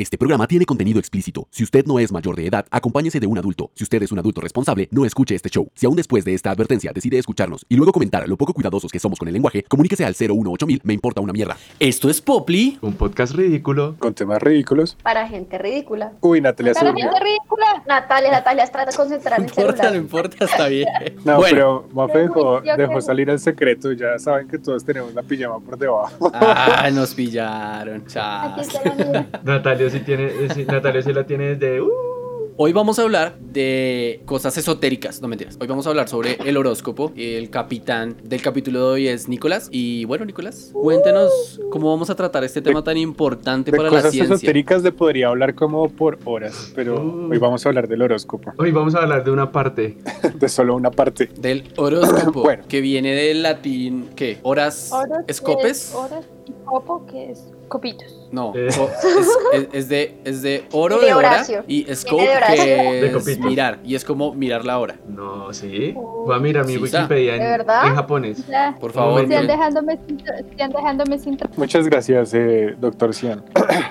Este 0.00 0.16
programa 0.16 0.46
tiene 0.46 0.64
contenido 0.64 0.98
explícito. 0.98 1.46
Si 1.50 1.62
usted 1.62 1.84
no 1.84 1.98
es 1.98 2.10
mayor 2.10 2.34
de 2.34 2.46
edad, 2.46 2.64
acompáñese 2.70 3.20
de 3.20 3.26
un 3.26 3.36
adulto. 3.36 3.70
Si 3.74 3.84
usted 3.84 4.02
es 4.02 4.10
un 4.10 4.18
adulto 4.18 4.40
responsable, 4.40 4.88
no 4.92 5.04
escuche 5.04 5.34
este 5.34 5.50
show. 5.50 5.70
Si 5.74 5.84
aún 5.84 5.94
después 5.94 6.24
de 6.24 6.32
esta 6.32 6.50
advertencia 6.50 6.90
decide 6.94 7.18
escucharnos 7.18 7.66
y 7.68 7.76
luego 7.76 7.92
comentar 7.92 8.26
lo 8.26 8.38
poco 8.38 8.54
cuidadosos 8.54 8.90
que 8.90 8.98
somos 8.98 9.18
con 9.18 9.28
el 9.28 9.34
lenguaje, 9.34 9.62
comuníquese 9.64 10.06
al 10.06 10.14
018000, 10.14 10.80
me 10.84 10.94
importa 10.94 11.20
una 11.20 11.34
mierda. 11.34 11.58
Esto 11.78 12.08
es 12.08 12.22
Poply. 12.22 12.78
Un 12.80 12.94
podcast 12.94 13.34
ridículo. 13.34 13.96
Con 13.98 14.14
temas 14.14 14.40
ridículos. 14.40 14.96
Para 15.02 15.28
gente 15.28 15.58
ridícula. 15.58 16.12
Uy, 16.22 16.40
Natalia 16.40 16.72
Para 16.72 16.94
gente 16.94 17.20
ridícula. 17.20 17.82
Natalia, 17.86 18.30
Natalia, 18.30 18.66
trata 18.68 18.90
de 18.92 18.96
concentrar 18.96 19.38
No 19.38 19.44
el 19.44 19.50
importa, 19.50 19.90
no 19.90 19.96
importa, 19.96 20.44
está 20.46 20.68
bien. 20.68 20.88
No, 21.26 21.36
bueno, 21.36 21.50
pero 21.54 21.88
Mafe 21.92 22.18
dejó, 22.20 22.62
dejó 22.62 23.00
salir 23.02 23.28
el 23.28 23.38
secreto. 23.38 23.92
Ya 23.92 24.18
saben 24.18 24.48
que 24.48 24.56
todos 24.58 24.82
tenemos 24.82 25.12
la 25.12 25.22
pijama 25.22 25.60
por 25.60 25.76
debajo. 25.76 26.30
ah, 26.32 26.88
nos 26.90 27.14
pillaron, 27.14 28.06
chao. 28.06 28.56
Natalia 29.44 29.89
sí 29.90 30.00
tiene, 30.00 30.26
eh, 30.26 30.48
sí, 30.54 30.64
Natalia 30.64 31.02
sí 31.02 31.12
la 31.12 31.24
tiene 31.26 31.54
desde. 31.56 31.80
Uh, 31.80 31.90
Hoy 32.62 32.74
vamos 32.74 32.98
a 32.98 33.02
hablar 33.02 33.38
de 33.38 34.20
cosas 34.26 34.54
esotéricas, 34.58 35.22
no 35.22 35.28
mentiras. 35.28 35.56
Hoy 35.58 35.66
vamos 35.66 35.86
a 35.86 35.90
hablar 35.90 36.10
sobre 36.10 36.34
el 36.44 36.58
horóscopo. 36.58 37.10
El 37.16 37.48
capitán 37.48 38.16
del 38.22 38.42
capítulo 38.42 38.80
de 38.80 38.84
hoy 38.84 39.08
es 39.08 39.28
Nicolás. 39.30 39.68
Y 39.72 40.04
bueno, 40.04 40.26
Nicolás, 40.26 40.70
cuéntenos 40.74 41.58
cómo 41.70 41.88
vamos 41.90 42.10
a 42.10 42.14
tratar 42.16 42.44
este 42.44 42.60
tema 42.60 42.84
tan 42.84 42.98
importante 42.98 43.70
De 43.70 43.78
para 43.78 43.88
la 43.88 43.96
cosas 43.96 44.12
ciencia. 44.12 44.34
esotéricas 44.34 44.82
de 44.82 44.92
podría 44.92 45.28
hablar 45.28 45.54
como 45.54 45.88
por 45.88 46.18
horas, 46.26 46.70
pero 46.74 47.00
Uh. 47.02 47.30
hoy 47.30 47.38
vamos 47.38 47.64
a 47.64 47.70
hablar 47.70 47.88
del 47.88 48.02
horóscopo, 48.02 48.52
hoy 48.58 48.70
vamos 48.72 48.94
a 48.94 48.98
hablar 49.04 49.24
de 49.24 49.30
una 49.30 49.50
parte. 49.50 49.96
de 50.38 50.48
solo 50.50 50.76
una 50.76 50.90
parte. 50.90 51.30
Del 51.38 51.64
horóscopo, 51.78 52.42
Bueno. 52.44 52.64
que 52.68 52.82
viene 52.82 53.14
del 53.14 53.42
latín, 53.42 54.10
¿qué? 54.14 54.36
¿Horas? 54.42 54.90
Horas, 54.92 55.24
¿Escopes? 55.28 55.94
Horas 55.94 56.26
y 56.46 56.52
copo, 56.66 57.06
que 57.06 57.30
es 57.30 57.42
copitos. 57.68 58.19
No, 58.32 58.52
Eh. 58.54 58.68
o- 58.78 58.88
es, 58.88 59.28
es- 59.62 59.68
es 59.72 59.88
de, 59.88 60.14
es 60.24 60.42
de 60.42 60.64
oro 60.72 60.98
De 61.00 61.06
de 61.06 61.14
hora 61.14 61.42
y 61.66 61.84
scope 61.94 62.22
de 62.22 63.10
que 63.10 63.16
es 63.32 63.38
mirar 63.40 63.78
y 63.84 63.94
es 63.96 64.04
como 64.04 64.32
mirar 64.34 64.64
la 64.64 64.78
hora. 64.78 64.96
No, 65.08 65.52
sí. 65.52 65.94
Voy 65.96 66.36
a 66.36 66.38
mirar 66.38 66.64
mi 66.66 66.74
Sí, 66.74 66.78
Wikipedia 66.78 67.34
en, 67.56 67.66
japonés. 67.94 68.46
Ya. 68.46 68.76
Por 68.80 68.92
favor, 68.92 69.26
miren. 69.26 69.46
dejándome 69.46 69.98
sin, 70.06 70.22
dejándome 70.56 71.18
sin 71.18 71.38
Muchas 71.56 71.86
gracias, 71.88 72.32
eh, 72.34 72.74
doctor 72.78 73.14
Cian. 73.14 73.42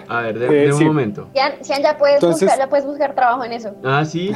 A 0.08 0.22
ver, 0.22 0.39
de, 0.39 0.45
Eh, 0.45 0.66
de 0.67 0.71
un 0.73 0.77
sí. 0.80 0.86
momento. 0.86 1.27
Sian, 1.33 1.52
Sian, 1.61 1.81
ya 1.81 1.97
puedes 1.97 2.16
Entonces- 2.16 2.42
buscar, 2.44 2.59
ya 2.59 2.69
puedes 2.69 2.86
buscar 2.86 3.16
trabajo 3.16 3.44
en 3.44 3.52
eso. 3.53 3.71
Ah, 3.83 4.05
sí. 4.05 4.31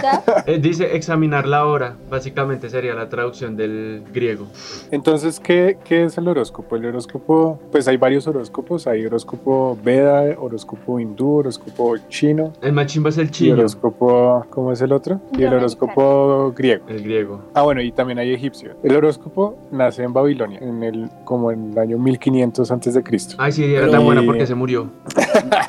Eh, 0.46 0.60
dice 0.60 0.96
examinar 0.96 1.48
la 1.48 1.66
hora. 1.66 1.96
Básicamente 2.10 2.70
sería 2.70 2.94
la 2.94 3.08
traducción 3.10 3.56
del 3.56 4.04
griego. 4.14 4.48
Entonces, 4.92 5.40
¿qué, 5.40 5.78
¿qué 5.86 6.04
es 6.06 6.18
el 6.18 6.28
horóscopo? 6.28 6.76
El 6.76 6.86
horóscopo, 6.88 7.60
pues 7.72 7.88
hay 7.88 7.98
varios 7.98 8.28
horóscopos. 8.28 8.86
Hay 8.88 9.06
horóscopo 9.06 9.78
Veda, 9.98 10.36
horóscopo 10.40 11.00
hindú, 11.00 11.38
horóscopo 11.38 11.96
chino 12.10 12.52
El 12.64 12.74
más 12.74 12.88
chimba 12.88 13.10
es 13.10 13.18
el 13.20 13.28
y 13.28 13.30
chino. 13.30 13.54
horóscopo, 13.54 14.44
¿cómo 14.50 14.72
es 14.72 14.82
el 14.82 14.92
otro? 14.92 15.22
Y 15.38 15.44
el 15.44 15.54
horóscopo 15.54 16.52
griego. 16.56 16.86
El 16.88 17.04
griego. 17.04 17.42
Ah, 17.54 17.62
bueno, 17.62 17.80
y 17.82 17.92
también 17.92 18.18
hay 18.18 18.34
egipcio. 18.34 18.72
El 18.82 18.96
horóscopo 18.96 19.56
nace 19.72 20.02
en 20.04 20.12
Babilonia, 20.12 20.58
en 20.62 20.82
el, 20.84 21.10
como 21.26 21.52
en 21.52 21.74
el 21.74 21.78
año 21.78 22.00
1500 22.00 22.72
antes 22.72 22.96
de 22.96 23.04
Cristo. 23.04 23.36
Ay, 23.38 23.52
sí, 23.52 23.64
era 23.66 23.82
Pero- 23.82 23.92
tan 23.92 24.04
buena 24.06 24.24
Y- 24.24 24.26
porque 24.26 24.48
se 24.48 24.56
murió. 24.56 24.90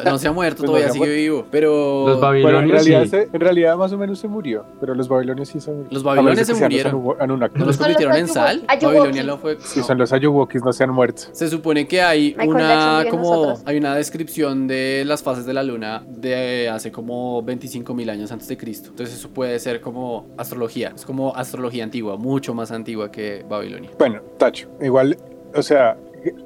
No 0.04 0.18
se 0.18 0.28
ha 0.28 0.32
muerto, 0.32 0.58
Pues 0.58 0.66
no 0.70 0.76
todavía 0.76 0.88
ha 0.88 0.92
sigue 0.92 1.14
vivo. 1.16 1.44
Pero 1.50 2.06
Los 2.08 2.20
Bueno, 2.20 2.38
en 2.38 2.42
babilonios 2.44 2.72
realidad, 2.86 3.02
sí. 3.04 3.08
se- 3.10 3.28
en 3.32 3.40
realidad 3.40 3.76
más 3.76 3.92
o 3.92 3.98
menos 3.98 4.18
se 4.18 4.28
murió, 4.28 4.64
pero 4.80 4.94
los 4.94 5.08
babilonios 5.08 5.48
sí 5.48 5.60
se 5.60 5.72
Los 5.90 6.02
babilonios 6.02 6.46
se 6.46 6.54
murieron. 6.54 6.92
Anu- 6.94 7.16
Anunnaki. 7.18 7.58
¿no 7.58 7.64
los 7.66 7.76
convirtieron 7.76 8.16
en 8.16 8.28
sal? 8.28 8.64
Babilonia 8.68 9.22
no 9.24 9.38
fue. 9.38 9.56
Sí, 9.60 9.80
no. 9.80 9.86
son 9.86 9.98
los 9.98 10.12
Ayuwokis, 10.12 10.62
no 10.64 10.72
se 10.72 10.84
han 10.84 10.90
muerto. 10.90 11.22
Se 11.32 11.48
supone 11.48 11.86
que 11.88 12.00
hay 12.02 12.30
Michael 12.36 12.48
una 12.50 13.02
en 13.02 13.10
como 13.10 13.22
nosotros. 13.22 13.62
hay 13.66 13.76
una 13.78 13.94
descripción 14.14 14.68
de 14.68 15.02
las 15.04 15.24
fases 15.24 15.44
de 15.44 15.52
la 15.52 15.64
luna 15.64 16.04
de 16.06 16.68
hace 16.68 16.92
como 16.92 17.42
25 17.42 17.94
mil 17.94 18.08
años 18.08 18.30
antes 18.30 18.46
de 18.46 18.56
Cristo. 18.56 18.90
Entonces 18.90 19.16
eso 19.16 19.30
puede 19.30 19.58
ser 19.58 19.80
como 19.80 20.28
astrología. 20.38 20.92
Es 20.94 21.04
como 21.04 21.34
astrología 21.34 21.82
antigua, 21.82 22.16
mucho 22.16 22.54
más 22.54 22.70
antigua 22.70 23.10
que 23.10 23.44
Babilonia. 23.48 23.90
Bueno, 23.98 24.20
Tacho, 24.38 24.70
igual, 24.80 25.16
o 25.52 25.62
sea, 25.62 25.96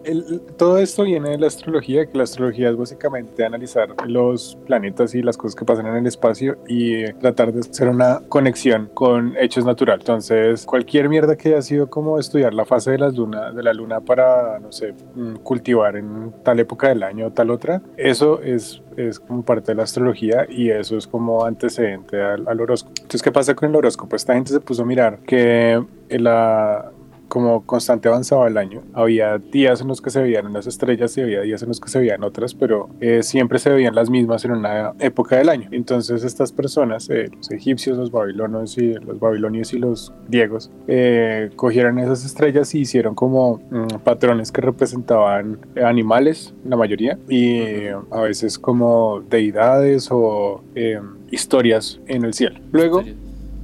el- 0.04 0.40
todo 0.56 0.78
esto 0.78 1.04
viene 1.04 1.30
de 1.30 1.38
la 1.38 1.46
astrología, 1.46 2.06
que 2.06 2.16
la 2.18 2.24
astrología 2.24 2.70
es 2.70 2.76
básicamente 2.76 3.44
analizar 3.44 3.88
los 4.06 4.56
planetas 4.66 5.14
y 5.14 5.22
las 5.22 5.36
cosas 5.36 5.54
que 5.54 5.64
pasan 5.64 5.86
en 5.86 5.96
el 5.96 6.06
espacio 6.06 6.56
y 6.66 7.12
tratar 7.14 7.52
de 7.52 7.60
hacer 7.60 7.88
una 7.88 8.20
conexión 8.28 8.90
con 8.94 9.36
hechos 9.38 9.64
naturales. 9.64 10.00
Entonces, 10.02 10.64
cualquier 10.66 11.08
mierda 11.08 11.36
que 11.36 11.48
haya 11.50 11.62
sido 11.62 11.88
como 11.88 12.18
estudiar 12.18 12.54
la 12.54 12.64
fase 12.64 12.92
de, 12.92 12.98
las 12.98 13.14
luna, 13.16 13.52
de 13.52 13.62
la 13.62 13.72
luna 13.72 14.00
para, 14.00 14.58
no 14.58 14.72
sé, 14.72 14.94
mm, 15.14 15.36
cultivar 15.36 15.96
en 15.96 16.32
tal 16.42 16.58
época 16.60 16.88
del 16.88 17.02
año 17.02 17.26
o 17.26 17.30
tal 17.32 17.50
otra, 17.50 17.80
eso 17.96 18.40
es, 18.42 18.82
es 18.96 19.20
como 19.20 19.42
parte 19.44 19.72
de 19.72 19.76
la 19.76 19.84
astrología 19.84 20.46
y 20.48 20.70
eso 20.70 20.96
es 20.96 21.06
como 21.06 21.44
antecedente 21.44 22.20
al, 22.20 22.46
al 22.48 22.60
horóscopo. 22.60 22.94
Entonces, 22.96 23.22
¿qué 23.22 23.32
pasa 23.32 23.54
con 23.54 23.70
el 23.70 23.76
horóscopo? 23.76 24.16
Esta 24.16 24.34
gente 24.34 24.52
se 24.52 24.60
puso 24.60 24.82
a 24.82 24.86
mirar 24.86 25.18
que 25.20 25.82
la 26.10 26.90
como 27.28 27.64
constante 27.64 28.08
avanzaba 28.08 28.48
el 28.48 28.56
año. 28.56 28.82
Había 28.94 29.38
días 29.38 29.80
en 29.80 29.88
los 29.88 30.00
que 30.00 30.10
se 30.10 30.22
veían 30.22 30.46
unas 30.46 30.66
estrellas 30.66 31.16
y 31.16 31.22
había 31.22 31.42
días 31.42 31.62
en 31.62 31.68
los 31.68 31.80
que 31.80 31.88
se 31.88 31.98
veían 31.98 32.24
otras, 32.24 32.54
pero 32.54 32.88
eh, 33.00 33.22
siempre 33.22 33.58
se 33.58 33.70
veían 33.70 33.94
las 33.94 34.10
mismas 34.10 34.44
en 34.44 34.52
una 34.52 34.94
época 34.98 35.36
del 35.36 35.48
año. 35.48 35.68
Entonces 35.72 36.24
estas 36.24 36.52
personas, 36.52 37.08
eh, 37.10 37.30
los 37.34 37.50
egipcios, 37.50 37.98
los 37.98 38.10
babilonios 38.10 38.78
y 38.78 38.94
los 38.94 39.20
babilonios 39.20 39.72
y 39.72 39.78
los 39.78 40.12
griegos, 40.28 40.70
eh, 40.86 41.50
cogieron 41.56 41.98
esas 41.98 42.24
estrellas 42.24 42.74
y 42.74 42.80
hicieron 42.80 43.14
como 43.14 43.60
mm, 43.70 43.98
patrones 44.04 44.52
que 44.52 44.60
representaban 44.60 45.58
animales, 45.84 46.54
la 46.64 46.76
mayoría, 46.76 47.18
y 47.28 47.86
a 48.10 48.20
veces 48.22 48.58
como 48.58 49.20
deidades 49.28 50.08
o 50.10 50.62
eh, 50.74 51.00
historias 51.30 52.00
en 52.06 52.24
el 52.24 52.34
cielo. 52.34 52.60
Luego, 52.72 53.02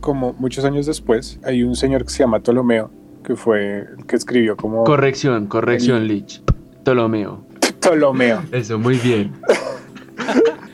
como 0.00 0.34
muchos 0.34 0.64
años 0.64 0.86
después, 0.86 1.38
hay 1.44 1.62
un 1.62 1.76
señor 1.76 2.04
que 2.04 2.10
se 2.10 2.18
llama 2.18 2.40
Ptolomeo, 2.40 2.90
que 3.24 3.34
fue 3.34 3.86
el 3.98 4.06
que 4.06 4.16
escribió 4.16 4.56
como 4.56 4.84
Corrección, 4.84 5.46
corrección, 5.46 6.06
Lich. 6.06 6.42
Ptolomeo. 6.84 7.44
Ptolomeo. 7.80 8.42
Eso, 8.52 8.78
muy 8.78 8.98
bien. 8.98 9.32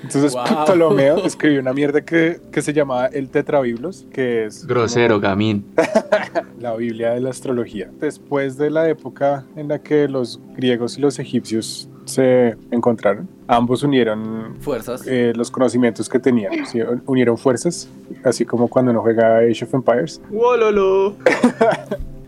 Entonces 0.03 0.33
Wow. 0.33 0.65
Ptolomeo 0.65 1.25
escribió 1.25 1.61
una 1.61 1.73
mierda 1.73 2.01
que, 2.01 2.41
que 2.51 2.63
se 2.63 2.73
llamaba 2.73 3.07
el 3.07 3.29
Tetrabiblos, 3.31 4.07
que 4.13 4.47
es 4.47 4.61
como 4.61 4.69
Grosero, 4.75 5.21
gamín. 5.21 5.65
la 6.59 6.75
Biblia 6.75 7.11
de 7.13 7.21
la 7.21 7.31
astrología. 7.31 7.91
Después 8.01 8.57
de 8.59 8.71
la 8.71 8.89
época 8.89 9.45
en 9.55 9.69
la 9.69 9.79
que 9.79 10.09
los 10.09 10.41
griegos 10.57 10.99
y 10.99 11.01
los 11.01 11.19
egipcios 11.21 11.89
se 12.07 12.57
encontraron, 12.73 13.29
ambos 13.47 13.85
unieron 13.85 14.57
Fuerzas. 14.61 15.07
eh, 15.07 15.33
los 15.37 15.49
conocimientos 15.49 16.09
que 16.09 16.19
tenían, 16.19 16.67
¿sí? 16.67 16.81
unieron 17.07 17.39
fuerzas, 17.39 17.89
así 18.25 18.45
como 18.45 18.67
cuando 18.67 18.91
uno 18.91 19.03
juega 19.03 19.39
Age 19.39 19.65
of 19.65 19.75
Empires. 19.75 20.21
¡Wololo! 20.31 21.15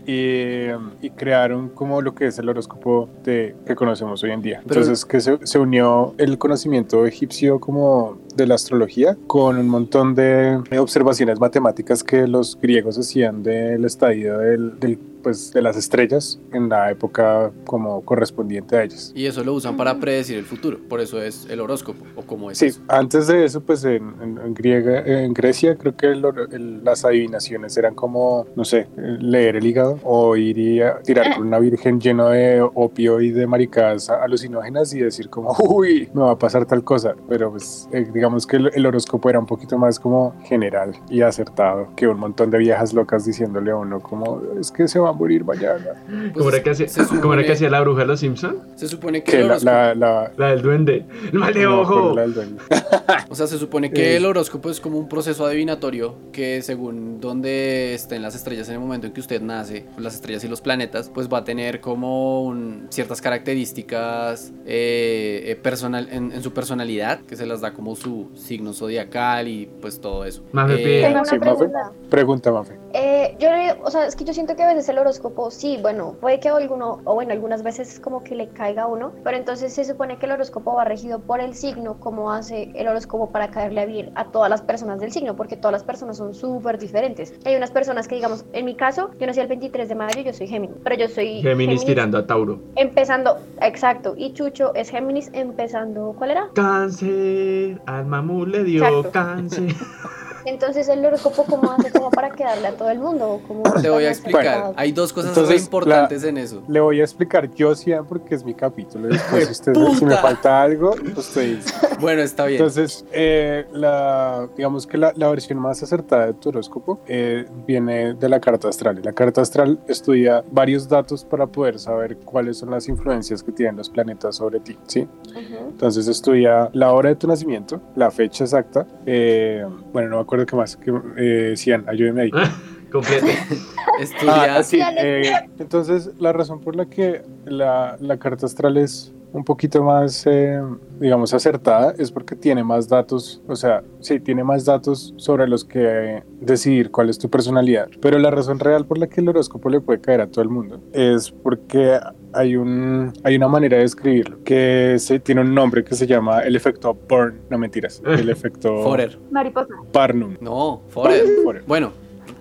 y, 0.05 0.67
y 1.01 1.09
crearon 1.11 1.69
como 1.69 2.01
lo 2.01 2.13
que 2.15 2.27
es 2.27 2.37
el 2.39 2.49
horóscopo 2.49 3.09
de, 3.23 3.55
que 3.65 3.75
conocemos 3.75 4.23
hoy 4.23 4.31
en 4.31 4.41
día. 4.41 4.61
Pero- 4.67 4.81
Entonces 4.81 5.05
que 5.05 5.21
se, 5.21 5.45
se 5.45 5.59
unió 5.59 6.13
el 6.17 6.37
conocimiento 6.37 7.05
egipcio 7.05 7.59
como 7.59 8.17
de 8.35 8.47
la 8.47 8.55
astrología 8.55 9.17
con 9.27 9.57
un 9.57 9.67
montón 9.67 10.15
de 10.15 10.59
observaciones 10.77 11.39
matemáticas 11.39 12.03
que 12.03 12.27
los 12.27 12.57
griegos 12.61 12.97
hacían 12.97 13.43
del 13.43 13.85
estadio 13.85 14.37
del, 14.39 14.79
del, 14.79 14.97
pues, 15.23 15.51
de 15.53 15.61
las 15.61 15.77
estrellas 15.77 16.39
en 16.51 16.69
la 16.69 16.91
época 16.91 17.51
como 17.65 18.01
correspondiente 18.03 18.75
a 18.75 18.83
ellas. 18.83 19.11
Y 19.15 19.25
eso 19.25 19.43
lo 19.43 19.53
usan 19.53 19.77
para 19.77 19.99
predecir 19.99 20.37
el 20.37 20.45
futuro. 20.45 20.77
Por 20.89 20.99
eso 20.99 21.21
es 21.21 21.47
el 21.49 21.59
horóscopo. 21.61 22.03
O 22.15 22.23
como 22.23 22.51
es 22.51 22.57
Sí, 22.57 22.65
eso. 22.67 22.81
antes 22.89 23.27
de 23.27 23.45
eso, 23.45 23.61
pues 23.61 23.83
en, 23.85 24.13
en- 24.21 24.37
en 24.43 24.53
griega, 24.53 24.99
en 25.05 25.33
Grecia 25.33 25.75
creo 25.77 25.95
que 25.95 26.07
el 26.07 26.23
el- 26.51 26.83
las 26.83 27.05
adivinaciones 27.05 27.75
eran 27.77 27.95
como, 27.95 28.45
no 28.55 28.65
sé, 28.65 28.87
leer 28.97 29.55
el 29.55 29.65
hígado 29.65 29.99
o 30.03 30.35
ir 30.35 30.83
a 30.83 31.01
tirar 31.01 31.35
con 31.35 31.47
una 31.47 31.59
virgen 31.59 31.99
lleno 32.01 32.29
de 32.29 32.61
opio 32.61 33.21
y 33.21 33.31
de 33.31 33.47
maricadas 33.47 34.09
alucinógenas 34.09 34.93
y 34.93 34.99
decir 34.99 35.29
como, 35.29 35.55
uy, 35.69 36.09
me 36.13 36.21
va 36.21 36.31
a 36.31 36.37
pasar 36.37 36.65
tal 36.65 36.83
cosa. 36.83 37.15
Pero 37.29 37.51
pues 37.51 37.87
eh, 37.91 38.05
digamos 38.23 38.47
que 38.47 38.55
el, 38.55 38.71
el 38.73 38.85
horóscopo 38.85 39.29
era 39.29 39.37
un 39.37 39.45
poquito 39.45 39.77
más 39.77 39.99
como 39.99 40.33
general 40.45 40.93
y 41.09 41.19
acertado 41.19 41.89
que 41.97 42.07
un 42.07 42.17
montón 42.17 42.49
de 42.51 42.57
viejas 42.57 42.93
locas 42.93 43.25
diciéndole 43.25 43.71
a 43.71 43.75
uno 43.75 43.99
como, 43.99 44.41
es 44.57 44.71
que 44.71 44.87
se 44.87 44.97
va 44.97 45.09
a 45.09 45.11
morir 45.11 45.43
mañana. 45.43 46.01
Pues 46.07 46.31
¿Cómo 46.33 46.49
era 46.49 46.63
que 46.63 46.69
hacía, 46.69 46.87
se 46.87 47.03
cómo 47.19 47.33
era 47.33 47.41
que 47.43 47.49
supone- 47.49 47.53
hacía 47.53 47.69
la 47.69 47.81
bruja 47.81 47.99
de 48.03 48.05
los 48.07 48.21
Simpson? 48.21 48.59
Se 48.75 48.87
supone 48.87 49.23
que 49.25 49.31
Que 49.31 49.41
el 49.41 49.47
la... 49.49 49.53
horóscopo, 49.55 49.71
la, 49.75 49.93
la- 49.95 50.31
La 50.37 50.47
del 50.51 50.61
duende. 50.61 51.05
¡El 51.33 51.39
mal 51.39 51.53
de 51.53 51.63
no 51.63 51.81
ojo! 51.81 52.15
la 52.15 52.21
del 52.21 52.33
duende. 52.33 52.61
o 53.29 53.35
sea, 53.35 53.45
se 53.47 53.57
supone 53.57 53.91
que 53.91 54.11
Es- 54.11 54.17
el 54.21 54.25
horóscopo 54.25 54.69
es 54.69 54.79
como 54.79 54.97
un 54.97 55.09
proceso 55.09 55.45
adivinatorio 55.45 56.15
que 56.31 56.61
según 56.61 57.19
donde 57.19 57.93
estén 57.93 58.21
las 58.21 58.35
estrellas 58.35 58.69
en 58.69 58.75
el 58.75 58.79
momento 58.79 59.05
en 59.07 59.11
que 59.11 59.19
usted 59.19 59.41
nace, 59.41 59.85
las 59.97 60.15
estrellas 60.15 60.45
y 60.45 60.47
los 60.47 60.61
planetas, 60.61 61.09
pues 61.13 61.27
va 61.27 61.39
a 61.39 61.43
tener 61.43 61.81
como 61.81 62.41
un- 62.45 62.87
ciertas 62.89 63.19
características 63.19 64.53
eh, 64.65 65.43
eh, 65.47 65.55
personal 65.61 66.07
en, 66.09 66.31
en 66.31 66.41
su 66.41 66.53
personalidad 66.53 67.19
que 67.19 67.35
se 67.35 67.45
las 67.45 67.59
da 67.59 67.73
como 67.73 67.97
su 67.97 68.12
su 68.13 68.29
signo 68.35 68.73
zodiacal 68.73 69.47
y 69.47 69.65
pues 69.81 69.99
todo 69.99 70.25
eso. 70.25 70.43
Mafe, 70.51 70.73
Eh, 70.99 71.01
Tengo 71.03 71.19
una 71.21 71.25
Sí, 71.25 71.37
Mafe. 71.39 71.49
pregunta. 71.55 71.91
Pregunta, 72.09 72.51
Mafe. 72.51 72.77
Eh, 72.95 73.35
yo, 73.39 73.49
o 73.83 73.89
sea, 73.89 74.05
es 74.05 74.15
que 74.15 74.23
yo 74.23 74.33
siento 74.33 74.55
que 74.55 74.61
a 74.61 74.67
veces 74.67 74.87
el 74.89 74.99
horóscopo, 74.99 75.49
sí, 75.49 75.79
bueno, 75.81 76.15
puede 76.21 76.39
que 76.39 76.49
alguno, 76.49 76.99
o 77.05 77.15
bueno, 77.15 77.31
algunas 77.33 77.63
veces 77.63 77.99
como 77.99 78.23
que 78.23 78.35
le 78.35 78.49
caiga 78.49 78.83
a 78.83 78.87
uno, 78.87 79.11
pero 79.23 79.35
entonces 79.35 79.73
se 79.73 79.83
supone 79.83 80.17
que 80.17 80.27
el 80.27 80.33
horóscopo 80.33 80.75
va 80.75 80.83
regido 80.85 81.19
por 81.19 81.39
el 81.39 81.55
signo, 81.55 81.99
como 81.99 82.31
hace 82.31 82.71
el 82.75 82.87
horóscopo 82.87 83.31
para 83.31 83.49
caerle 83.49 83.87
bien 83.87 84.11
a 84.15 84.25
todas 84.25 84.49
las 84.49 84.61
personas 84.61 84.99
del 84.99 85.11
signo, 85.11 85.35
porque 85.35 85.57
todas 85.57 85.71
las 85.71 85.83
personas 85.83 86.17
son 86.17 86.35
súper 86.35 86.77
diferentes. 86.77 87.33
Hay 87.45 87.55
unas 87.55 87.71
personas 87.71 88.07
que, 88.07 88.15
digamos, 88.15 88.45
en 88.53 88.65
mi 88.65 88.75
caso, 88.75 89.09
yo 89.19 89.25
nací 89.25 89.39
el 89.39 89.47
23 89.47 89.89
de 89.89 89.95
mayo, 89.95 90.21
yo 90.21 90.33
soy 90.33 90.47
Géminis, 90.47 90.77
pero 90.83 90.95
yo 90.95 91.07
soy 91.07 91.41
Géminis 91.41 91.83
tirando 91.85 92.19
a 92.19 92.27
Tauro. 92.27 92.59
empezando, 92.75 93.37
exacto, 93.61 94.13
y 94.15 94.33
Chucho 94.33 94.75
es 94.75 94.91
Géminis 94.91 95.31
empezando, 95.33 96.13
¿cuál 96.15 96.29
era? 96.31 96.49
Cáncer, 96.53 97.81
al 98.03 98.09
mamú 98.09 98.45
le 98.45 98.63
dio 98.63 98.85
Exacto. 98.85 99.11
cáncer. 99.11 99.75
Entonces 100.45 100.87
el 100.89 101.05
horóscopo, 101.05 101.43
¿cómo 101.45 101.71
hace 101.71 101.91
como 101.91 102.09
para 102.11 102.29
quedarle 102.31 102.67
a 102.67 102.71
todo 102.73 102.89
el 102.89 102.99
mundo? 102.99 103.41
¿Cómo 103.47 103.63
Te 103.81 103.89
voy 103.89 104.05
a 104.05 104.09
explicar. 104.09 104.45
acertado? 104.47 104.73
Hay 104.77 104.91
dos 104.91 105.13
cosas 105.13 105.29
Entonces, 105.29 105.55
muy 105.55 105.63
importantes 105.63 106.23
en 106.23 106.37
eso. 106.37 106.61
Le 106.67 106.79
voy 106.79 106.99
a 107.01 107.03
explicar 107.03 107.49
yo 107.53 107.75
sí, 107.75 107.91
porque 108.07 108.35
es 108.35 108.43
mi 108.43 108.53
capítulo. 108.53 109.07
Después, 109.07 109.45
si, 109.45 109.51
usted- 109.51 109.73
si 109.97 110.05
me 110.05 110.15
falta 110.17 110.61
algo, 110.61 110.95
usted 111.15 111.55
dice. 111.57 111.73
Bueno, 111.99 112.21
está 112.21 112.45
bien. 112.47 112.59
Entonces, 112.59 113.05
eh, 113.13 113.65
la, 113.71 114.49
digamos 114.57 114.85
que 114.85 114.97
la, 114.97 115.13
la 115.15 115.29
versión 115.29 115.57
más 115.59 115.81
acertada 115.83 116.25
de 116.25 116.33
tu 116.33 116.49
horóscopo 116.49 116.99
eh, 117.07 117.45
viene 117.65 118.13
de 118.13 118.27
la 118.27 118.41
carta 118.41 118.67
astral. 118.67 118.99
La 119.03 119.13
carta 119.13 119.39
astral 119.41 119.79
estudia 119.87 120.43
varios 120.51 120.89
datos 120.89 121.23
para 121.23 121.47
poder 121.47 121.79
saber 121.79 122.17
cuáles 122.17 122.57
son 122.57 122.71
las 122.71 122.89
influencias 122.89 123.41
que 123.41 123.53
tienen 123.53 123.77
los 123.77 123.89
planetas 123.89 124.35
sobre 124.35 124.59
ti, 124.59 124.77
¿sí? 124.87 125.07
Ujú. 125.29 125.69
Entonces 125.69 126.07
estudia 126.09 126.69
la 126.73 126.91
hora 126.91 127.07
de 127.09 127.15
tu 127.15 127.27
nacimiento, 127.27 127.79
la 127.95 128.11
fecha 128.11 128.43
exacta, 128.43 128.85
eh, 129.05 129.65
bueno, 129.93 130.09
no 130.09 130.15
me 130.17 130.21
acuerdo 130.23 130.32
qué 130.45 130.55
más, 130.55 130.77
que, 130.77 130.93
eh, 131.17 131.53
Cian, 131.55 131.85
ayúdeme 131.87 132.23
ahí. 132.23 132.31
Complete. 132.91 133.37
Estudia. 133.99 134.57
Ah, 134.57 134.63
sí, 134.63 134.79
eh, 134.81 135.31
entonces 135.59 136.11
la 136.19 136.33
razón 136.33 136.61
por 136.61 136.75
la 136.75 136.85
que 136.85 137.21
la, 137.45 137.97
la 137.99 138.17
carta 138.17 138.45
astral 138.45 138.77
es 138.77 139.13
un 139.33 139.43
poquito 139.43 139.83
más, 139.83 140.25
eh, 140.27 140.61
digamos, 140.99 141.33
acertada 141.33 141.93
es 141.97 142.11
porque 142.11 142.35
tiene 142.35 142.63
más 142.63 142.87
datos, 142.87 143.41
o 143.47 143.55
sea, 143.55 143.83
sí, 143.99 144.19
tiene 144.19 144.43
más 144.43 144.63
datos 144.63 145.13
sobre 145.17 145.47
los 145.47 145.65
que 145.65 146.23
decidir 146.39 146.91
cuál 146.91 147.09
es 147.09 147.17
tu 147.17 147.29
personalidad. 147.29 147.89
Pero 147.99 148.19
la 148.19 148.29
razón 148.29 148.59
real 148.59 148.85
por 148.85 148.99
la 148.99 149.07
que 149.07 149.21
el 149.21 149.29
horóscopo 149.29 149.69
le 149.69 149.81
puede 149.81 149.99
caer 149.99 150.21
a 150.21 150.27
todo 150.27 150.43
el 150.43 150.49
mundo 150.49 150.81
es 150.93 151.31
porque 151.31 151.99
hay, 152.31 152.55
un, 152.55 153.11
hay 153.23 153.35
una 153.35 153.47
manera 153.47 153.77
de 153.77 153.83
escribirlo 153.83 154.43
que 154.43 154.97
se, 154.99 155.19
tiene 155.19 155.41
un 155.41 155.53
nombre 155.53 155.83
que 155.83 155.95
se 155.95 156.05
llama 156.05 156.41
el 156.41 156.55
efecto 156.55 156.93
Burn, 156.93 157.41
no 157.49 157.57
mentiras, 157.57 158.01
el 158.05 158.29
efecto 158.29 158.83
Forer. 158.83 159.17
Mariposa. 159.31 159.73
Barnum. 159.91 160.37
No, 160.41 160.83
Forer. 160.89 161.23
Forer. 161.43 161.63
Bueno, 161.65 161.91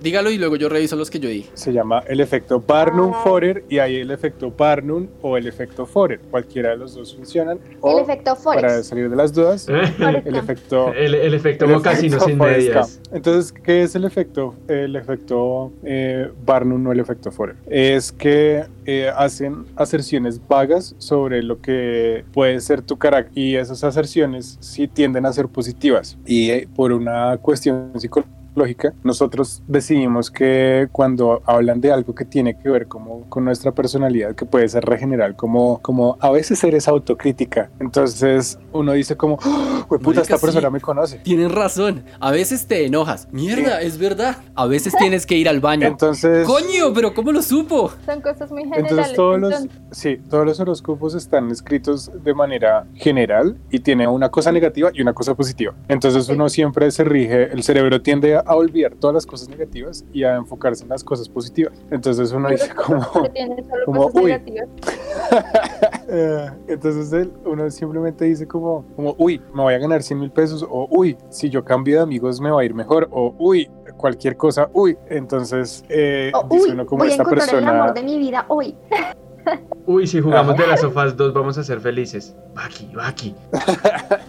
dígalo 0.02 0.30
y 0.30 0.38
luego 0.38 0.56
yo 0.56 0.68
reviso 0.68 0.96
los 0.96 1.10
que 1.10 1.18
yo 1.18 1.28
dije. 1.28 1.50
Se 1.54 1.72
llama 1.72 2.02
el 2.06 2.20
efecto 2.20 2.60
Barnum-Forer 2.60 3.64
y 3.68 3.78
hay 3.78 3.96
el 3.96 4.10
efecto 4.10 4.50
Barnum 4.50 5.08
o 5.22 5.36
el 5.36 5.46
efecto 5.46 5.86
Forer. 5.86 6.20
Cualquiera 6.30 6.70
de 6.70 6.76
los 6.76 6.94
dos 6.94 7.14
funcionan. 7.14 7.58
El 7.70 7.76
O, 7.80 8.00
efecto 8.00 8.36
para 8.44 8.60
Forex. 8.60 8.86
salir 8.86 9.10
de 9.10 9.16
las 9.16 9.32
dudas, 9.32 9.66
Forrest 9.66 10.26
el 10.26 10.36
efecto... 10.36 10.92
El, 10.92 11.14
el 11.14 11.34
efecto 11.34 11.64
el 11.64 11.72
mocasino 11.72 12.16
efecto 12.16 12.26
sin 12.26 12.38
medias. 12.38 13.00
Entonces, 13.12 13.52
¿qué 13.52 13.82
es 13.82 13.94
el 13.94 14.04
efecto? 14.04 14.54
El 14.68 14.96
efecto 14.96 15.72
eh, 15.84 16.30
Barnum 16.44 16.86
o 16.86 16.92
el 16.92 17.00
efecto 17.00 17.30
Forer. 17.30 17.56
Es 17.66 18.12
que 18.12 18.64
eh, 18.84 19.10
hacen 19.16 19.64
aserciones 19.76 20.40
vagas 20.48 20.94
sobre 20.98 21.42
lo 21.42 21.60
que 21.60 22.24
puede 22.32 22.60
ser 22.60 22.82
tu 22.82 22.96
carácter 22.98 23.32
y 23.38 23.56
esas 23.56 23.84
aserciones 23.84 24.58
sí 24.60 24.88
tienden 24.88 25.26
a 25.26 25.32
ser 25.32 25.48
positivas 25.48 26.18
y 26.26 26.50
eh, 26.50 26.68
por 26.74 26.92
una 26.92 27.36
cuestión 27.38 27.92
psicológica 27.98 28.41
lógica, 28.54 28.92
nosotros 29.02 29.62
decidimos 29.66 30.30
que 30.30 30.88
cuando 30.92 31.42
hablan 31.46 31.80
de 31.80 31.92
algo 31.92 32.14
que 32.14 32.24
tiene 32.24 32.58
que 32.58 32.68
ver 32.68 32.86
como 32.86 33.28
con 33.28 33.44
nuestra 33.44 33.72
personalidad, 33.72 34.34
que 34.34 34.44
puede 34.44 34.68
ser 34.68 34.84
regeneral, 34.84 35.36
como, 35.36 35.80
como 35.82 36.16
a 36.20 36.30
veces 36.30 36.62
eres 36.64 36.88
autocrítica, 36.88 37.70
entonces 37.80 38.58
uno 38.72 38.92
dice 38.92 39.16
como, 39.16 39.34
¡Oh, 39.34 39.86
puta, 39.86 40.04
Marica, 40.04 40.22
esta 40.22 40.38
persona 40.38 40.68
sí. 40.68 40.72
me 40.72 40.80
conoce. 40.80 41.18
Tienes 41.18 41.52
razón. 41.52 42.04
A 42.20 42.30
veces 42.30 42.66
te 42.66 42.86
enojas. 42.86 43.28
Mierda, 43.32 43.80
es 43.80 43.98
verdad. 43.98 44.36
A 44.54 44.66
veces 44.66 44.94
tienes 44.96 45.26
que 45.26 45.36
ir 45.36 45.48
al 45.48 45.60
baño. 45.60 45.86
Entonces, 45.86 46.46
Coño, 46.46 46.92
pero 46.94 47.14
¿cómo 47.14 47.32
lo 47.32 47.42
supo? 47.42 47.92
Son 48.06 48.20
cosas 48.20 48.50
muy 48.50 48.62
generales. 48.62 48.90
entonces 48.90 49.16
todos 49.16 49.40
los, 49.40 49.66
sí, 49.90 50.18
todos 50.28 50.46
los 50.46 50.60
horóscopos 50.60 51.14
están 51.14 51.50
escritos 51.50 52.10
de 52.22 52.34
manera 52.34 52.86
general 52.94 53.56
y 53.70 53.80
tiene 53.80 54.06
una 54.06 54.30
cosa 54.30 54.52
negativa 54.52 54.90
y 54.92 55.02
una 55.02 55.12
cosa 55.12 55.34
positiva. 55.34 55.74
Entonces 55.88 56.28
uno 56.28 56.48
siempre 56.48 56.90
se 56.90 57.04
rige, 57.04 57.52
el 57.52 57.62
cerebro 57.62 58.02
tiende 58.02 58.36
a 58.36 58.41
olvidar 58.46 58.94
todas 58.94 59.14
las 59.14 59.26
cosas 59.26 59.48
negativas 59.48 60.04
y 60.12 60.24
a 60.24 60.36
enfocarse 60.36 60.82
en 60.84 60.90
las 60.90 61.02
cosas 61.04 61.28
positivas. 61.28 61.72
Entonces 61.90 62.32
uno 62.32 62.48
dice 62.48 62.74
como, 62.74 63.06
como, 63.84 64.06
uy. 64.14 64.34
Eh, 66.14 66.50
entonces 66.68 67.10
él- 67.14 67.32
uno 67.46 67.70
simplemente 67.70 68.26
dice 68.26 68.46
como, 68.46 68.84
como, 68.96 69.14
uy, 69.16 69.40
me 69.54 69.62
voy 69.62 69.72
a 69.74 69.78
ganar 69.78 70.02
100 70.02 70.20
mil 70.20 70.30
pesos, 70.30 70.62
o 70.68 70.86
uy, 70.90 71.16
si 71.30 71.48
yo 71.48 71.64
cambio 71.64 71.96
de 71.96 72.02
amigos 72.02 72.38
me 72.38 72.50
va 72.50 72.60
a 72.60 72.64
ir 72.64 72.74
mejor, 72.74 73.08
o 73.10 73.34
uy, 73.38 73.70
cualquier 73.96 74.36
cosa, 74.36 74.68
uy. 74.74 74.98
Entonces 75.08 75.82
eh, 75.88 76.30
dice 76.50 76.64
uy, 76.64 76.70
uno 76.72 76.84
como 76.84 76.98
voy 77.04 77.08
a 77.08 77.10
esta 77.12 77.22
encontrar 77.22 77.48
el 77.48 77.54
persona... 77.54 77.80
amor 77.82 77.94
de 77.94 78.02
mi 78.02 78.18
vida 78.18 78.44
hoy. 78.48 78.76
Uy, 79.86 80.06
si 80.06 80.20
jugamos 80.20 80.56
de 80.56 80.66
las 80.66 80.80
sofás 80.80 81.16
2 81.16 81.34
vamos 81.34 81.58
a 81.58 81.64
ser 81.64 81.80
felices. 81.80 82.36
Baki, 82.54 82.92
Baki. 82.94 83.34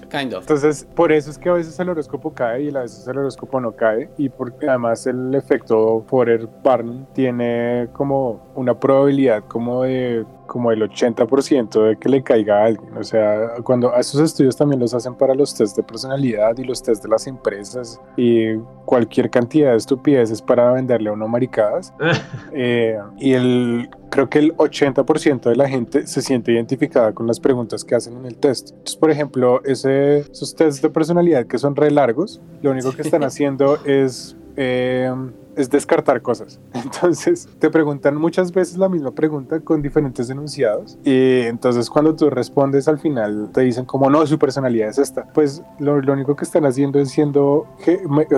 Kind 0.09 0.33
of. 0.33 0.41
Entonces, 0.41 0.87
por 0.95 1.11
eso 1.11 1.29
es 1.29 1.37
que 1.37 1.49
a 1.49 1.53
veces 1.53 1.79
el 1.79 1.89
horóscopo 1.89 2.33
cae 2.33 2.63
y 2.63 2.75
a 2.75 2.81
veces 2.81 3.07
el 3.07 3.17
horóscopo 3.17 3.59
no 3.61 3.71
cae. 3.73 4.09
Y 4.17 4.29
porque 4.29 4.67
además 4.67 5.05
el 5.05 5.33
efecto 5.35 6.03
Forer 6.07 6.47
Barnum 6.63 7.05
tiene 7.13 7.87
como 7.93 8.51
una 8.55 8.79
probabilidad 8.79 9.43
como 9.47 9.83
de 9.83 10.25
como 10.47 10.71
el 10.71 10.81
80% 10.81 11.89
de 11.89 11.97
que 11.97 12.09
le 12.09 12.23
caiga 12.23 12.61
a 12.61 12.65
alguien. 12.65 12.97
O 12.97 13.03
sea, 13.03 13.55
cuando 13.63 13.93
a 13.93 13.99
esos 13.99 14.21
estudios 14.21 14.55
también 14.55 14.79
los 14.79 14.93
hacen 14.93 15.15
para 15.15 15.33
los 15.33 15.55
test 15.55 15.75
de 15.75 15.83
personalidad 15.83 16.57
y 16.57 16.63
los 16.63 16.81
test 16.81 17.03
de 17.03 17.09
las 17.09 17.27
empresas 17.27 17.99
y 18.17 18.55
cualquier 18.85 19.29
cantidad 19.29 19.71
de 19.71 19.77
estupideces 19.77 20.41
para 20.41 20.71
venderle 20.71 21.09
a 21.09 21.13
uno 21.13 21.27
maricadas. 21.27 21.93
Eh, 22.55 22.97
y 23.17 23.33
el, 23.33 23.89
creo 24.11 24.29
que 24.29 24.37
el 24.37 24.55
80% 24.57 25.49
de 25.49 25.55
la 25.55 25.67
gente 25.67 26.05
se 26.05 26.21
siente 26.21 26.51
identificada 26.51 27.13
con 27.13 27.25
las 27.25 27.39
preguntas 27.39 27.83
que 27.83 27.95
hacen 27.95 28.15
en 28.15 28.25
el 28.25 28.37
test. 28.37 28.69
Entonces, 28.69 28.95
por 28.95 29.09
ejemplo, 29.09 29.63
ese, 29.63 30.19
esos 30.19 30.55
tests 30.55 30.81
de 30.81 30.89
personalidad 30.89 31.47
que 31.47 31.57
son 31.57 31.75
re 31.75 31.89
largos, 31.89 32.41
lo 32.61 32.71
único 32.71 32.91
que 32.91 33.01
están 33.01 33.23
haciendo 33.23 33.83
es, 33.85 34.37
eh, 34.55 35.11
es 35.55 35.69
descartar 35.69 36.21
cosas. 36.21 36.59
Entonces, 36.73 37.47
te 37.59 37.69
preguntan 37.69 38.15
muchas 38.15 38.51
veces 38.51 38.77
la 38.77 38.89
misma 38.89 39.11
pregunta 39.11 39.59
con 39.59 39.81
diferentes 39.81 40.29
enunciados. 40.29 40.97
Y 41.03 41.41
entonces, 41.41 41.89
cuando 41.89 42.15
tú 42.15 42.29
respondes 42.29 42.87
al 42.87 42.99
final, 42.99 43.49
te 43.53 43.61
dicen 43.61 43.85
como 43.85 44.09
no, 44.09 44.25
su 44.25 44.37
personalidad 44.39 44.89
es 44.89 44.97
esta. 44.97 45.25
Pues 45.33 45.61
lo, 45.79 46.01
lo 46.01 46.13
único 46.13 46.35
que 46.35 46.43
están 46.45 46.65
haciendo 46.65 46.99
es 46.99 47.09
siendo, 47.11 47.67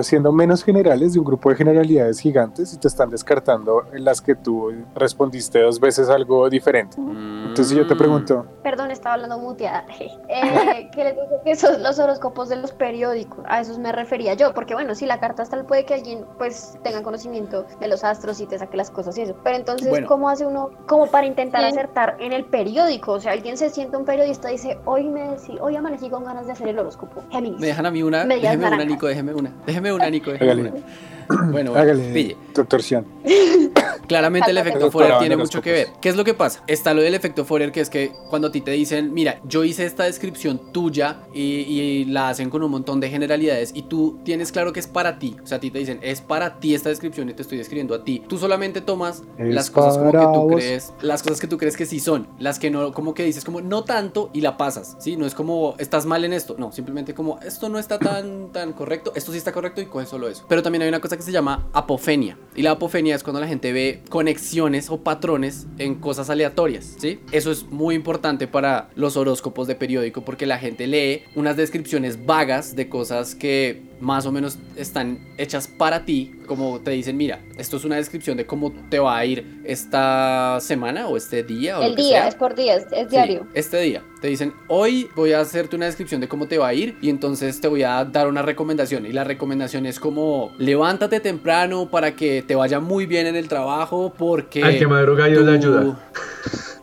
siendo 0.02 0.32
menos 0.32 0.62
generales 0.64 1.12
de 1.14 1.18
un 1.18 1.24
grupo 1.24 1.50
de 1.50 1.56
generalidades 1.56 2.20
gigantes 2.20 2.72
y 2.74 2.78
te 2.78 2.88
están 2.88 3.10
descartando 3.10 3.84
en 3.92 4.04
las 4.04 4.20
que 4.20 4.34
tú 4.34 4.72
respondiste 4.94 5.60
dos 5.60 5.80
veces 5.80 6.08
algo 6.08 6.48
diferente. 6.50 6.96
Entonces 6.98 7.70
yo 7.76 7.86
te 7.86 7.94
Mm. 7.94 7.98
pregunto, 7.98 8.46
Perdón, 8.62 8.90
estaba 8.90 9.14
hablando 9.14 9.38
muteada. 9.38 9.84
Eh, 10.28 10.90
que 10.92 11.04
les 11.04 11.14
dije 11.14 11.40
que 11.44 11.56
son 11.56 11.82
los 11.82 11.98
horóscopos 11.98 12.48
de 12.48 12.56
los 12.56 12.72
periódicos. 12.72 13.44
A 13.48 13.60
esos 13.60 13.78
me 13.78 13.92
refería 13.92 14.34
yo, 14.34 14.52
porque 14.54 14.74
bueno, 14.74 14.94
si 14.94 15.06
la 15.06 15.20
carta 15.20 15.42
astral 15.42 15.64
puede 15.66 15.84
que 15.84 15.94
alguien 15.94 16.24
pues 16.36 16.76
tenga 16.82 17.02
conocimiento 17.06 17.64
de 17.80 17.88
los 17.88 18.02
astros 18.04 18.40
y 18.40 18.46
te 18.46 18.58
saque 18.58 18.76
las 18.76 18.90
cosas 18.90 19.16
y 19.16 19.22
eso. 19.22 19.34
Pero 19.44 19.56
entonces, 19.56 19.88
Bueno. 19.88 20.06
¿cómo 20.08 20.28
hace 20.28 20.44
uno 20.44 20.70
como 20.86 21.06
para 21.06 21.26
intentar 21.26 21.62
Sí. 21.62 21.68
acertar 21.68 22.16
en 22.20 22.32
el 22.32 22.44
periódico? 22.44 23.12
O 23.12 23.20
sea, 23.20 23.32
alguien 23.32 23.56
se 23.56 23.70
siente 23.70 23.96
un 23.96 24.04
periodista 24.04 24.50
y 24.50 24.56
dice, 24.56 24.78
hoy 24.84 25.04
me 25.08 25.30
decí, 25.30 25.56
hoy 25.60 25.76
amanecí 25.76 26.10
con 26.10 26.24
ganas 26.24 26.46
de 26.46 26.52
hacer 26.52 26.68
el 26.68 26.78
horóscopo. 26.78 27.22
Géminis. 27.30 27.60
¿Me 27.60 27.68
dejan 27.68 27.86
a 27.86 27.90
mí 27.90 28.02
una? 28.02 28.24
Déjeme 28.24 28.66
una. 28.66 28.84
Nico, 28.84 29.06
déjeme 29.06 29.32
una. 29.34 29.52
Déjeme 29.66 29.92
una, 29.92 30.10
Nico, 30.10 30.32
déjeme 30.32 30.50
Hágale. 30.52 30.70
una. 30.70 30.80
Bueno, 31.28 31.50
bueno, 31.52 31.74
hágale, 31.74 32.12
pille. 32.12 32.36
doctor. 32.54 32.80
Claramente 34.06 34.50
el 34.50 34.58
efecto 34.58 34.90
Forer 34.90 35.18
tiene 35.18 35.34
en 35.34 35.40
mucho 35.40 35.60
que 35.60 35.72
ver. 35.72 35.88
¿Qué 36.00 36.08
es 36.08 36.16
lo 36.16 36.22
que 36.24 36.34
pasa? 36.34 36.62
Está 36.68 36.94
lo 36.94 37.02
del 37.02 37.14
efecto 37.14 37.44
Forer, 37.44 37.72
que 37.72 37.80
es 37.80 37.90
que 37.90 38.12
cuando 38.30 38.48
a 38.48 38.52
ti 38.52 38.60
te 38.60 38.70
dicen, 38.70 39.12
mira, 39.12 39.40
yo 39.44 39.64
hice 39.64 39.84
esta 39.84 40.04
descripción 40.04 40.72
tuya 40.72 41.18
y, 41.34 41.42
y 41.42 42.04
la 42.04 42.28
hacen 42.28 42.48
con 42.50 42.62
un 42.62 42.70
montón 42.70 43.00
de 43.00 43.08
generalidades 43.10 43.72
y 43.74 43.82
tú 43.82 44.20
tienes 44.24 44.52
claro 44.52 44.72
que 44.72 44.78
es 44.80 44.86
para 44.86 45.18
ti. 45.18 45.36
O 45.42 45.46
sea, 45.46 45.58
a 45.58 45.60
ti 45.60 45.70
te 45.72 45.78
dicen, 45.80 45.98
es 46.02 46.20
para 46.20 46.60
ti 46.60 46.74
esta 46.74 46.88
descripción 46.90 46.95
y 47.04 47.34
te 47.34 47.42
estoy 47.42 47.58
describiendo 47.58 47.94
a 47.94 48.04
ti. 48.04 48.22
Tú 48.28 48.38
solamente 48.38 48.80
tomas 48.80 49.22
Es 49.38 49.54
las 49.54 49.70
cosas 49.70 49.98
como 49.98 50.12
que 50.12 50.18
tú 50.18 50.24
vos. 50.24 50.54
crees, 50.56 50.92
las 51.00 51.22
cosas 51.22 51.40
que 51.40 51.46
tú 51.46 51.58
crees 51.58 51.76
que 51.76 51.86
sí 51.86 52.00
son, 52.00 52.28
las 52.38 52.58
que 52.58 52.70
no, 52.70 52.92
como 52.92 53.14
que 53.14 53.24
dices, 53.24 53.44
como 53.44 53.60
no 53.60 53.84
tanto 53.84 54.30
y 54.32 54.40
la 54.40 54.56
pasas, 54.56 54.96
¿sí? 54.98 55.16
No 55.16 55.26
es 55.26 55.34
como, 55.34 55.74
estás 55.78 56.06
mal 56.06 56.24
en 56.24 56.32
esto, 56.32 56.56
no, 56.58 56.72
simplemente 56.72 57.14
como, 57.14 57.38
esto 57.40 57.68
no 57.68 57.78
está 57.78 57.98
tan, 57.98 58.52
tan 58.52 58.72
correcto, 58.72 59.12
esto 59.14 59.32
sí 59.32 59.38
está 59.38 59.52
correcto 59.52 59.80
y 59.80 59.86
coges 59.86 60.08
solo 60.08 60.28
eso. 60.28 60.44
Pero 60.48 60.62
también 60.62 60.82
hay 60.82 60.88
una 60.88 61.00
cosa 61.00 61.16
que 61.16 61.22
se 61.22 61.32
llama 61.32 61.68
apofenia. 61.72 62.38
Y 62.54 62.62
la 62.62 62.72
apofenia 62.72 63.14
es 63.14 63.22
cuando 63.22 63.40
la 63.40 63.48
gente 63.48 63.72
ve 63.72 64.02
conexiones 64.08 64.90
o 64.90 64.98
patrones 64.98 65.66
en 65.78 65.96
cosas 65.96 66.30
aleatorias, 66.30 66.96
¿sí? 66.98 67.20
Eso 67.32 67.50
es 67.50 67.64
muy 67.64 67.94
importante 67.94 68.46
para 68.48 68.90
los 68.94 69.16
horóscopos 69.16 69.66
de 69.66 69.74
periódico 69.74 70.22
porque 70.24 70.46
la 70.46 70.58
gente 70.58 70.86
lee 70.86 71.22
unas 71.34 71.56
descripciones 71.56 72.26
vagas 72.26 72.76
de 72.76 72.88
cosas 72.88 73.34
que 73.34 73.82
más 74.00 74.26
o 74.26 74.32
menos 74.32 74.58
están 74.76 75.18
hechas 75.38 75.66
para 75.68 76.04
ti, 76.04 76.32
como 76.46 76.80
te 76.80 76.90
dicen, 76.92 77.16
mira, 77.16 77.40
esto 77.56 77.76
es 77.78 77.84
una 77.84 77.96
descripción 77.96 78.36
de 78.36 78.44
cómo 78.46 78.72
te 78.90 78.98
va 78.98 79.16
a 79.16 79.24
ir 79.24 79.62
esta 79.64 80.58
semana 80.60 81.08
o 81.08 81.16
este 81.16 81.42
día 81.42 81.78
o 81.78 81.82
El 81.82 81.90
lo 81.90 81.96
que 81.96 82.02
día, 82.02 82.18
sea. 82.20 82.28
es 82.28 82.34
por 82.34 82.54
día, 82.54 82.74
es, 82.76 82.84
es 82.92 83.04
Sí, 83.04 83.06
diario. 83.10 83.46
este 83.54 83.80
día. 83.80 84.02
Te 84.20 84.28
dicen, 84.28 84.52
hoy 84.68 85.08
voy 85.14 85.32
a 85.32 85.40
hacerte 85.40 85.76
una 85.76 85.86
descripción 85.86 86.20
de 86.20 86.28
cómo 86.28 86.46
te 86.46 86.58
va 86.58 86.68
a 86.68 86.74
ir 86.74 86.96
y 87.00 87.10
entonces 87.10 87.60
te 87.60 87.68
voy 87.68 87.82
a 87.84 88.04
dar 88.04 88.28
una 88.28 88.42
recomendación. 88.42 89.06
Y 89.06 89.12
la 89.12 89.24
recomendación 89.24 89.86
es 89.86 89.98
como, 90.00 90.52
levántate 90.58 91.20
temprano 91.20 91.88
para 91.90 92.14
que 92.16 92.42
te 92.42 92.54
vaya 92.54 92.80
muy 92.80 93.06
bien 93.06 93.26
en 93.26 93.36
el 93.36 93.48
trabajo 93.48 94.12
porque... 94.16 94.62
Al 94.62 94.78
que 94.78 94.86
madruga 94.86 95.26
Dios 95.26 95.44
le 95.44 95.58
tú- 95.58 95.68
ayuda. 95.78 96.10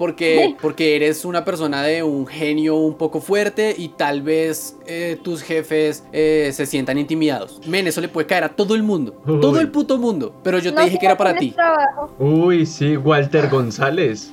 Porque, 0.03 0.57
porque 0.62 0.98
eres 0.98 1.24
una 1.24 1.45
persona 1.45 1.81
de 1.81 2.03
un 2.03 2.27
genio 2.27 2.75
un 2.75 2.98
poco 2.98 3.22
fuerte 3.22 3.74
y 3.77 3.88
tal 3.88 4.22
vez 4.22 4.75
eh, 4.86 5.17
tus 5.24 5.41
jefes 5.41 6.03
eh, 6.12 6.51
se 6.53 6.65
sientan 6.65 6.98
intimidados. 6.98 7.62
Men, 7.65 7.88
eso 7.88 8.01
le 8.01 8.10
puede 8.10 8.27
caer 8.27 8.43
a 8.43 8.50
todo 8.50 8.75
el 8.75 8.83
mundo. 8.83 9.15
Uy. 9.25 9.39
Todo 9.39 9.62
el 9.62 9.72
puto 9.72 9.98
mundo. 9.98 10.36
Pero 10.43 10.60
yo 10.60 10.72
te 10.72 10.79
No 10.79 10.83
dije 10.83 11.00
que 11.00 11.05
era 11.05 11.15
para 11.15 11.38
ti. 11.38 11.51
trabajo. 11.51 12.13
Uy, 12.19 12.65
sí, 12.65 12.98
Walter 12.98 13.48
González. 13.50 14.29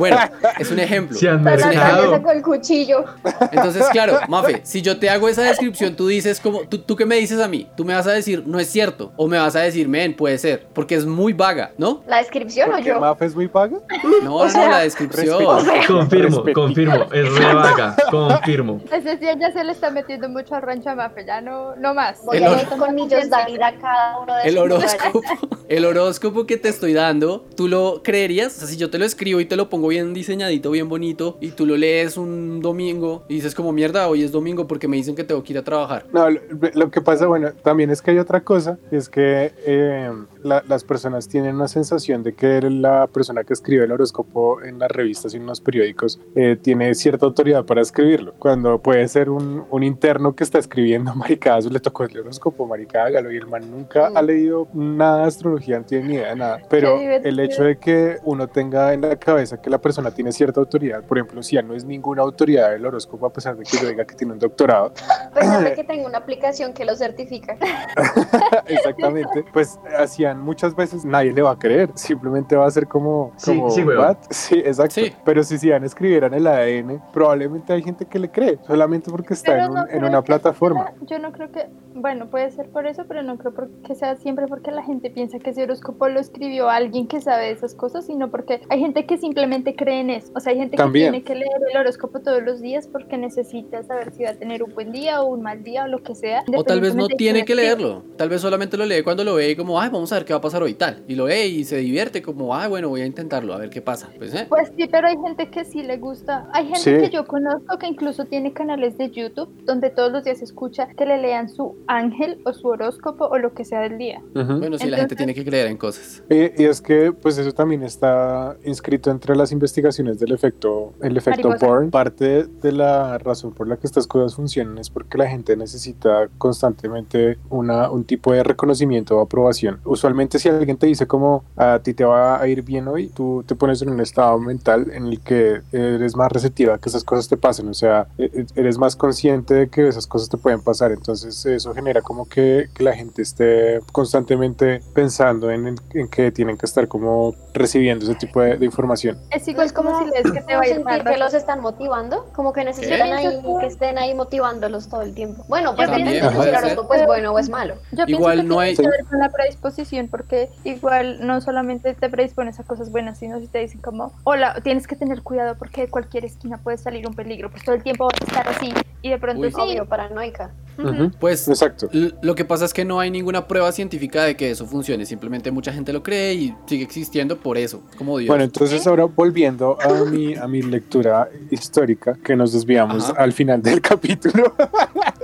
Bueno, 0.00 0.18
es 0.58 0.72
un 0.72 0.80
ejemplo. 0.80 1.16
Se 1.16 1.28
han 1.28 1.44
mercado. 1.44 2.10
sacó 2.10 2.32
el 2.32 2.42
cuchillo. 2.42 3.04
Entonces, 3.52 3.86
claro, 3.92 4.18
Mafe, 4.28 4.62
si 4.64 4.82
yo 4.82 4.98
te 4.98 5.08
hago 5.10 5.28
esa 5.28 5.42
descripción, 5.42 5.94
tú 5.94 6.08
dices 6.08 6.40
como, 6.40 6.62
¿tú, 6.62 6.78
tú 6.78 6.96
qué 6.96 7.06
me 7.06 7.14
dices 7.14 7.38
a 7.40 7.46
mí? 7.46 7.68
Tú 7.76 7.84
me 7.84 7.94
vas 7.94 8.08
a 8.08 8.12
decir, 8.12 8.42
no 8.46 8.58
es 8.58 8.68
cierto. 8.68 9.12
O 9.16 9.28
me 9.28 9.38
vas 9.38 9.54
a 9.54 9.60
decir, 9.60 9.86
men, 9.86 10.14
puede 10.14 10.38
ser. 10.38 10.66
Porque 10.72 10.96
es 10.96 11.06
muy 11.06 11.32
vaga, 11.34 11.70
¿no? 11.78 12.02
¿La 12.08 12.16
descripción 12.16 12.72
o 12.74 12.78
yo? 12.80 12.98
Maf 12.98 13.22
es 13.22 13.36
muy 13.36 13.46
paga. 13.46 13.78
No, 14.24 14.34
O 14.44 14.48
no, 14.48 14.70
la 14.70 14.80
descripción. 14.80 15.03
Confirmo, 15.08 16.22
Respetito. 16.22 16.52
confirmo. 16.60 17.04
Es 17.12 17.34
re 17.34 17.54
vaga. 17.54 17.96
Confirmo. 18.10 18.80
Ese 18.92 19.18
sí 19.18 19.26
ya 19.38 19.52
se 19.52 19.64
le 19.64 19.72
está 19.72 19.90
metiendo 19.90 20.28
mucho 20.28 20.54
al 20.54 20.62
rancho 20.62 20.90
a 20.90 20.94
Mafe, 20.94 21.24
ya 21.26 21.40
no, 21.40 21.74
no 21.76 21.94
más. 21.94 22.24
Voy 22.24 22.38
El 22.38 22.44
a 22.44 22.48
oro- 22.50 22.56
ver 22.56 22.66
con 22.78 22.94
millos 22.94 23.28
David 23.30 23.60
a 23.60 23.76
cada 23.78 24.18
uno 24.20 24.34
de 24.36 24.42
El 24.48 24.58
horóscopo, 24.58 25.20
lugares. 25.20 25.38
el 25.68 25.84
horóscopo 25.84 26.46
que 26.46 26.56
te 26.56 26.68
estoy 26.68 26.92
dando, 26.92 27.44
¿tú 27.56 27.68
lo 27.68 28.02
creerías? 28.02 28.56
O 28.56 28.60
sea, 28.60 28.68
si 28.68 28.76
yo 28.76 28.90
te 28.90 28.98
lo 28.98 29.04
escribo 29.04 29.40
y 29.40 29.44
te 29.46 29.56
lo 29.56 29.68
pongo 29.68 29.88
bien 29.88 30.14
diseñadito, 30.14 30.70
bien 30.70 30.88
bonito, 30.88 31.36
y 31.40 31.50
tú 31.50 31.66
lo 31.66 31.76
lees 31.76 32.16
un 32.16 32.60
domingo 32.60 33.24
y 33.28 33.34
dices 33.34 33.54
como, 33.54 33.72
mierda, 33.72 34.08
hoy 34.08 34.22
es 34.22 34.32
domingo 34.32 34.66
porque 34.66 34.88
me 34.88 34.96
dicen 34.96 35.14
que 35.14 35.24
tengo 35.24 35.42
que 35.42 35.52
ir 35.52 35.58
a 35.58 35.62
trabajar. 35.64 36.06
No, 36.12 36.28
lo, 36.30 36.40
lo 36.74 36.90
que 36.90 37.00
pasa, 37.00 37.26
bueno, 37.26 37.50
también 37.62 37.90
es 37.90 38.00
que 38.02 38.10
hay 38.12 38.18
otra 38.18 38.40
cosa, 38.42 38.78
y 38.90 38.96
es 38.96 39.08
que 39.08 39.52
eh, 39.66 40.10
la- 40.44 40.62
las 40.68 40.84
personas 40.84 41.28
tienen 41.28 41.56
una 41.56 41.68
sensación 41.68 42.22
de 42.22 42.34
que 42.34 42.60
la 42.70 43.06
persona 43.06 43.44
que 43.44 43.52
escribe 43.54 43.84
el 43.84 43.92
horóscopo 43.92 44.62
en 44.62 44.78
las 44.78 44.90
revistas 44.90 45.34
y 45.34 45.38
en 45.38 45.46
los 45.46 45.60
periódicos 45.60 46.20
eh, 46.36 46.56
tiene 46.60 46.94
cierta 46.94 47.26
autoridad 47.26 47.64
para 47.64 47.80
escribirlo, 47.80 48.34
cuando 48.38 48.78
puede 48.80 49.08
ser 49.08 49.30
un, 49.30 49.64
un 49.70 49.82
interno 49.82 50.34
que 50.36 50.44
está 50.44 50.58
escribiendo, 50.58 51.14
marica, 51.16 51.56
eso 51.58 51.70
le 51.70 51.80
tocó 51.80 52.04
el 52.04 52.18
horóscopo, 52.20 52.66
marica, 52.66 53.04
hágalo, 53.04 53.32
y 53.32 53.36
el 53.36 53.46
man 53.46 53.70
nunca 53.70 54.10
Mm. 54.10 54.16
ha 54.16 54.22
leído 54.22 54.68
nada 54.74 55.18
de 55.22 55.24
astrología, 55.28 55.78
no 55.78 55.84
tiene 55.86 56.08
ni 56.08 56.14
idea 56.16 56.28
de 56.30 56.36
nada, 56.36 56.58
pero 56.68 56.98
el 57.00 57.40
hecho 57.40 57.64
de 57.64 57.78
que 57.78 58.18
uno 58.24 58.46
tenga 58.48 58.92
en 58.92 59.00
la 59.00 59.16
cabeza 59.16 59.60
que 59.60 59.70
la 59.70 59.78
persona 59.78 60.10
tiene 60.10 60.30
cierta 60.32 60.60
autoridad, 60.60 61.02
por 61.04 61.16
ejemplo, 61.18 61.42
si 61.42 61.56
ya 61.56 61.62
no 61.62 61.74
es 61.74 61.84
ninguna 61.84 62.22
autoridad 62.22 62.70
del 62.72 62.84
horóscopo, 62.84 63.26
a 63.26 63.32
pesar 63.32 63.56
de 63.56 63.64
que 63.64 63.78
yo 63.78 63.88
diga 63.88 64.04
que 64.04 64.14
tiene 64.14 64.34
un 64.34 64.38
doctorado, 64.38 64.92
Pues 65.32 65.46
sabe 65.46 65.72
que 65.74 65.84
tengo 65.84 66.06
una 66.06 66.18
aplicación 66.18 66.72
que 66.74 66.84
lo 66.84 66.94
certifica. 66.96 67.56
Exactamente. 68.66 69.44
Pues 69.52 69.78
hacían 69.98 70.33
muchas 70.40 70.74
veces, 70.76 71.04
nadie 71.04 71.32
le 71.32 71.42
va 71.42 71.52
a 71.52 71.58
creer. 71.58 71.90
Simplemente 71.94 72.56
va 72.56 72.66
a 72.66 72.70
ser 72.70 72.86
como. 72.86 73.32
Sí, 73.36 73.56
como 73.56 73.70
sí. 73.70 73.82
"What?". 73.82 74.16
Sí, 74.30 74.56
exacto. 74.64 74.94
Sí. 74.94 75.12
Pero 75.24 75.42
si 75.44 75.58
Sian 75.58 75.84
escribieran 75.84 76.34
el 76.34 76.46
ADN, 76.46 77.00
probablemente 77.12 77.72
hay 77.72 77.82
gente 77.82 78.06
que 78.06 78.18
le 78.18 78.30
cree, 78.30 78.58
solamente 78.66 79.10
porque 79.10 79.34
está 79.34 79.52
Pero 79.52 79.64
en, 79.64 79.68
un- 79.70 79.74
no 79.76 79.80
en 79.82 79.88
creo 79.88 80.08
una 80.08 80.22
plataforma. 80.22 80.84
sea- 80.86 80.94
Yo 81.06 81.18
no 81.18 81.32
creo 81.32 81.50
que, 81.52 81.66
bueno, 81.94 82.28
puede 82.30 82.50
ser 82.50 82.68
por 82.70 82.86
eso, 82.86 83.04
pero 83.08 83.22
no 83.22 83.36
creo 83.38 83.52
que 83.86 83.94
sea 83.94 84.16
siempre 84.16 84.46
porque 84.46 84.70
la 84.70 84.82
gente 84.82 85.10
piensa 85.10 85.38
que 85.38 85.50
ese 85.50 85.62
horóscopo 85.64 86.08
lo 86.08 86.20
escribió 86.20 86.68
alguien 86.68 87.06
que 87.06 87.20
sabe 87.20 87.44
de 87.46 87.50
esas 87.52 87.74
cosas, 87.74 88.06
sino 88.06 88.30
porque 88.30 88.60
hay 88.68 88.80
gente 88.80 89.06
que 89.06 89.18
simplemente 89.18 89.74
cree 89.76 90.00
en 90.00 90.10
eso. 90.10 90.32
O 90.34 90.40
sea, 90.40 90.52
hay 90.52 90.58
gente 90.58 90.76
También. 90.76 91.12
que 91.12 91.20
tiene 91.20 91.24
que 91.24 91.34
leer 91.34 91.60
el 91.72 91.76
horóscopo 91.80 92.20
todos 92.20 92.42
los 92.42 92.60
días 92.60 92.88
porque 92.88 93.16
necesita 93.18 93.82
saber 93.82 94.12
si 94.12 94.24
va 94.24 94.30
a 94.30 94.34
tener 94.34 94.62
un 94.62 94.74
buen 94.74 94.92
día 94.92 95.22
o 95.22 95.26
un 95.26 95.42
mal 95.42 95.62
día 95.62 95.84
o 95.84 95.88
lo 95.88 96.02
que 96.02 96.14
sea. 96.14 96.42
O 96.56 96.64
tal 96.64 96.80
vez 96.80 96.94
no 96.94 97.06
tiene 97.08 97.44
que 97.44 97.54
leerlo. 97.54 98.02
Tal 98.16 98.28
vez 98.28 98.40
solamente 98.40 98.76
lo 98.76 98.84
lee 98.86 99.02
cuando 99.02 99.24
lo 99.24 99.34
ve 99.34 99.50
y 99.50 99.56
como, 99.56 99.80
ay, 99.80 99.88
vamos 99.90 100.12
a 100.12 100.16
ver 100.16 100.23
qué 100.24 100.32
va 100.32 100.38
a 100.38 100.42
pasar 100.42 100.62
hoy 100.62 100.72
y 100.72 100.74
tal. 100.74 101.02
Y 101.08 101.14
lo 101.14 101.24
ve 101.24 101.46
y 101.46 101.64
se 101.64 101.76
divierte 101.76 102.22
como, 102.22 102.54
ay, 102.54 102.68
bueno, 102.68 102.88
voy 102.88 103.02
a 103.02 103.06
intentarlo, 103.06 103.54
a 103.54 103.58
ver 103.58 103.70
qué 103.70 103.80
pasa. 103.82 104.08
Pues, 104.18 104.34
¿eh? 104.34 104.46
Pues 104.48 104.70
sí, 104.76 104.86
pero 104.90 105.08
hay 105.08 105.16
gente 105.24 105.50
que 105.50 105.64
sí 105.64 105.82
le 105.82 105.96
gusta. 105.98 106.48
Hay 106.52 106.64
gente 106.66 106.80
Sí. 106.80 106.96
que 106.98 107.10
yo 107.10 107.26
conozco 107.26 107.78
que 107.78 107.86
incluso 107.86 108.24
tiene 108.24 108.52
canales 108.52 108.96
de 108.98 109.10
YouTube 109.10 109.48
donde 109.64 109.90
todos 109.90 110.10
los 110.12 110.24
días 110.24 110.42
escucha 110.42 110.88
que 110.96 111.06
le 111.06 111.20
lean 111.20 111.48
su 111.48 111.76
ángel 111.86 112.38
o 112.44 112.52
su 112.52 112.68
horóscopo 112.68 113.26
o 113.26 113.38
lo 113.38 113.54
que 113.54 113.64
sea 113.64 113.80
del 113.80 113.98
día. 113.98 114.20
Ujú. 114.34 114.58
Bueno, 114.58 114.78
sí, 114.78 114.88
la 114.88 114.96
gente 114.98 115.14
Entonces- 115.14 115.16
tiene 115.16 115.34
que 115.34 115.44
creer 115.44 115.66
en 115.68 115.76
cosas. 115.76 116.22
Y, 116.30 116.62
y 116.62 116.66
es 116.66 116.80
que, 116.80 117.12
pues 117.12 117.38
eso 117.38 117.52
también 117.52 117.82
está 117.82 118.56
inscrito 118.64 119.10
entre 119.10 119.36
las 119.36 119.52
investigaciones 119.52 120.18
del 120.18 120.32
efecto, 120.32 120.92
el 121.02 121.16
efecto 121.16 121.48
Mariposa. 121.48 121.66
Bourne. 121.66 121.90
Parte 121.90 122.44
de 122.44 122.72
la 122.72 123.18
razón 123.18 123.52
por 123.52 123.68
la 123.68 123.76
que 123.76 123.86
estas 123.86 124.06
cosas 124.06 124.34
funcionan 124.34 124.78
es 124.78 124.90
porque 124.90 125.18
la 125.18 125.28
gente 125.28 125.56
necesita 125.56 126.28
constantemente 126.38 127.38
una, 127.50 127.90
un 127.90 128.04
tipo 128.04 128.32
de 128.32 128.42
reconocimiento 128.42 129.18
o 129.18 129.20
aprobación. 129.20 129.80
Usualmente 129.84 130.13
si 130.38 130.48
alguien 130.48 130.76
te 130.76 130.86
dice 130.86 131.06
como 131.06 131.44
a 131.56 131.78
ti 131.80 131.94
te 131.94 132.04
va 132.04 132.40
a 132.40 132.46
ir 132.48 132.62
bien 132.62 132.88
hoy, 132.88 133.08
tú 133.08 133.44
te 133.46 133.54
pones 133.54 133.82
en 133.82 133.90
un 133.90 134.00
estado 134.00 134.38
mental 134.38 134.90
en 134.92 135.06
el 135.06 135.20
que 135.20 135.62
eres 135.72 136.16
más 136.16 136.30
receptiva 136.32 136.74
a 136.74 136.78
que 136.78 136.88
esas 136.88 137.04
cosas 137.04 137.28
te 137.28 137.36
pasen. 137.36 137.68
O 137.68 137.74
sea, 137.74 138.06
e- 138.18 138.30
e- 138.34 138.46
eres 138.56 138.78
más 138.78 138.96
consciente 138.96 139.54
de 139.54 139.68
que 139.68 139.86
esas 139.88 140.06
cosas 140.06 140.28
te 140.28 140.36
pueden 140.36 140.60
pasar. 140.62 140.92
Entonces 140.92 141.44
eso 141.46 141.74
genera 141.74 142.00
como 142.02 142.28
que, 142.28 142.68
que 142.74 142.82
la 142.84 142.94
gente 142.94 143.22
esté 143.22 143.80
constantemente 143.92 144.80
pensando 144.94 145.50
en, 145.50 145.66
en- 145.68 145.76
en 145.94 146.08
que 146.08 146.30
tienen 146.30 146.56
que 146.56 146.66
estar 146.66 146.86
como 146.88 147.34
recibiendo 147.52 148.04
ese 148.04 148.14
tipo 148.16 148.40
de, 148.40 148.56
de 148.56 148.64
información. 148.66 149.18
Es 149.30 149.46
igual 149.48 149.66
es 149.66 149.72
como 149.72 149.98
si 149.98 150.04
lees 150.10 150.22
que 150.24 150.40
te 150.40 150.40
como 150.40 150.56
va 150.56 150.62
a 150.62 150.66
ir 150.66 150.74
sentir 150.74 150.84
mal. 150.84 151.04
que 151.04 151.16
los 151.18 151.34
están 151.34 151.60
motivando, 151.60 152.26
como 152.34 152.52
que 152.52 152.64
necesitan 152.64 153.08
¿Qué? 153.08 153.12
ahí 153.14 153.42
que 153.60 153.66
estén 153.66 153.98
ahí 153.98 154.14
motivándolos 154.14 154.88
todo 154.88 155.02
el 155.02 155.14
tiempo. 155.14 155.44
Bueno, 155.48 155.74
pues 155.74 155.88
También 155.88 156.08
depende 156.12 156.34
puede 156.36 156.48
si 156.50 156.54
el 156.54 156.60
ser. 156.60 156.64
horóscopo 156.72 156.94
es 156.94 157.06
bueno 157.06 157.32
o 157.32 157.38
es 157.38 157.48
malo. 157.48 157.74
Yo 157.92 158.04
Igual 158.06 158.34
pienso 158.38 158.54
no 158.54 158.60
hay- 158.60 158.74
tiene 158.76 158.90
que 158.90 158.96
ver 158.98 159.06
con 159.06 159.18
la 159.18 159.28
predisposición, 159.30 160.03
porque 160.08 160.50
igual 160.64 161.26
no 161.26 161.40
solamente 161.40 161.94
te 161.94 162.08
predispones 162.08 162.58
a 162.60 162.64
cosas 162.64 162.90
buenas, 162.90 163.18
sino 163.18 163.40
si 163.40 163.48
te 163.48 163.58
dicen 163.58 163.80
como, 163.80 164.12
hola, 164.24 164.54
tienes 164.62 164.86
que 164.86 164.96
tener 164.96 165.22
cuidado 165.22 165.56
porque 165.58 165.82
de 165.82 165.88
cualquier 165.88 166.24
esquina 166.24 166.58
puede 166.58 166.78
salir 166.78 167.06
un 167.06 167.14
peligro, 167.14 167.50
pues 167.50 167.64
todo 167.64 167.74
el 167.74 167.82
tiempo 167.82 168.04
vas 168.06 168.20
a 168.20 168.24
estar 168.24 168.48
así 168.48 168.72
y 169.02 169.10
de 169.10 169.18
pronto 169.18 169.42
Uy. 169.42 169.50
sí. 169.50 169.60
Obvio, 169.60 169.86
paranoica. 169.86 170.52
ujú. 170.78 170.88
Ujú. 170.88 171.10
Pues 171.18 171.46
Exacto. 171.48 171.88
Lo 172.22 172.34
que 172.34 172.44
pasa 172.44 172.64
es 172.64 172.72
que 172.74 172.84
no 172.84 173.00
hay 173.00 173.10
ninguna 173.10 173.46
prueba 173.46 173.70
científica 173.72 174.24
de 174.24 174.36
que 174.36 174.50
eso 174.50 174.66
funcione, 174.66 175.06
simplemente 175.06 175.50
mucha 175.50 175.72
gente 175.72 175.92
lo 175.92 176.02
cree 176.02 176.34
y 176.34 176.54
sigue 176.66 176.84
existiendo 176.84 177.38
por 177.38 177.58
eso, 177.58 177.82
como 177.96 178.18
Dios. 178.18 178.28
Bueno, 178.28 178.44
entonces 178.44 178.86
ahora 178.86 179.04
volviendo 179.04 179.78
a 179.80 180.04
mi, 180.04 180.34
a 180.34 180.48
mi 180.48 180.62
lectura 180.62 181.28
histórica, 181.50 182.18
que 182.22 182.34
nos 182.36 182.52
desviamos 182.52 183.10
Ajá. 183.10 183.22
al 183.22 183.32
final 183.32 183.62
del 183.62 183.80
capítulo. 183.82 184.54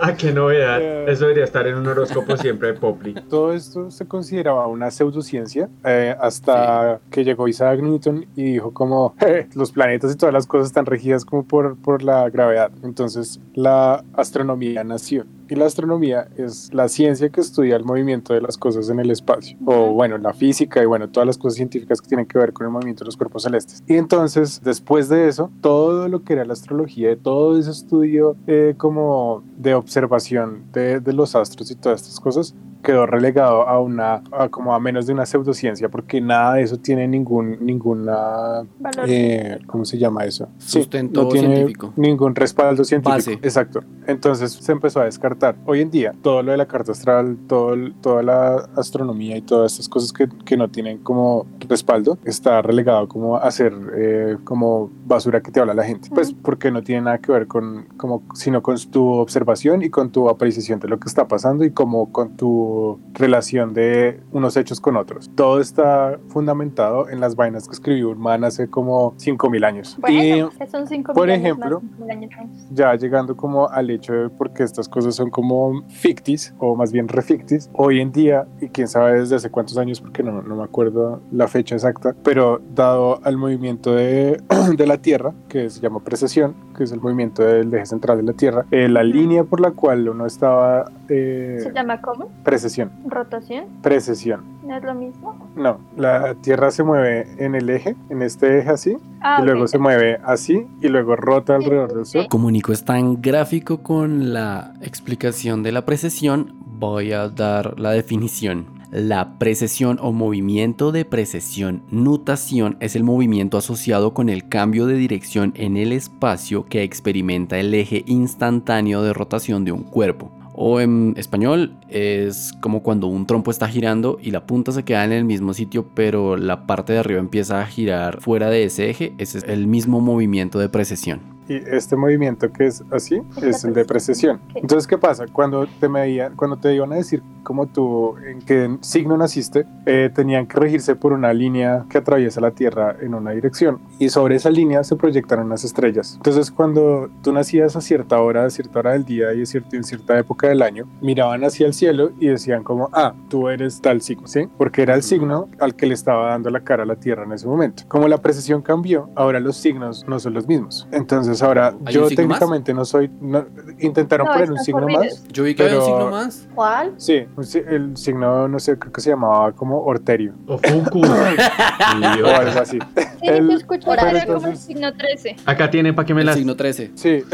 Ah, 0.02 0.14
qué 0.16 0.32
novedad. 0.32 0.80
Eh. 0.80 1.04
Eso 1.08 1.24
debería 1.24 1.44
estar 1.44 1.66
en 1.66 1.76
un 1.76 1.86
horóscopo 1.86 2.36
siempre 2.36 2.68
de 2.72 2.74
Popli. 2.74 3.14
Todo 3.28 3.52
esto 3.52 3.90
se 3.90 4.06
consideraba 4.06 4.66
una 4.66 4.90
pseudociencia 4.90 5.68
eh, 5.84 6.16
hasta 6.20 7.00
que 7.10 7.22
llegó 7.24 7.48
Isaac 7.48 7.80
Newton 7.80 8.26
y 8.34 8.52
dijo 8.52 8.72
como 8.72 9.14
"Eh, 9.20 9.48
los 9.54 9.72
planetas 9.72 10.12
y 10.12 10.16
todas 10.16 10.32
las 10.32 10.46
cosas 10.46 10.68
están 10.68 10.86
regidas 10.86 11.24
como 11.24 11.44
por, 11.44 11.76
por 11.76 12.02
la 12.02 12.28
gravedad. 12.30 12.70
Entonces 12.82 13.40
la 13.54 14.02
astronomía 14.14 14.84
nació. 14.84 15.24
Y 15.50 15.56
la 15.56 15.66
astronomía 15.66 16.28
es 16.36 16.72
la 16.72 16.88
ciencia 16.88 17.28
que 17.28 17.40
estudia 17.40 17.74
el 17.74 17.84
movimiento 17.84 18.32
de 18.32 18.40
las 18.40 18.56
cosas 18.56 18.88
en 18.88 19.00
el 19.00 19.10
espacio. 19.10 19.58
O 19.64 19.92
bueno, 19.92 20.16
la 20.16 20.32
física 20.32 20.80
y 20.80 20.86
bueno, 20.86 21.08
todas 21.08 21.26
las 21.26 21.36
cosas 21.36 21.56
científicas 21.56 22.00
que 22.00 22.06
tienen 22.06 22.26
que 22.26 22.38
ver 22.38 22.52
con 22.52 22.68
el 22.68 22.72
movimiento 22.72 23.02
de 23.02 23.06
los 23.06 23.16
cuerpos 23.16 23.42
celestes. 23.42 23.82
Y 23.88 23.96
entonces, 23.96 24.60
después 24.62 25.08
de 25.08 25.26
eso, 25.26 25.50
todo 25.60 26.06
lo 26.06 26.22
que 26.22 26.34
era 26.34 26.44
la 26.44 26.52
astrología, 26.52 27.16
todo 27.16 27.58
ese 27.58 27.72
estudio 27.72 28.36
eh, 28.46 28.74
como 28.76 29.42
de 29.58 29.74
observación 29.74 30.62
de, 30.72 31.00
de 31.00 31.12
los 31.12 31.34
astros 31.34 31.68
y 31.72 31.74
todas 31.74 32.00
estas 32.02 32.20
cosas, 32.20 32.54
quedó 32.82 33.06
relegado 33.06 33.68
a 33.68 33.80
una 33.80 34.22
a 34.32 34.48
como 34.48 34.74
a 34.74 34.80
menos 34.80 35.06
de 35.06 35.12
una 35.12 35.26
pseudociencia 35.26 35.88
porque 35.88 36.20
nada 36.20 36.54
de 36.54 36.62
eso 36.62 36.76
tiene 36.78 37.06
ningún 37.08 37.58
ninguna 37.60 38.62
eh, 39.06 39.58
¿cómo 39.66 39.84
se 39.84 39.98
llama 39.98 40.24
eso? 40.24 40.48
Sí, 40.58 40.78
Sustento 40.80 41.22
no 41.24 41.28
tiene 41.28 41.54
científico. 41.56 41.92
ningún 41.96 42.34
respaldo 42.34 42.84
científico. 42.84 43.16
Base. 43.16 43.32
Exacto. 43.34 43.80
Entonces 44.06 44.52
se 44.52 44.72
empezó 44.72 45.00
a 45.00 45.04
descartar. 45.04 45.56
Hoy 45.66 45.80
en 45.80 45.90
día, 45.90 46.14
todo 46.22 46.42
lo 46.42 46.52
de 46.52 46.56
la 46.58 46.66
carta 46.66 46.92
astral, 46.92 47.36
todo, 47.46 47.74
el- 47.74 47.94
toda 48.00 48.22
la 48.22 48.56
astronomía 48.76 49.36
y 49.36 49.42
todas 49.42 49.72
estas 49.72 49.88
cosas 49.88 50.12
que, 50.12 50.28
que 50.44 50.56
no 50.56 50.68
tienen 50.70 50.98
como 50.98 51.46
respaldo, 51.68 52.18
está 52.24 52.62
relegado 52.62 53.08
como 53.08 53.36
a 53.36 53.50
ser 53.50 53.72
eh, 53.96 54.36
como 54.44 54.90
basura 55.06 55.40
que 55.42 55.50
te 55.50 55.60
habla 55.60 55.74
la 55.74 55.84
gente. 55.84 56.08
Pues 56.12 56.32
porque 56.32 56.70
no 56.70 56.82
tiene 56.82 57.02
nada 57.02 57.18
que 57.18 57.32
ver 57.32 57.46
con, 57.46 57.86
como, 57.96 58.22
sino 58.34 58.62
con 58.62 58.76
tu 58.90 59.06
observación 59.14 59.82
y 59.82 59.90
con 59.90 60.10
tu 60.10 60.28
apreciación 60.28 60.80
de 60.80 60.88
lo 60.88 60.98
que 60.98 61.08
está 61.08 61.28
pasando 61.28 61.64
y 61.64 61.70
como 61.70 62.10
con 62.12 62.36
tu 62.36 62.69
su 62.70 63.00
relación 63.14 63.74
de 63.74 64.20
unos 64.32 64.56
hechos 64.56 64.80
con 64.80 64.96
otros. 64.96 65.30
Todo 65.34 65.60
está 65.60 66.18
fundamentado 66.28 67.08
en 67.08 67.20
las 67.20 67.36
vainas 67.36 67.66
que 67.66 67.74
escribió 67.74 68.10
un 68.10 68.20
man 68.20 68.44
hace 68.44 68.68
como 68.68 69.14
5000 69.16 69.64
años. 69.64 69.96
Bueno, 70.00 70.50
son 70.70 70.86
cinco 70.86 71.12
por 71.12 71.26
mil 71.26 71.34
años 71.34 71.44
ejemplo, 71.44 71.82
más, 71.98 72.68
ya 72.70 72.94
llegando 72.94 73.36
como 73.36 73.68
al 73.68 73.90
hecho 73.90 74.12
de 74.12 74.28
porque 74.28 74.62
estas 74.62 74.88
cosas 74.88 75.14
son 75.14 75.30
como 75.30 75.82
fictis 75.88 76.54
o 76.58 76.76
más 76.76 76.92
bien 76.92 77.08
refictis 77.08 77.70
hoy 77.72 78.00
en 78.00 78.12
día 78.12 78.46
y 78.60 78.68
quién 78.68 78.88
sabe 78.88 79.20
desde 79.20 79.36
hace 79.36 79.50
cuántos 79.50 79.76
años 79.78 80.00
porque 80.00 80.22
no, 80.22 80.42
no 80.42 80.56
me 80.56 80.64
acuerdo 80.64 81.20
la 81.32 81.48
fecha 81.48 81.74
exacta 81.74 82.14
pero 82.22 82.60
dado 82.74 83.20
al 83.24 83.36
movimiento 83.36 83.94
de, 83.94 84.40
de 84.76 84.86
la 84.86 84.98
Tierra 84.98 85.32
que 85.48 85.70
se 85.70 85.80
llama 85.80 86.00
precesión 86.00 86.54
que 86.76 86.84
es 86.84 86.92
el 86.92 87.00
movimiento 87.00 87.42
del 87.42 87.72
eje 87.74 87.86
central 87.86 88.18
de 88.18 88.22
la 88.24 88.32
Tierra 88.32 88.66
eh, 88.70 88.88
la 88.88 89.02
línea 89.02 89.44
por 89.44 89.60
la 89.60 89.72
cual 89.72 90.08
uno 90.08 90.26
estaba 90.26 90.90
eh, 91.08 91.58
¿Se 91.62 91.72
llama 91.72 92.00
cómo? 92.00 92.28
precesión 92.44 92.59
¿Rotación? 93.06 93.64
precesión 93.82 94.42
¿No 94.64 94.76
es 94.76 94.84
lo 94.84 94.94
mismo? 94.94 95.48
no 95.56 95.78
la 95.96 96.34
Tierra 96.34 96.70
se 96.70 96.82
mueve 96.82 97.26
en 97.38 97.54
el 97.54 97.68
eje 97.70 97.96
en 98.08 98.22
este 98.22 98.58
eje 98.58 98.70
así 98.70 98.96
Ah, 99.22 99.38
y 99.42 99.44
luego 99.44 99.68
se 99.68 99.78
mueve 99.78 100.18
así 100.24 100.66
y 100.80 100.88
luego 100.88 101.14
rota 101.14 101.56
alrededor 101.56 101.94
del 101.94 102.06
sol 102.06 102.26
Como 102.30 102.50
Nico 102.50 102.72
es 102.72 102.84
tan 102.84 103.20
gráfico 103.20 103.82
con 103.82 104.32
la 104.32 104.72
explicación 104.80 105.62
de 105.62 105.72
la 105.72 105.84
precesión, 105.84 106.54
voy 106.78 107.12
a 107.12 107.28
dar 107.28 107.78
la 107.78 107.90
definición. 107.90 108.80
La 108.90 109.38
precesión 109.38 109.98
o 110.00 110.10
movimiento 110.12 110.90
de 110.90 111.04
precesión, 111.04 111.82
nutación, 111.90 112.76
es 112.80 112.96
el 112.96 113.04
movimiento 113.04 113.58
asociado 113.58 114.14
con 114.14 114.28
el 114.28 114.48
cambio 114.48 114.86
de 114.86 114.94
dirección 114.94 115.52
en 115.54 115.76
el 115.76 115.92
espacio 115.92 116.64
que 116.64 116.82
experimenta 116.82 117.58
el 117.58 117.72
eje 117.74 118.02
instantáneo 118.06 119.02
de 119.02 119.12
rotación 119.12 119.64
de 119.64 119.72
un 119.72 119.84
cuerpo. 119.84 120.32
O 120.62 120.78
en 120.78 121.14
español 121.16 121.74
es 121.88 122.52
como 122.60 122.82
cuando 122.82 123.06
un 123.06 123.24
trompo 123.24 123.50
está 123.50 123.66
girando 123.66 124.18
y 124.20 124.30
la 124.30 124.44
punta 124.44 124.72
se 124.72 124.82
queda 124.82 125.06
en 125.06 125.12
el 125.12 125.24
mismo 125.24 125.54
sitio, 125.54 125.86
pero 125.94 126.36
la 126.36 126.66
parte 126.66 126.92
de 126.92 126.98
arriba 126.98 127.18
empieza 127.18 127.62
a 127.62 127.66
girar 127.66 128.20
fuera 128.20 128.50
de 128.50 128.64
ese 128.64 128.90
eje. 128.90 129.14
Ese 129.16 129.38
es 129.38 129.44
el 129.44 129.66
mismo 129.66 130.00
movimiento 130.00 130.58
de 130.58 130.68
precesión. 130.68 131.39
Y 131.50 131.56
este 131.66 131.96
movimiento 131.96 132.52
que 132.52 132.66
es 132.66 132.84
así 132.92 133.20
Es 133.42 133.64
el 133.64 133.74
de 133.74 133.84
precesión. 133.84 134.38
Entonces, 134.54 134.86
¿qué 134.86 134.96
pasa? 134.98 135.24
Cuando 135.32 135.66
te 135.80 135.88
medían, 135.88 136.36
cuando 136.36 136.56
te 136.56 136.72
iban 136.74 136.92
a 136.92 136.96
decir 136.96 137.22
cómo 137.42 137.66
tú, 137.66 138.14
en 138.18 138.38
qué 138.42 138.76
signo 138.82 139.16
naciste, 139.16 139.66
eh, 139.84 140.10
tenían 140.14 140.46
que 140.46 140.58
regirse 140.60 140.94
por 140.94 141.12
una 141.12 141.32
línea 141.32 141.86
que 141.90 141.98
atraviesa 141.98 142.40
la 142.40 142.52
Tierra 142.52 142.94
en 143.00 143.14
una 143.14 143.32
dirección. 143.32 143.80
Y 143.98 144.10
sobre 144.10 144.36
esa 144.36 144.50
línea 144.50 144.84
se 144.84 144.94
proyectaron 144.94 145.48
las 145.48 145.64
estrellas. 145.64 146.14
Entonces, 146.16 146.52
cuando 146.52 147.10
tú 147.22 147.32
nacías 147.32 147.74
a 147.74 147.80
cierta 147.80 148.20
hora, 148.20 148.44
a 148.44 148.50
cierta 148.50 148.78
hora 148.78 148.92
del 148.92 149.04
día 149.04 149.34
y 149.34 149.40
a 149.40 149.44
cier- 149.44 149.64
en 149.72 149.82
cierta 149.82 150.16
época 150.18 150.46
del 150.48 150.62
año, 150.62 150.86
miraban 151.00 151.42
hacia 151.42 151.66
el 151.66 151.74
cielo 151.74 152.12
y 152.20 152.28
decían 152.28 152.62
como, 152.62 152.88
ah, 152.92 153.14
tú 153.28 153.48
eres 153.48 153.80
tal 153.80 154.02
signo, 154.02 154.28
¿sí? 154.28 154.48
Porque 154.56 154.82
era 154.82 154.94
el 154.94 155.02
signo 155.02 155.48
al 155.58 155.74
que 155.74 155.86
le 155.86 155.94
estaba 155.94 156.28
dando 156.30 156.50
la 156.50 156.60
cara 156.60 156.84
a 156.84 156.86
la 156.86 156.96
Tierra 156.96 157.24
en 157.24 157.32
ese 157.32 157.48
momento. 157.48 157.82
Como 157.88 158.06
la 158.06 158.18
precesión 158.18 158.62
cambió, 158.62 159.08
ahora 159.16 159.40
los 159.40 159.56
signos 159.56 160.04
no 160.06 160.20
son 160.20 160.34
los 160.34 160.46
mismos. 160.46 160.86
Entonces, 160.92 161.39
ahora 161.42 161.74
¿Hay 161.84 161.94
yo 161.94 162.08
técnicamente 162.08 162.72
no 162.74 162.84
soy, 162.84 163.10
no- 163.20 163.46
intentaron 163.78 164.26
No, 164.26 164.32
poner 164.32 164.50
un 164.52 164.58
signo 164.58 164.86
más. 164.88 165.26
Yo 165.28 165.44
vi 165.44 165.54
que 165.54 165.62
había 165.64 165.78
un 165.78 165.84
Pero- 165.84 165.96
signo 165.98 166.10
más. 166.10 166.48
¿Cuál? 166.54 166.92
Sí, 166.96 167.24
el 167.68 167.96
signo, 167.96 168.48
no 168.48 168.58
sé, 168.58 168.78
creo 168.78 168.92
que 168.92 169.00
se 169.00 169.10
llamaba 169.10 169.52
como 169.52 169.82
Orterio 169.82 170.34
O 170.46 170.58
Fuku. 170.58 171.00
o 172.24 172.26
algo 172.28 172.60
así. 172.60 172.78
Sí, 172.96 173.06
El- 173.22 173.48
yo 173.50 173.56
escucho 173.56 173.88
Pero 173.90 174.02
era 174.08 174.26
como 174.26 174.38
el 174.38 174.44
entonces- 174.44 174.60
signo 174.64 174.92
13. 174.94 175.36
Acá 175.46 175.70
tiene 175.70 175.92
para 175.92 176.06
que 176.06 176.14
me 176.14 176.20
El 176.20 176.26
las. 176.26 176.36
signo 176.36 176.56
13. 176.56 176.90
Sí, 176.94 177.24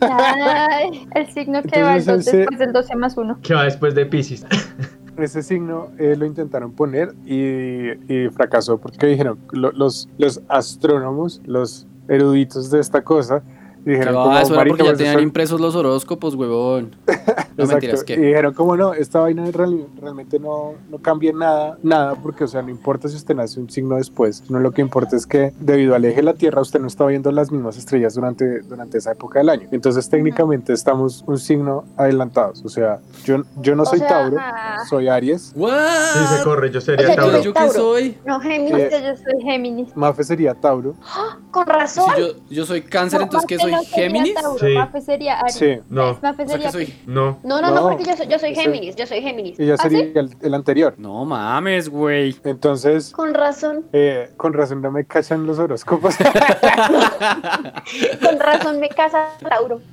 Ay, 0.00 1.06
el 1.14 1.26
signo 1.32 1.62
que 1.62 1.82
va 1.82 1.96
Entonces, 1.96 2.06
dos 2.06 2.26
ese- 2.26 2.36
después 2.38 2.58
del 2.58 2.72
12 2.72 2.96
más 2.96 3.16
1. 3.16 3.38
Que 3.42 3.54
va 3.54 3.64
después 3.64 3.94
de 3.94 4.06
Pisces. 4.06 4.44
ese 5.18 5.42
signo 5.42 5.88
eh, 5.98 6.14
lo 6.16 6.26
intentaron 6.26 6.72
poner 6.72 7.12
y, 7.26 7.90
y 8.12 8.28
fracasó 8.30 8.78
porque 8.78 9.06
dijeron, 9.06 9.38
lo- 9.52 9.72
los, 9.72 10.08
los 10.18 10.40
astrónomos, 10.48 11.40
los 11.44 11.86
eruditos 12.08 12.70
de 12.70 12.80
esta 12.80 13.02
cosa, 13.04 13.42
Que 13.84 13.90
dijeron 13.92 14.14
como, 14.14 14.36
eso 14.38 14.48
era 14.54 14.56
"Marica, 14.56 14.70
porque 14.76 14.82
ya 14.84 14.88
pues, 14.90 14.98
tenían 14.98 15.14
eso- 15.16 15.22
impresos 15.22 15.60
los 15.60 15.74
horóscopos, 15.76 16.34
huevón. 16.34 16.96
No 17.58 17.64
Exacto, 17.64 17.86
mentiras, 17.86 18.02
Y 18.02 18.04
que 18.06 18.16
dijeron, 18.16 18.54
como 18.54 18.76
no, 18.76 18.94
esta 18.94 19.20
vaina 19.20 19.44
realmente 19.50 20.38
no, 20.38 20.74
no 20.88 20.98
cambia 20.98 21.32
nada, 21.32 21.76
nada, 21.82 22.14
porque, 22.14 22.44
o 22.44 22.48
sea, 22.48 22.62
no 22.62 22.70
importa 22.70 23.08
si 23.08 23.16
usted 23.16 23.34
nace 23.34 23.60
un 23.60 23.68
signo 23.68 23.96
después, 23.96 24.42
sino 24.46 24.60
lo 24.60 24.70
que 24.70 24.80
importa 24.80 25.16
es 25.16 25.26
que 25.26 25.52
debido 25.58 25.94
al 25.94 26.04
eje 26.04 26.16
de 26.16 26.22
la 26.22 26.34
Tierra, 26.34 26.62
usted 26.62 26.80
no 26.80 26.86
está 26.86 27.04
viendo 27.06 27.30
las 27.32 27.50
mismas 27.52 27.76
estrellas 27.76 28.14
durante, 28.14 28.60
durante 28.62 28.98
esa 28.98 29.12
época 29.12 29.40
del 29.40 29.48
año. 29.48 29.68
Entonces, 29.72 30.08
técnicamente 30.08 30.72
estamos 30.72 31.24
un 31.26 31.38
signo 31.38 31.84
adelantados. 31.96 32.64
O 32.64 32.68
sea, 32.68 33.00
yo, 33.24 33.42
yo 33.60 33.74
no 33.74 33.82
O 33.82 33.86
soy 33.86 33.98
sea, 33.98 34.08
Tauro, 34.08 34.36
ah. 34.38 34.76
soy 34.88 35.08
Aries, 35.08 35.52
¿What? 35.56 35.72
Sí, 36.14 36.36
se 36.38 36.44
corre, 36.44 36.70
yo 36.70 36.78
O 36.78 36.80
sería 36.80 37.06
sea, 37.06 37.16
Tauro. 37.16 37.40
¿yo 37.42 37.52
qué 37.52 37.70
soy? 37.70 38.18
No, 38.24 38.40
Géminis. 38.40 38.74
Eh, 38.78 38.90
Yo 39.04 39.16
soy 39.16 39.42
Géminis. 39.42 39.96
Mafe 39.96 40.22
sería 40.24 40.54
Tauro. 40.54 40.94
Con 41.50 41.64
Si 41.66 41.70
razón. 41.72 42.10
yo, 42.18 42.26
yo 42.50 42.64
soy 42.64 42.82
cáncer, 42.82 43.18
No, 43.20 43.24
entonces 43.24 43.48
¿qué 43.48 43.58
soy? 43.58 43.72
no 43.72 43.82
sería 43.82 43.96
¿Géminis? 43.96 44.34
Tauro, 44.34 44.58
Sí. 44.58 44.74
Mafe 44.74 45.00
sería 45.00 45.40
Aries. 45.40 45.54
Sí. 45.56 45.78
No, 45.90 46.18
Mafe 46.22 46.42
O 46.44 46.46
sea, 46.46 46.46
sería 46.46 46.66
¿qué 46.66 46.72
soy? 46.72 46.94
no. 47.06 47.38
No, 47.48 47.60
no, 47.62 47.68
no, 47.70 47.74
No. 47.76 47.82
porque 47.88 48.04
yo 48.04 48.14
soy, 48.16 48.26
yo 48.28 48.38
soy 48.38 48.54
Géminis. 48.54 48.94
Yo 48.94 49.06
soy 49.06 49.22
Géminis. 49.22 49.58
Y 49.58 49.66
ya 49.66 49.74
¿Ah, 49.74 49.78
sería 49.78 50.00
el, 50.00 50.36
el 50.42 50.54
anterior. 50.54 50.94
No 50.98 51.24
mames, 51.24 51.88
güey. 51.88 52.36
Entonces, 52.44 53.10
Con 53.10 53.32
razón. 53.34 53.86
eh, 53.92 54.30
con 54.36 54.52
razón 54.52 54.82
no 54.82 54.90
me 54.92 55.04
cachan 55.06 55.46
los 55.46 55.58
horóscopos. 55.58 56.14
Con 58.22 58.38
razón 58.38 58.78
me 58.80 58.88
casa 58.90 59.28
Tauro. 59.48 59.80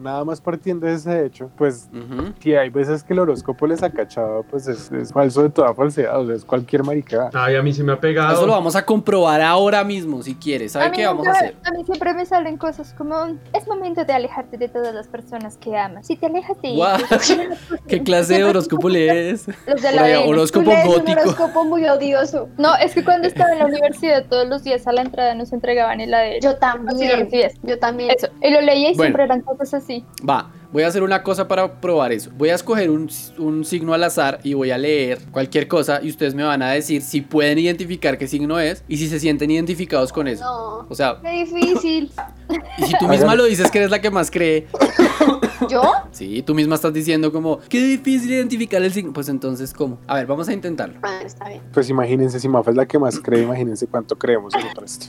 Nada 0.00 0.24
más 0.24 0.40
partiendo 0.40 0.86
de 0.86 0.94
ese 0.94 1.24
hecho, 1.26 1.50
pues 1.56 1.88
Ujú. 1.92 2.32
si 2.40 2.54
hay 2.54 2.68
veces 2.70 3.02
que 3.04 3.12
el 3.12 3.18
horóscopo 3.20 3.66
les 3.66 3.82
ha 3.82 3.90
cachado, 3.90 4.42
pues 4.50 4.66
es, 4.68 4.90
es 4.92 5.12
falso 5.12 5.42
de 5.42 5.50
toda 5.50 5.74
falsedad, 5.74 6.20
o 6.20 6.26
sea, 6.26 6.34
es 6.34 6.44
cualquier 6.44 6.84
maricada. 6.84 7.30
Ay, 7.34 7.56
a 7.56 7.62
mí 7.62 7.72
sí 7.72 7.82
me 7.82 7.92
ha 7.92 8.00
pegado. 8.00 8.34
Eso 8.34 8.46
lo 8.46 8.52
vamos 8.52 8.76
a 8.76 8.84
comprobar 8.84 9.40
ahora 9.40 9.84
mismo, 9.84 10.22
si 10.22 10.34
quieres. 10.34 10.72
¿Sabe 10.72 10.86
A 10.86 10.92
qué 10.92 11.06
vamos 11.06 11.26
a 11.26 11.30
nunca- 11.30 11.38
hacer? 11.40 11.56
A 11.64 11.70
mí 11.72 11.84
siempre 11.84 12.14
me 12.14 12.26
salen 12.26 12.56
cosas 12.56 12.94
como, 12.94 13.14
es 13.52 13.66
momento 13.68 14.04
de 14.04 14.12
alejarte 14.12 14.58
de 14.58 14.68
todas 14.68 14.94
las 14.94 15.06
personas 15.08 15.56
que 15.56 15.76
amas. 15.76 16.06
Si 16.06 16.16
te 16.16 16.26
alejas 16.26 16.60
de 16.62 16.68
ellos, 16.68 16.88
¿Qué 17.88 18.02
clase 18.02 18.34
de 18.34 18.44
horóscopo 18.44 18.88
lees? 18.88 19.46
los 19.66 19.82
de 19.82 19.92
la 19.92 20.02
ADN. 20.04 20.28
horóscopo 20.28 20.64
Tú 20.64 20.70
lees 20.70 20.86
un 20.86 20.92
gótico. 20.94 21.20
horóscopo 21.20 21.64
muy 21.64 21.84
odioso. 21.88 22.48
No, 22.58 22.74
es 22.76 22.94
que 22.94 23.04
cuando 23.04 23.28
estaba 23.28 23.52
en 23.52 23.58
la 23.60 23.66
universidad 23.66 24.26
todos 24.28 24.48
los 24.48 24.62
días 24.64 24.86
a 24.86 24.92
la 24.92 25.02
entrada 25.02 25.34
nos 25.34 25.52
entregaban 25.52 26.00
el 26.00 26.12
ADN. 26.12 26.40
Yo 26.42 26.56
también. 26.56 27.28
Yo 27.62 27.78
también. 27.78 28.10
Eso. 28.10 28.28
Y 28.42 28.50
lo 28.52 28.60
leía 28.60 28.90
y 28.90 28.94
Bueno. 28.94 29.02
siempre 29.08 29.24
eran 29.24 29.40
cosas 29.42 29.83
así. 29.84 30.04
Va, 30.28 30.50
voy 30.72 30.82
a 30.82 30.88
hacer 30.88 31.02
una 31.02 31.22
cosa 31.22 31.46
para 31.46 31.80
probar 31.80 32.12
eso. 32.12 32.30
Voy 32.36 32.48
a 32.48 32.54
escoger 32.54 32.90
un, 32.90 33.08
un 33.38 33.64
signo 33.64 33.94
al 33.94 34.02
azar 34.02 34.40
y 34.42 34.54
voy 34.54 34.70
a 34.70 34.78
leer 34.78 35.20
cualquier 35.30 35.68
cosa 35.68 36.00
y 36.02 36.10
ustedes 36.10 36.34
me 36.34 36.42
van 36.42 36.62
a 36.62 36.70
decir 36.70 37.02
si 37.02 37.20
pueden 37.20 37.58
identificar 37.58 38.18
qué 38.18 38.26
signo 38.26 38.58
es 38.58 38.84
y 38.88 38.96
si 38.96 39.08
se 39.08 39.20
sienten 39.20 39.50
identificados 39.50 40.12
con 40.12 40.26
eso. 40.26 40.44
No. 40.44 40.86
O 40.88 40.94
sea, 40.94 41.18
Qué 41.22 41.44
difícil. 41.44 42.10
y 42.78 42.82
si 42.84 42.92
tú 42.98 43.06
misma 43.08 43.34
lo 43.34 43.44
dices 43.44 43.70
que 43.70 43.78
eres 43.78 43.90
la 43.90 44.00
que 44.00 44.10
más 44.10 44.30
cree, 44.30 44.66
¿Yo? 45.70 45.82
sí, 46.10 46.42
tú 46.42 46.54
misma 46.54 46.74
estás 46.74 46.92
diciendo 46.92 47.32
como, 47.32 47.60
qué 47.68 47.78
difícil 47.80 48.32
identificar 48.32 48.82
el 48.82 48.92
signo, 48.92 49.12
pues 49.12 49.28
entonces, 49.28 49.72
¿cómo? 49.72 49.98
A 50.06 50.16
ver, 50.16 50.26
vamos 50.26 50.48
a 50.48 50.52
intentarlo. 50.52 50.98
Ah, 51.02 51.20
está 51.24 51.48
bien. 51.48 51.62
Pues 51.72 51.88
imagínense, 51.88 52.40
si 52.40 52.48
Mafe 52.48 52.70
es 52.70 52.76
la 52.76 52.86
que 52.86 52.98
más 52.98 53.18
cree, 53.20 53.42
imagínense 53.42 53.86
cuánto 53.86 54.16
creemos 54.16 54.52
en 54.54 54.66
el 54.66 54.74
resto. 54.74 55.06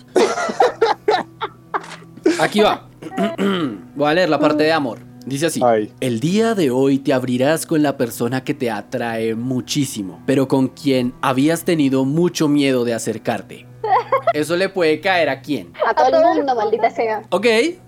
Aquí 2.40 2.62
va. 2.62 2.88
Voy 3.96 4.10
a 4.10 4.14
leer 4.14 4.30
la 4.30 4.40
parte 4.40 4.64
de 4.64 4.72
amor. 4.72 5.00
Dice 5.26 5.48
así. 5.48 5.60
Ay. 5.64 5.92
El 6.02 6.20
día 6.20 6.54
de 6.54 6.70
hoy 6.70 7.00
te 7.00 7.12
abrirás 7.12 7.66
con 7.66 7.82
la 7.82 7.98
persona 7.98 8.44
que 8.44 8.54
te 8.54 8.70
atrae 8.70 9.34
muchísimo, 9.34 10.22
pero 10.26 10.48
con 10.48 10.68
quien 10.68 11.14
habías 11.22 11.66
tenido 11.66 12.06
mucho 12.06 12.48
miedo 12.48 12.86
de 12.86 12.94
acercarte. 12.94 13.66
Eso 14.36 14.58
le 14.58 14.68
puede 14.68 15.00
caer 15.00 15.30
a 15.30 15.42
quién. 15.42 15.72
A 15.88 15.94
todo 15.94 16.10
todo 16.10 16.20
el 16.20 16.28
el 16.32 16.38
mundo, 16.40 16.56
maldita 16.56 16.90
sea. 16.92 17.22
Ok, 17.30 17.46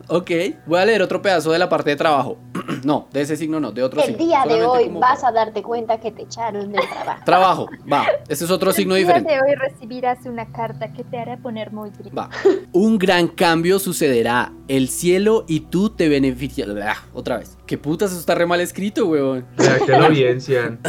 ok. 0.07 0.31
Voy 0.65 0.79
a 0.79 0.85
leer 0.85 1.01
otro 1.01 1.21
pedazo 1.21 1.51
de 1.51 1.59
la 1.59 1.67
parte 1.67 1.89
de 1.89 1.97
trabajo. 1.97 2.37
no, 2.85 3.09
de 3.11 3.21
ese 3.21 3.35
signo 3.35 3.59
no, 3.59 3.73
de 3.73 3.83
otro 3.83 3.99
El 4.01 4.07
signo. 4.15 4.25
día 4.25 4.43
de 4.47 4.63
hoy 4.63 4.85
como- 4.85 5.01
vas 5.01 5.23
a 5.25 5.31
darte 5.33 5.61
cuenta 5.61 5.99
que 5.99 6.11
te 6.11 6.21
echaron 6.23 6.71
del 6.71 6.87
trabajo. 6.89 7.21
Trabajo, 7.25 7.69
va. 7.91 8.05
Este 8.29 8.45
es 8.45 8.51
otro 8.51 8.71
signo 8.71 8.95
El 8.95 9.05
día 9.05 9.15
diferente. 9.15 9.33
de 9.33 9.41
hoy 9.51 9.55
recibirás 9.55 10.19
una 10.25 10.49
carta 10.51 10.93
que 10.93 11.03
te 11.03 11.17
hará 11.17 11.35
poner 11.35 11.73
muy 11.73 11.91
triste. 11.91 12.15
Va. 12.15 12.29
Un 12.71 12.97
gran 12.97 13.27
cambio 13.27 13.77
sucederá. 13.79 14.53
El 14.69 14.87
cielo 14.87 15.43
y 15.49 15.61
tú 15.61 15.89
te 15.89 16.07
beneficiarás. 16.07 16.99
Otra 17.13 17.37
vez. 17.39 17.57
¿Qué 17.65 17.77
putas? 17.77 18.11
Eso 18.11 18.19
está 18.21 18.35
re 18.35 18.45
mal 18.45 18.61
escrito, 18.61 19.05
weón. 19.05 19.45
Redactélo 19.57 20.09
bien, 20.09 20.39
Cian. 20.39 20.79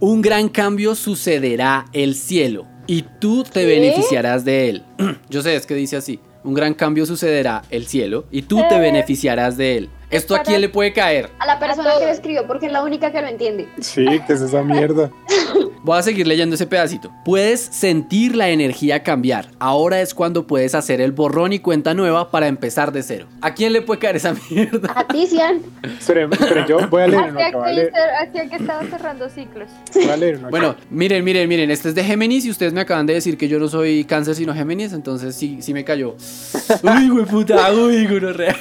Un 0.00 0.20
gran 0.20 0.48
cambio 0.50 0.94
sucederá 0.94 1.86
el 1.94 2.14
cielo 2.14 2.66
y 2.88 3.02
tú 3.20 3.44
te 3.44 3.60
¿Qué? 3.60 3.66
beneficiarás 3.66 4.44
de 4.44 4.70
él. 4.70 4.82
Yo 5.30 5.42
sé, 5.42 5.54
es 5.54 5.64
que 5.66 5.74
dice 5.76 5.96
así. 5.96 6.18
Un 6.42 6.54
gran 6.54 6.74
cambio 6.74 7.04
sucederá 7.06 7.62
el 7.70 7.86
cielo 7.86 8.24
y 8.32 8.42
tú 8.42 8.60
te 8.68 8.76
Eh. 8.76 8.80
beneficiarás 8.80 9.56
de 9.56 9.76
él. 9.76 9.90
¿Esto 10.10 10.34
a 10.34 10.42
quién 10.42 10.60
le 10.60 10.68
puede 10.70 10.92
caer? 10.92 11.30
A 11.38 11.46
la 11.46 11.58
persona 11.58 11.94
A 11.94 11.98
que 11.98 12.06
lo 12.06 12.10
escribió, 12.10 12.46
porque 12.46 12.66
es 12.66 12.72
la 12.72 12.82
única 12.82 13.12
que 13.12 13.20
lo 13.20 13.28
entiende. 13.28 13.68
Sí, 13.80 14.04
que 14.26 14.32
es 14.32 14.40
esa 14.40 14.62
mierda. 14.62 15.10
voy 15.82 15.98
a 15.98 16.02
seguir 16.02 16.26
leyendo 16.26 16.54
ese 16.54 16.66
pedacito. 16.66 17.12
Puedes 17.24 17.60
sentir 17.60 18.34
la 18.34 18.48
energía 18.48 19.02
cambiar. 19.02 19.48
Ahora 19.58 20.00
es 20.00 20.14
cuando 20.14 20.46
puedes 20.46 20.74
hacer 20.74 21.00
el 21.00 21.12
borrón 21.12 21.52
y 21.52 21.58
cuenta 21.58 21.94
nueva 21.94 22.30
para 22.30 22.46
empezar 22.48 22.92
de 22.92 23.02
cero. 23.02 23.26
¿A 23.40 23.54
quién 23.54 23.72
le 23.72 23.82
puede 23.82 24.00
caer 24.00 24.16
esa 24.16 24.34
mierda? 24.50 24.92
A 24.94 25.06
ti, 25.06 25.26
Cian. 25.26 25.60
Esperen, 25.82 26.32
esperen, 26.32 26.66
yo 26.66 26.88
voy 26.88 27.02
a 27.02 27.08
leer 27.08 27.22
uno 27.30 27.38
que, 27.38 27.90
hacia 28.20 28.48
que 28.48 28.56
estaba 28.56 28.82
cerrando 28.84 29.28
ciclos. 29.28 29.68
voy 29.94 30.08
a 30.08 30.16
leer 30.16 30.36
uno 30.36 30.48
acá. 30.48 30.50
Bueno, 30.50 30.76
miren, 30.90 31.24
miren, 31.24 31.48
miren, 31.48 31.70
este 31.70 31.90
es 31.90 31.94
de 31.94 32.04
Géminis 32.04 32.44
y 32.46 32.50
ustedes 32.50 32.72
me 32.72 32.80
acaban 32.80 33.06
de 33.06 33.14
decir 33.14 33.36
que 33.36 33.48
yo 33.48 33.58
no 33.58 33.68
soy 33.68 34.04
cáncer 34.04 34.34
sino 34.34 34.54
Géminis, 34.54 34.92
entonces 34.92 35.34
sí, 35.34 35.58
sí 35.60 35.74
me 35.74 35.84
cayó. 35.84 36.16
Uy, 36.82 37.08
güey 37.10 37.24
puta, 37.26 37.72
uy, 37.72 38.06
gonorrea. 38.06 38.56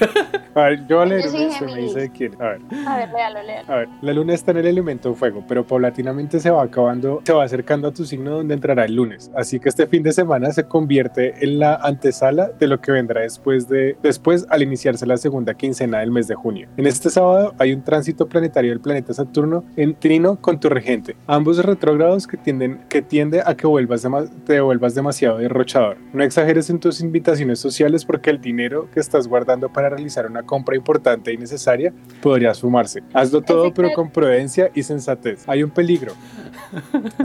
A 0.56 0.62
ver, 0.62 0.88
yo 0.88 0.98
voy 0.98 1.06
a 1.06 1.10
leer 1.10 1.24
Yo 1.24 1.32
soy 1.38 1.52
Géminis. 1.52 1.94
dice 1.94 2.00
de 2.00 2.12
quién. 2.12 2.42
A 2.42 2.50
ver. 2.50 2.62
A 2.88 2.98
ver, 2.98 3.10
léalo, 3.10 3.44
léalo. 3.44 3.74
A 3.74 3.76
ver, 3.78 3.90
la 4.02 4.14
luna 4.14 4.34
está 4.34 4.52
en 4.52 4.58
el 4.58 4.68
elemento 4.68 5.14
fuego, 5.14 5.44
pero 5.48 5.66
paulatinamente 5.66 6.40
se 6.40 6.50
va 6.50 6.64
acabando, 6.64 7.22
se 7.24 7.34
va 7.34 7.44
acercando 7.44 7.88
a 7.88 7.94
tu 7.94 8.06
signo 8.06 8.32
donde 8.32 8.54
entrará 8.54 8.86
el 8.86 8.96
lunes. 8.96 9.32
Así 9.36 9.60
que 9.60 9.70
este 9.70 9.88
fin 9.88 10.04
de 10.04 10.12
semana 10.12 10.52
se 10.52 10.64
convierte 10.66 11.44
en 11.44 11.60
la 11.60 11.76
antesala 11.76 12.52
de 12.60 12.68
lo 12.68 12.80
que 12.82 12.92
vendrá 12.92 13.22
después 13.22 13.68
de 13.68 13.98
después 14.02 14.46
al 14.50 14.64
iniciarse 14.64 15.06
la 15.06 15.18
segunda 15.18 15.54
quincena 15.54 16.00
del 16.00 16.12
mes 16.12 16.28
de 16.28 16.36
junio. 16.36 16.68
En 16.78 16.88
este 16.88 17.10
sábado 17.10 17.54
hay 17.60 17.74
un 17.74 17.84
tránsito 17.84 18.28
planetario 18.28 18.72
del 18.72 18.80
planeta 18.80 19.14
Saturno 19.14 19.64
en 19.76 19.96
trino 19.96 20.40
con 20.42 20.60
tu 20.60 20.70
regente, 20.70 21.16
ambos 21.28 21.64
retrógrados 21.64 22.28
que 22.28 22.38
tienden 22.38 22.82
que 22.90 23.02
tiende 23.02 23.42
a 23.46 23.56
que 23.56 23.68
vuelvas 23.68 24.08
te 24.46 24.62
vuelvas 24.62 24.96
demasiado 24.96 25.38
derrochador. 25.38 25.98
No 26.14 26.24
exageres 26.24 26.70
en 26.70 26.80
tus 26.80 27.02
invitaciones 27.02 27.60
sociales 27.60 28.06
porque 28.06 28.30
el 28.30 28.42
dinero 28.42 28.90
que 28.92 29.00
estás 29.00 29.28
guardando 29.28 29.72
para 29.72 29.90
realizar 29.90 30.28
una 30.28 30.44
compra 30.44 30.76
importante 30.76 31.27
y 31.32 31.38
necesaria 31.38 31.94
podría 32.22 32.54
sumarse. 32.54 33.02
Hazlo 33.14 33.42
todo, 33.42 33.74
pero 33.74 33.92
con 33.94 34.10
prudencia 34.10 34.70
y 34.74 34.84
sensatez. 34.84 35.44
Hay 35.48 35.64
un 35.64 35.70
peligro. 35.70 36.14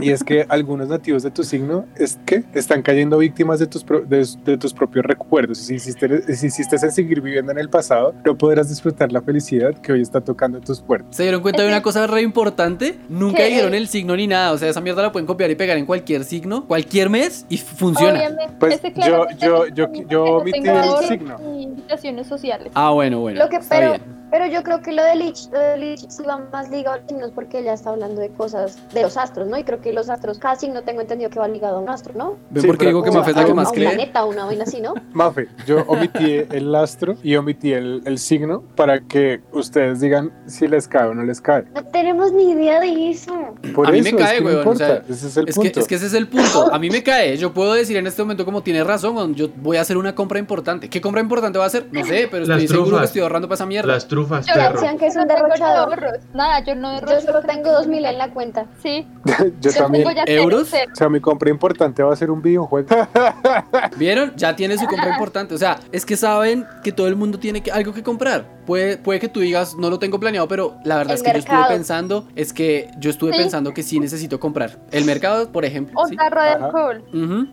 Y 0.01 0.11
es 0.11 0.23
que 0.23 0.45
algunos 0.49 0.87
nativos 0.87 1.23
de 1.23 1.31
tu 1.31 1.43
signo 1.43 1.85
es 1.95 2.17
que 2.25 2.43
están 2.53 2.81
cayendo 2.81 3.17
víctimas 3.17 3.59
de 3.59 3.67
tus, 3.67 3.83
pro- 3.83 4.01
de, 4.01 4.25
de 4.45 4.57
tus 4.57 4.73
propios 4.73 5.05
recuerdos. 5.05 5.59
Y 5.61 5.65
si 5.65 5.73
insistes, 5.73 6.39
si 6.39 6.45
insistes 6.47 6.83
en 6.83 6.91
seguir 6.91 7.21
viviendo 7.21 7.51
en 7.51 7.57
el 7.59 7.69
pasado, 7.69 8.13
no 8.25 8.37
podrás 8.37 8.69
disfrutar 8.69 9.11
la 9.11 9.21
felicidad 9.21 9.73
que 9.75 9.91
hoy 9.93 10.01
está 10.01 10.21
tocando 10.21 10.59
tus 10.61 10.81
puertas. 10.81 11.15
¿Se 11.15 11.23
dieron 11.23 11.41
cuenta 11.41 11.61
de 11.63 11.67
una 11.67 11.81
cosa 11.81 12.07
re 12.07 12.21
importante? 12.21 12.97
Nunca 13.09 13.37
¿Qué? 13.37 13.47
dijeron 13.49 13.73
el 13.73 13.87
signo 13.87 14.15
ni 14.15 14.27
nada. 14.27 14.51
O 14.51 14.57
sea, 14.57 14.69
esa 14.69 14.81
mierda 14.81 15.01
la 15.01 15.11
pueden 15.11 15.25
copiar 15.27 15.49
y 15.51 15.55
pegar 15.55 15.77
en 15.77 15.85
cualquier 15.85 16.23
signo, 16.23 16.65
cualquier 16.65 17.09
mes 17.09 17.45
y 17.49 17.57
funciona. 17.57 18.19
Obviamente, 18.19 18.53
Pues 18.59 18.81
yo- 19.05 19.25
yo- 19.39 19.67
yo- 19.67 19.89
yo 20.07 20.23
omití 20.25 20.59
el 20.59 21.07
signo. 21.07 21.37
invitaciones 21.59 22.27
sociales. 22.27 22.71
Ah, 22.75 22.91
bueno, 22.91 23.19
bueno. 23.19 23.39
Lo 23.43 23.49
que, 23.49 23.59
pero, 23.69 23.92
bien. 23.97 24.22
Pero 24.33 24.47
yo 24.47 24.63
creo 24.63 24.81
que 24.81 24.91
lo 24.93 25.03
de 25.03 25.15
Lich, 25.15 25.47
lo 25.51 25.59
de 25.59 25.77
Lich 25.77 26.05
sí 26.09 26.23
va 26.27 26.39
más 26.51 26.67
ligado 26.71 26.95
a 26.95 26.97
los 26.97 27.07
signos 27.07 27.31
porque 27.35 27.59
ella 27.59 27.73
está 27.73 27.91
hablando 27.91 28.19
de 28.19 28.29
cosas 28.29 28.79
de 28.91 29.03
los 29.03 29.15
astros, 29.15 29.47
¿no? 29.47 29.59
Y 29.59 29.63
creo 29.63 29.79
que 29.79 29.93
los 29.93 30.09
astros, 30.09 30.39
cada 30.39 30.55
signo 30.55 30.81
tengo 30.81 31.01
entendido 31.01 31.29
que 31.29 31.37
va 31.37 31.47
ligado 31.47 31.77
a 31.77 31.79
un 31.79 31.87
astro, 31.89 32.13
¿no? 32.17 32.37
¿Ven 32.49 32.61
Sí, 32.63 32.67
por 32.67 32.77
qué 32.77 32.85
pero- 32.85 32.89
digo 32.97 33.03
que 33.03 33.11
Mafe 33.11 33.29
es 33.29 33.37
la 33.37 33.45
que 33.45 33.53
más 33.53 33.67
a 33.67 33.69
un 33.69 33.75
cree? 33.75 33.87
planeta, 33.89 34.25
una 34.25 34.45
vaina 34.45 34.63
así, 34.63 34.81
¿no? 34.81 34.95
Mafe, 35.13 35.49
yo 35.67 35.83
omití 35.87 36.41
el 36.49 36.73
astro 36.73 37.15
y 37.21 37.35
omití 37.35 37.73
el, 37.73 38.01
el 38.05 38.17
signo 38.17 38.63
para 38.75 39.01
que 39.01 39.41
ustedes 39.51 39.99
digan 40.01 40.31
si 40.47 40.67
les 40.67 40.87
cae 40.87 41.09
o 41.09 41.13
no 41.13 41.21
les 41.23 41.39
cae. 41.39 41.65
No 41.75 41.83
tenemos 41.85 42.31
ni 42.31 42.49
idea 42.53 42.79
de 42.79 43.11
eso. 43.11 43.33
Por 43.75 43.87
A 43.87 43.91
mí 43.91 43.99
eso, 43.99 44.15
me 44.15 44.21
cae, 44.23 44.39
que 44.39 44.43
weón, 44.45 44.67
o 44.67 44.75
sea, 44.75 45.03
ese 45.07 45.27
es 45.27 45.37
el 45.37 45.47
Es 45.49 45.55
que, 45.55 45.61
punto. 45.61 45.79
es 45.79 45.87
que 45.87 45.93
ese 45.95 46.07
es 46.07 46.13
el 46.15 46.27
punto. 46.27 46.73
A 46.73 46.79
mí 46.79 46.89
me 46.89 47.03
cae. 47.03 47.37
Yo 47.37 47.53
puedo 47.53 47.73
decir 47.73 47.97
en 47.97 48.07
este 48.07 48.23
momento, 48.23 48.45
como 48.45 48.63
tiene 48.63 48.83
razón, 48.83 49.35
yo 49.35 49.49
voy 49.57 49.77
a 49.77 49.81
hacer 49.81 49.97
una 49.97 50.15
compra 50.15 50.39
importante. 50.39 50.89
¿Qué 50.89 51.01
compra 51.01 51.21
importante 51.21 51.59
va 51.59 51.65
a 51.65 51.67
hacer? 51.67 51.85
No 51.91 52.03
sé, 52.05 52.27
pero 52.31 52.47
Las 52.47 52.61
estoy 52.63 52.77
seguro 52.79 52.97
que 52.97 53.05
estoy 53.05 53.21
ahorrando 53.21 53.47
para 53.47 53.55
esa 53.57 53.65
mierda. 53.67 53.93
Las 53.93 54.07
trufas, 54.07 54.22
Yo 54.23 54.53
perro. 54.53 54.73
decían 54.73 54.97
que 54.97 55.07
es 55.07 55.15
no 55.15 55.21
un 55.23 55.27
tengo 55.27 55.43
derrochador. 55.43 55.89
ahorros. 56.05 56.23
Nada, 56.33 56.63
yo 56.63 56.75
no 56.75 56.91
derrocho. 56.93 57.13
Yo 57.15 57.21
solo 57.21 57.41
tengo 57.41 57.71
dos 57.71 57.87
mil 57.87 58.05
en 58.05 58.17
la 58.17 58.29
cuenta. 58.31 58.65
Sí, 58.81 59.07
yo 59.61 59.71
también. 59.73 60.03
tengo 60.07 60.15
ya 60.15 60.23
¿Euros? 60.31 60.67
cero, 60.71 60.91
O 60.93 60.95
sea, 60.95 61.09
mi 61.09 61.19
compra 61.19 61.49
importante 61.49 62.01
va 62.03 62.13
a 62.13 62.15
ser 62.15 62.31
un 62.31 62.41
videojuego. 62.41 62.87
¿Vieron? 63.97 64.33
Ya 64.35 64.55
tiene 64.55 64.77
su 64.77 64.85
compra 64.85 65.09
importante. 65.13 65.55
O 65.55 65.57
sea, 65.57 65.79
es 65.91 66.05
que 66.05 66.17
saben 66.17 66.65
que 66.83 66.91
todo 66.91 67.07
el 67.07 67.15
mundo 67.15 67.39
tiene 67.39 67.61
que- 67.61 67.71
algo 67.71 67.93
que 67.93 68.03
comprar. 68.03 68.45
Puede, 68.65 68.97
puede 68.97 69.19
que 69.19 69.27
tú 69.27 69.41
digas, 69.41 69.75
no 69.75 69.89
lo 69.89 69.99
tengo 69.99 70.19
planeado, 70.19 70.47
pero 70.47 70.77
la 70.85 70.95
verdad 70.97 71.11
El 71.13 71.17
es 71.17 71.23
que 71.23 71.31
yo 71.33 71.37
estuve 71.39 71.65
pensando, 71.67 72.27
es 72.35 72.53
que 72.53 72.89
yo 72.97 73.09
estuve 73.09 73.33
Sí. 73.33 73.39
pensando 73.39 73.73
que 73.73 73.83
sí 73.83 73.99
necesito 73.99 74.39
comprar. 74.39 74.79
El 74.91 75.03
mercado, 75.05 75.51
por 75.51 75.65
ejemplo. 75.65 75.99
Un 76.01 76.09
¿sí? 76.09 76.15
tarro 76.15 76.41
de 76.41 76.49
Ajá. 76.49 76.65
alcohol. 76.67 77.03
Ujú. 77.13 77.47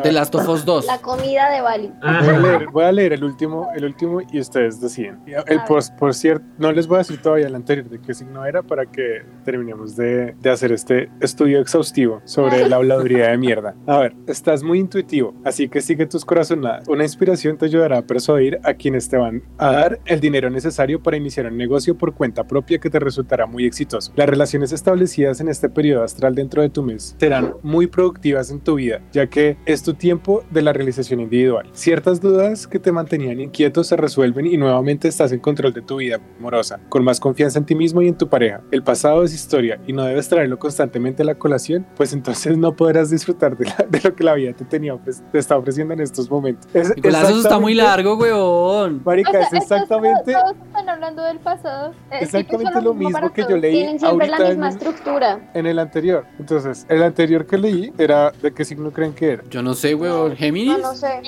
The 0.00 0.10
Last 0.10 0.34
of 0.34 0.48
Us 0.48 0.64
2. 0.64 0.86
La 0.86 0.98
comida 0.98 1.50
de 1.50 1.60
Bali. 1.60 1.92
Voy 2.00 2.34
a 2.34 2.38
leer, 2.38 2.66
voy 2.72 2.84
a 2.84 2.92
leer 2.92 3.12
el 3.12 3.24
último, 3.24 3.68
el 3.74 3.84
último 3.84 4.20
y 4.32 4.40
ustedes 4.40 4.80
deciden. 4.80 5.20
El 5.46 5.60
por, 5.64 5.82
por 5.98 6.14
cierto, 6.14 6.44
no 6.58 6.72
les 6.72 6.86
voy 6.86 6.96
a 6.96 6.98
decir 6.98 7.20
todavía 7.20 7.46
el 7.46 7.54
anterior 7.54 7.88
de 7.88 8.00
qué 8.00 8.14
signo 8.14 8.44
era 8.46 8.62
para 8.62 8.86
que 8.86 9.22
terminemos 9.44 9.94
de, 9.94 10.34
de 10.40 10.50
hacer 10.50 10.72
este 10.72 11.10
estudio 11.20 11.60
exhaustivo 11.60 12.22
sobre 12.24 12.66
la 12.68 12.76
habladuría 12.76 13.28
de 13.28 13.36
mierda. 13.36 13.74
A 13.86 13.98
ver, 13.98 14.14
estás 14.26 14.62
muy 14.62 14.78
intuitivo, 14.78 15.34
así 15.44 15.68
que 15.68 15.82
sigue 15.82 16.06
tus 16.06 16.24
corazonadas. 16.24 16.88
Una 16.88 17.02
inspiración 17.02 17.58
te 17.58 17.66
ayudará 17.66 17.98
a 17.98 18.02
persuadir 18.02 18.60
a 18.64 18.74
quienes 18.74 19.08
te 19.08 19.18
van 19.18 19.42
a 19.58 19.72
dar 19.72 20.00
el 20.06 20.20
dinero 20.20 20.48
necesario 20.48 21.02
para 21.02 21.18
iniciar 21.18 21.46
un 21.46 21.58
negocio 21.58 21.98
por 21.98 22.14
cuenta 22.14 22.44
propia 22.44 22.78
que 22.78 22.88
te 22.88 22.98
resultará 22.98 23.46
muy 23.46 23.66
exitoso. 23.66 24.12
Las 24.16 24.28
relaciones 24.28 24.72
establecidas 24.72 25.40
en 25.40 25.48
este 25.48 25.68
periodo 25.68 26.02
astral 26.02 26.34
dentro 26.34 26.62
de 26.62 26.70
tu 26.70 26.82
mes 26.82 27.14
serán 27.18 27.54
muy 27.62 27.86
productivas 27.86 28.50
en 28.50 28.60
tu 28.60 28.76
vida, 28.76 29.02
ya 29.12 29.26
que 29.26 29.58
es 29.66 29.81
tu 29.82 29.94
tiempo 29.94 30.42
de 30.50 30.62
la 30.62 30.72
realización 30.72 31.20
individual. 31.20 31.68
Ciertas 31.72 32.20
dudas 32.20 32.66
que 32.66 32.78
te 32.78 32.92
mantenían 32.92 33.40
inquietos 33.40 33.86
se 33.88 33.96
resuelven 33.96 34.46
y 34.46 34.56
nuevamente 34.56 35.08
estás 35.08 35.32
en 35.32 35.40
control 35.40 35.72
de 35.72 35.82
tu 35.82 35.96
vida 35.96 36.18
amorosa, 36.38 36.80
con 36.88 37.04
más 37.04 37.20
confianza 37.20 37.58
en 37.58 37.64
ti 37.66 37.74
mismo 37.74 38.02
y 38.02 38.08
en 38.08 38.16
tu 38.16 38.28
pareja. 38.28 38.60
El 38.70 38.82
pasado 38.82 39.22
es 39.24 39.34
historia 39.34 39.80
y 39.86 39.92
no 39.92 40.04
debes 40.04 40.28
traerlo 40.28 40.58
constantemente 40.58 41.22
a 41.22 41.26
la 41.26 41.34
colación, 41.34 41.86
pues 41.96 42.12
entonces 42.12 42.56
no 42.56 42.74
podrás 42.76 43.10
disfrutar 43.10 43.56
de, 43.56 43.66
la- 43.66 43.86
de 43.88 44.00
lo 44.02 44.14
que 44.14 44.24
la 44.24 44.34
vida 44.34 44.52
te 44.52 44.64
tenía, 44.64 44.96
pues, 44.96 45.22
te 45.32 45.38
está 45.38 45.56
ofreciendo 45.56 45.94
en 45.94 46.00
estos 46.00 46.30
momentos. 46.30 46.68
Es 46.74 46.90
eso 46.96 47.38
está 47.40 47.58
muy 47.58 47.74
largo, 47.74 48.16
weón. 48.16 49.02
Marica, 49.04 49.30
O 49.30 49.32
sea, 49.32 49.42
es 49.42 49.52
exactamente, 49.54 50.32
Todos, 50.32 50.54
todos 50.54 50.66
están 50.66 50.88
hablando 50.88 51.22
del 51.22 51.38
pasado. 51.38 51.92
Es 52.10 52.22
exactamente 52.22 52.80
lo 52.82 52.94
mismo 52.94 53.32
que 53.32 53.42
yo 53.48 53.56
leí 53.56 53.72
Tienen 53.72 53.98
siempre 54.00 54.28
la 54.28 54.38
misma 54.38 54.68
en, 54.68 54.72
estructura. 54.72 55.50
en 55.54 55.66
el 55.66 55.78
anterior. 55.78 56.24
Entonces, 56.38 56.86
el 56.88 57.02
anterior 57.02 57.46
que 57.46 57.58
leí 57.58 57.92
era 57.98 58.30
de 58.42 58.52
qué 58.52 58.64
signo 58.64 58.90
creen 58.90 59.12
que 59.12 59.32
era. 59.32 59.42
Yo 59.50 59.62
no 59.62 59.71
sé, 59.74 59.94
weón. 59.94 60.36
¿Géminis? 60.36 60.78
No, 60.78 60.92
no 60.92 60.94
sé. 60.94 61.20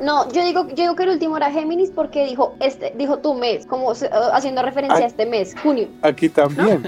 No, 0.00 0.30
yo 0.32 0.44
digo, 0.44 0.66
yo 0.68 0.74
digo 0.76 0.96
que 0.96 1.02
el 1.04 1.10
último 1.10 1.36
era 1.36 1.50
Géminis 1.50 1.90
porque 1.90 2.24
dijo 2.26 2.54
este, 2.60 2.92
dijo 2.96 3.18
tu 3.18 3.34
mes, 3.34 3.66
como 3.66 3.94
se- 3.94 4.06
uh, 4.08 4.32
haciendo 4.32 4.62
referencia 4.62 4.98
Ay. 4.98 5.04
a 5.04 5.06
este 5.06 5.26
mes, 5.26 5.54
junio. 5.62 5.88
Aquí 6.02 6.28
también. 6.28 6.82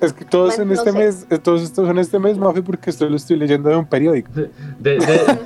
Es 0.00 0.12
que 0.12 0.24
todos 0.24 0.50
Bueno, 0.56 0.62
en 0.62 0.68
no 0.68 0.74
este 0.74 0.92
sé. 0.92 0.98
mes, 0.98 1.26
eh, 1.28 1.38
todos 1.38 1.60
estos 1.62 1.86
son 1.88 1.98
este 1.98 2.20
mes, 2.20 2.38
Mafe, 2.38 2.62
porque 2.62 2.90
esto 2.90 3.08
lo 3.08 3.16
estoy 3.16 3.36
leyendo 3.36 3.68
de 3.68 3.74
un 3.76 3.84
periódico. 3.86 4.30
De, 4.32 4.50
de- 4.78 4.98
de- 4.98 5.36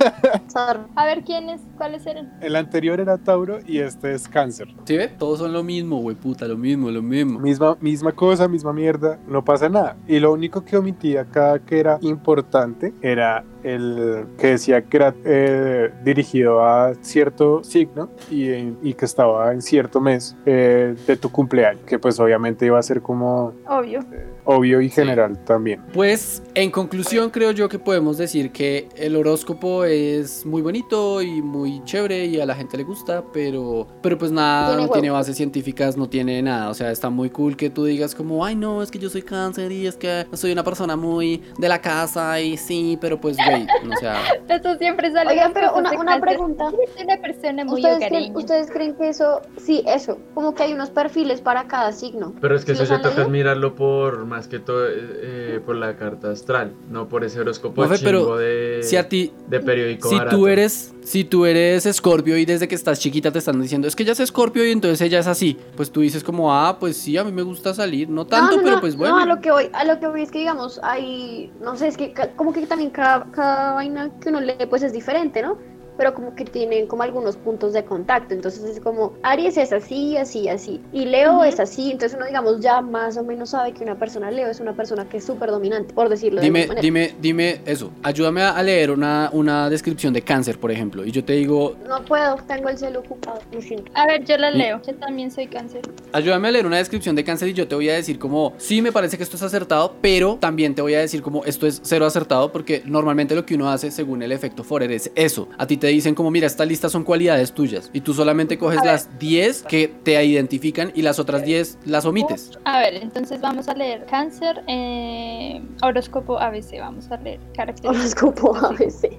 Sorry. 0.53 0.79
A 0.95 1.05
ver, 1.05 1.23
¿quiénes? 1.23 1.61
¿Cuáles 1.77 2.05
eran? 2.05 2.31
El 2.41 2.55
anterior 2.55 2.99
era 2.99 3.17
Tauro 3.17 3.59
y 3.65 3.79
este 3.79 4.13
es 4.13 4.27
Cáncer. 4.27 4.67
¿Sí 4.85 4.95
ve? 4.97 5.07
Todos 5.07 5.39
son 5.39 5.51
lo 5.51 5.63
mismo, 5.63 5.97
güey, 5.99 6.15
puta, 6.15 6.47
lo 6.47 6.55
mismo, 6.57 6.91
lo 6.91 7.01
mismo. 7.01 7.39
Misma, 7.39 7.75
misma 7.81 8.11
cosa, 8.11 8.47
misma 8.47 8.71
mierda, 8.71 9.17
no 9.27 9.43
pasa 9.43 9.67
nada. 9.67 9.97
Y 10.07 10.19
lo 10.19 10.31
único 10.31 10.63
que 10.63 10.77
omití 10.77 11.17
acá 11.17 11.57
que 11.59 11.79
era 11.79 11.97
importante 12.01 12.93
era 13.01 13.43
el 13.63 14.25
que 14.37 14.47
decía 14.47 14.81
que 14.81 14.97
era 14.97 15.15
eh, 15.23 15.89
dirigido 16.03 16.63
a 16.65 16.93
cierto 17.01 17.63
signo 17.63 18.09
y, 18.29 18.49
en- 18.51 18.77
y 18.83 18.93
que 18.93 19.05
estaba 19.05 19.53
en 19.53 19.61
cierto 19.61 20.01
mes 20.01 20.35
eh, 20.45 20.95
de 21.07 21.15
tu 21.17 21.31
cumpleaños, 21.31 21.81
que 21.85 21.97
pues 21.97 22.19
obviamente 22.19 22.65
iba 22.65 22.77
a 22.77 22.83
ser 22.83 23.01
como 23.01 23.53
Obvio. 23.65 24.01
obvio 24.43 24.81
y 24.81 24.89
general 24.89 25.37
también. 25.45 25.81
Pues 25.93 26.43
en 26.55 26.71
conclusión 26.71 27.29
creo 27.29 27.51
yo 27.51 27.69
que 27.69 27.79
podemos 27.79 28.17
decir 28.17 28.51
que 28.51 28.89
el 28.97 29.15
horóscopo 29.15 29.85
es 29.85 30.42
muy 30.45 30.61
bonito 30.61 31.21
y 31.21 31.41
muy 31.41 31.83
chévere 31.83 32.25
y 32.25 32.39
a 32.39 32.45
la 32.45 32.55
gente 32.55 32.77
le 32.77 32.83
gusta, 32.83 33.23
pero, 33.33 33.87
pero 34.01 34.17
pues 34.17 34.31
nada, 34.31 34.69
Tiene 34.69 34.83
no 34.83 34.89
tiene 34.89 35.09
bases 35.09 35.35
científicas, 35.37 35.97
no 35.97 36.07
tiene 36.09 36.41
nada. 36.41 36.69
O 36.69 36.73
sea, 36.73 36.91
está 36.91 37.09
muy 37.09 37.29
cool 37.29 37.55
que 37.55 37.69
tú 37.69 37.85
digas 37.85 38.15
como, 38.15 38.45
ay 38.45 38.55
no, 38.55 38.81
es 38.81 38.91
que 38.91 38.99
yo 38.99 39.09
soy 39.09 39.21
cáncer 39.21 39.71
y 39.71 39.87
es 39.87 39.95
que 39.95 40.25
soy 40.33 40.51
una 40.51 40.63
persona 40.63 40.95
muy 40.95 41.41
de 41.57 41.69
la 41.69 41.81
casa 41.81 42.39
y 42.39 42.57
sí, 42.57 42.97
pero 42.99 43.19
pues 43.19 43.37
güey, 43.37 43.65
o 43.91 43.97
sea, 43.99 44.21
Esto 44.49 44.77
siempre 44.77 45.11
sale. 45.11 45.31
Oigan, 45.31 45.53
pero 45.53 45.73
una, 45.75 46.19
pregunta. 46.19 46.69
Soy 46.69 47.03
una 47.03 47.17
persona 47.17 47.65
muy 47.65 47.81
¿Ustedes 47.81 47.97
creen, 47.97 48.13
hogareña. 48.13 48.37
¿Ustedes 48.37 48.71
creen 48.71 48.95
que 48.95 49.09
eso, 49.09 49.41
sí, 49.57 49.83
eso, 49.87 50.17
como 50.33 50.53
que 50.53 50.63
hay 50.63 50.73
unos 50.73 50.89
perfiles 50.89 51.41
para 51.41 51.67
cada 51.67 51.91
signo? 51.91 52.33
pero 52.39 52.55
es 52.55 52.65
que 52.65 52.75
¿Sí 52.75 52.83
eso 52.83 52.95
ya 52.95 53.01
toca 53.01 53.15
leído? 53.15 53.29
mirarlo 53.29 53.75
por 53.75 54.25
más 54.25 54.47
que 54.47 54.59
todo 54.59 54.87
eh, 54.87 54.93
eh, 54.95 55.61
por 55.65 55.75
la 55.75 55.95
carta 55.97 56.31
astral, 56.31 56.73
no 56.89 57.07
por 57.07 57.23
ese 57.23 57.39
horóscopo 57.39 57.81
Mafe, 57.81 57.97
chingo 57.97 58.05
pero 58.05 58.37
de, 58.37 58.79
si 58.83 58.95
a 58.97 59.07
ti, 59.07 59.31
de 59.47 59.59
periódico 59.59 60.09
si 60.09 60.17
barato. 60.17 60.32
Tú 60.35 60.47
eres, 60.47 60.93
si 61.03 61.23
tú 61.23 61.45
eres 61.45 61.83
Scorpio 61.91 62.37
y 62.37 62.45
desde 62.45 62.67
que 62.67 62.75
estás 62.75 62.99
chiquita 62.99 63.31
te 63.31 63.39
están 63.39 63.61
diciendo, 63.61 63.87
es 63.87 63.95
que 63.95 64.03
ella 64.03 64.13
es 64.13 64.19
Scorpio 64.25 64.65
y 64.65 64.71
entonces 64.71 65.01
ella 65.01 65.19
es 65.19 65.27
así, 65.27 65.57
pues 65.75 65.91
tú 65.91 66.01
dices 66.01 66.23
como, 66.23 66.53
ah, 66.53 66.77
pues 66.79 66.97
sí, 66.97 67.17
a 67.17 67.23
mí 67.23 67.31
me 67.31 67.43
gusta 67.43 67.73
salir, 67.73 68.09
no 68.09 68.25
tanto, 68.25 68.51
no, 68.51 68.57
no, 68.57 68.63
pero 68.63 68.75
no, 68.75 68.81
pues 68.81 68.95
bueno. 68.95 69.15
No, 69.15 69.21
a 69.21 69.25
lo 69.25 69.41
que 69.41 69.51
voy, 69.51 69.69
a 69.73 69.83
lo 69.83 69.99
que 69.99 70.07
voy 70.07 70.21
es 70.23 70.31
que 70.31 70.39
digamos, 70.39 70.79
hay, 70.83 71.51
no 71.61 71.75
sé, 71.75 71.87
es 71.87 71.97
que 71.97 72.13
como 72.35 72.53
que 72.53 72.65
también 72.65 72.89
cada, 72.89 73.25
cada 73.31 73.73
vaina 73.73 74.11
que 74.19 74.29
uno 74.29 74.41
lee 74.41 74.65
pues 74.69 74.83
es 74.83 74.93
diferente, 74.93 75.41
¿no? 75.41 75.57
Pero 75.97 76.13
como 76.13 76.35
que 76.35 76.45
tienen 76.45 76.87
como 76.87 77.03
algunos 77.03 77.37
puntos 77.37 77.73
de 77.73 77.83
contacto. 77.85 78.33
Entonces 78.33 78.63
es 78.63 78.79
como, 78.79 79.13
Aries 79.23 79.57
es 79.57 79.71
así, 79.73 80.17
así, 80.17 80.47
así. 80.49 80.81
Y 80.91 81.05
Leo 81.05 81.33
Ujú. 81.33 81.43
es 81.43 81.59
así. 81.59 81.91
Entonces 81.91 82.15
uno, 82.17 82.25
digamos, 82.27 82.59
ya 82.59 82.81
más 82.81 83.17
o 83.17 83.23
menos 83.23 83.51
sabe 83.51 83.73
que 83.73 83.83
una 83.83 83.97
persona 83.97 84.31
Leo 84.31 84.49
es 84.49 84.59
una 84.59 84.73
persona 84.73 85.07
que 85.07 85.17
es 85.17 85.23
súper 85.25 85.49
dominante, 85.51 85.93
por 85.93 86.09
decirlo 86.09 86.39
de 86.41 86.45
Dime, 86.47 86.61
alguna 86.63 86.75
manera. 86.75 86.81
dime, 86.81 87.15
dime 87.21 87.61
eso. 87.65 87.91
Ayúdame 88.03 88.41
a 88.41 88.61
leer 88.63 88.91
una, 88.91 89.29
una 89.33 89.69
descripción 89.69 90.13
de 90.13 90.21
cáncer, 90.21 90.59
por 90.59 90.71
ejemplo. 90.71 91.05
Y 91.05 91.11
yo 91.11 91.23
te 91.23 91.33
digo, 91.33 91.75
No 91.87 92.03
puedo, 92.05 92.35
tengo 92.47 92.69
el 92.69 92.77
celo 92.77 92.99
ocupado. 92.99 93.39
lo 93.51 93.61
siento. 93.61 93.91
A 93.95 94.07
ver, 94.07 94.23
yo 94.25 94.37
la 94.37 94.51
Y- 94.51 94.57
leo. 94.57 94.81
Yo 94.85 94.93
también 94.95 95.31
soy 95.31 95.47
cáncer. 95.47 95.81
ayúdame 96.11 96.47
a 96.47 96.51
leer 96.51 96.65
una 96.65 96.77
descripción 96.77 97.15
de 97.15 97.23
cáncer 97.23 97.47
y 97.49 97.53
yo 97.53 97.67
te 97.67 97.75
voy 97.75 97.89
a 97.89 97.93
decir 97.95 98.19
como, 98.19 98.53
sí, 98.57 98.81
me 98.81 98.91
parece 98.91 99.17
que 99.17 99.23
esto 99.23 99.35
es 99.35 99.43
acertado, 99.43 99.93
pero 100.01 100.37
también 100.39 100.75
te 100.75 100.81
voy 100.81 100.93
a 100.95 100.99
decir 100.99 101.21
como, 101.21 101.43
esto 101.45 101.67
es 101.67 101.81
cero 101.83 102.05
acertado 102.05 102.51
porque 102.51 102.81
normalmente 102.85 103.35
lo 103.35 103.45
que 103.45 103.55
uno 103.55 103.69
hace 103.69 103.91
según 103.91 104.21
el 104.23 104.31
efecto 104.31 104.63
Forer 104.63 104.91
es 104.91 105.11
eso. 105.15 105.47
A 105.57 105.67
ti 105.67 105.77
te 105.83 105.89
dicen 105.89 106.15
como, 106.15 106.31
mira, 106.31 106.47
esta 106.47 106.63
lista 106.63 106.87
son 106.87 107.03
cualidades 107.03 107.51
tuyas 107.51 107.89
y 107.91 107.99
tú 107.99 108.13
solamente 108.13 108.57
coges 108.57 108.79
A 108.79 108.83
ver. 108.83 108.91
las 108.93 109.19
10 109.19 109.63
que 109.63 109.89
te 109.89 110.23
identifican 110.23 110.93
y 110.95 111.01
las 111.01 111.19
otras 111.19 111.43
10 111.43 111.79
las 111.83 112.05
omites. 112.05 112.51
A 112.63 112.79
ver, 112.79 112.95
entonces 112.95 113.41
vamos 113.41 113.67
a 113.67 113.73
leer 113.73 114.05
cáncer, 114.05 114.63
eh, 114.69 115.61
horóscopo 115.81 116.39
ABC. 116.39 116.79
Vamos 116.79 117.11
a 117.11 117.17
leer 117.17 117.41
características. 117.53 117.97
Horóscopo 118.23 118.55
a 118.55 118.71
veces. 118.71 119.11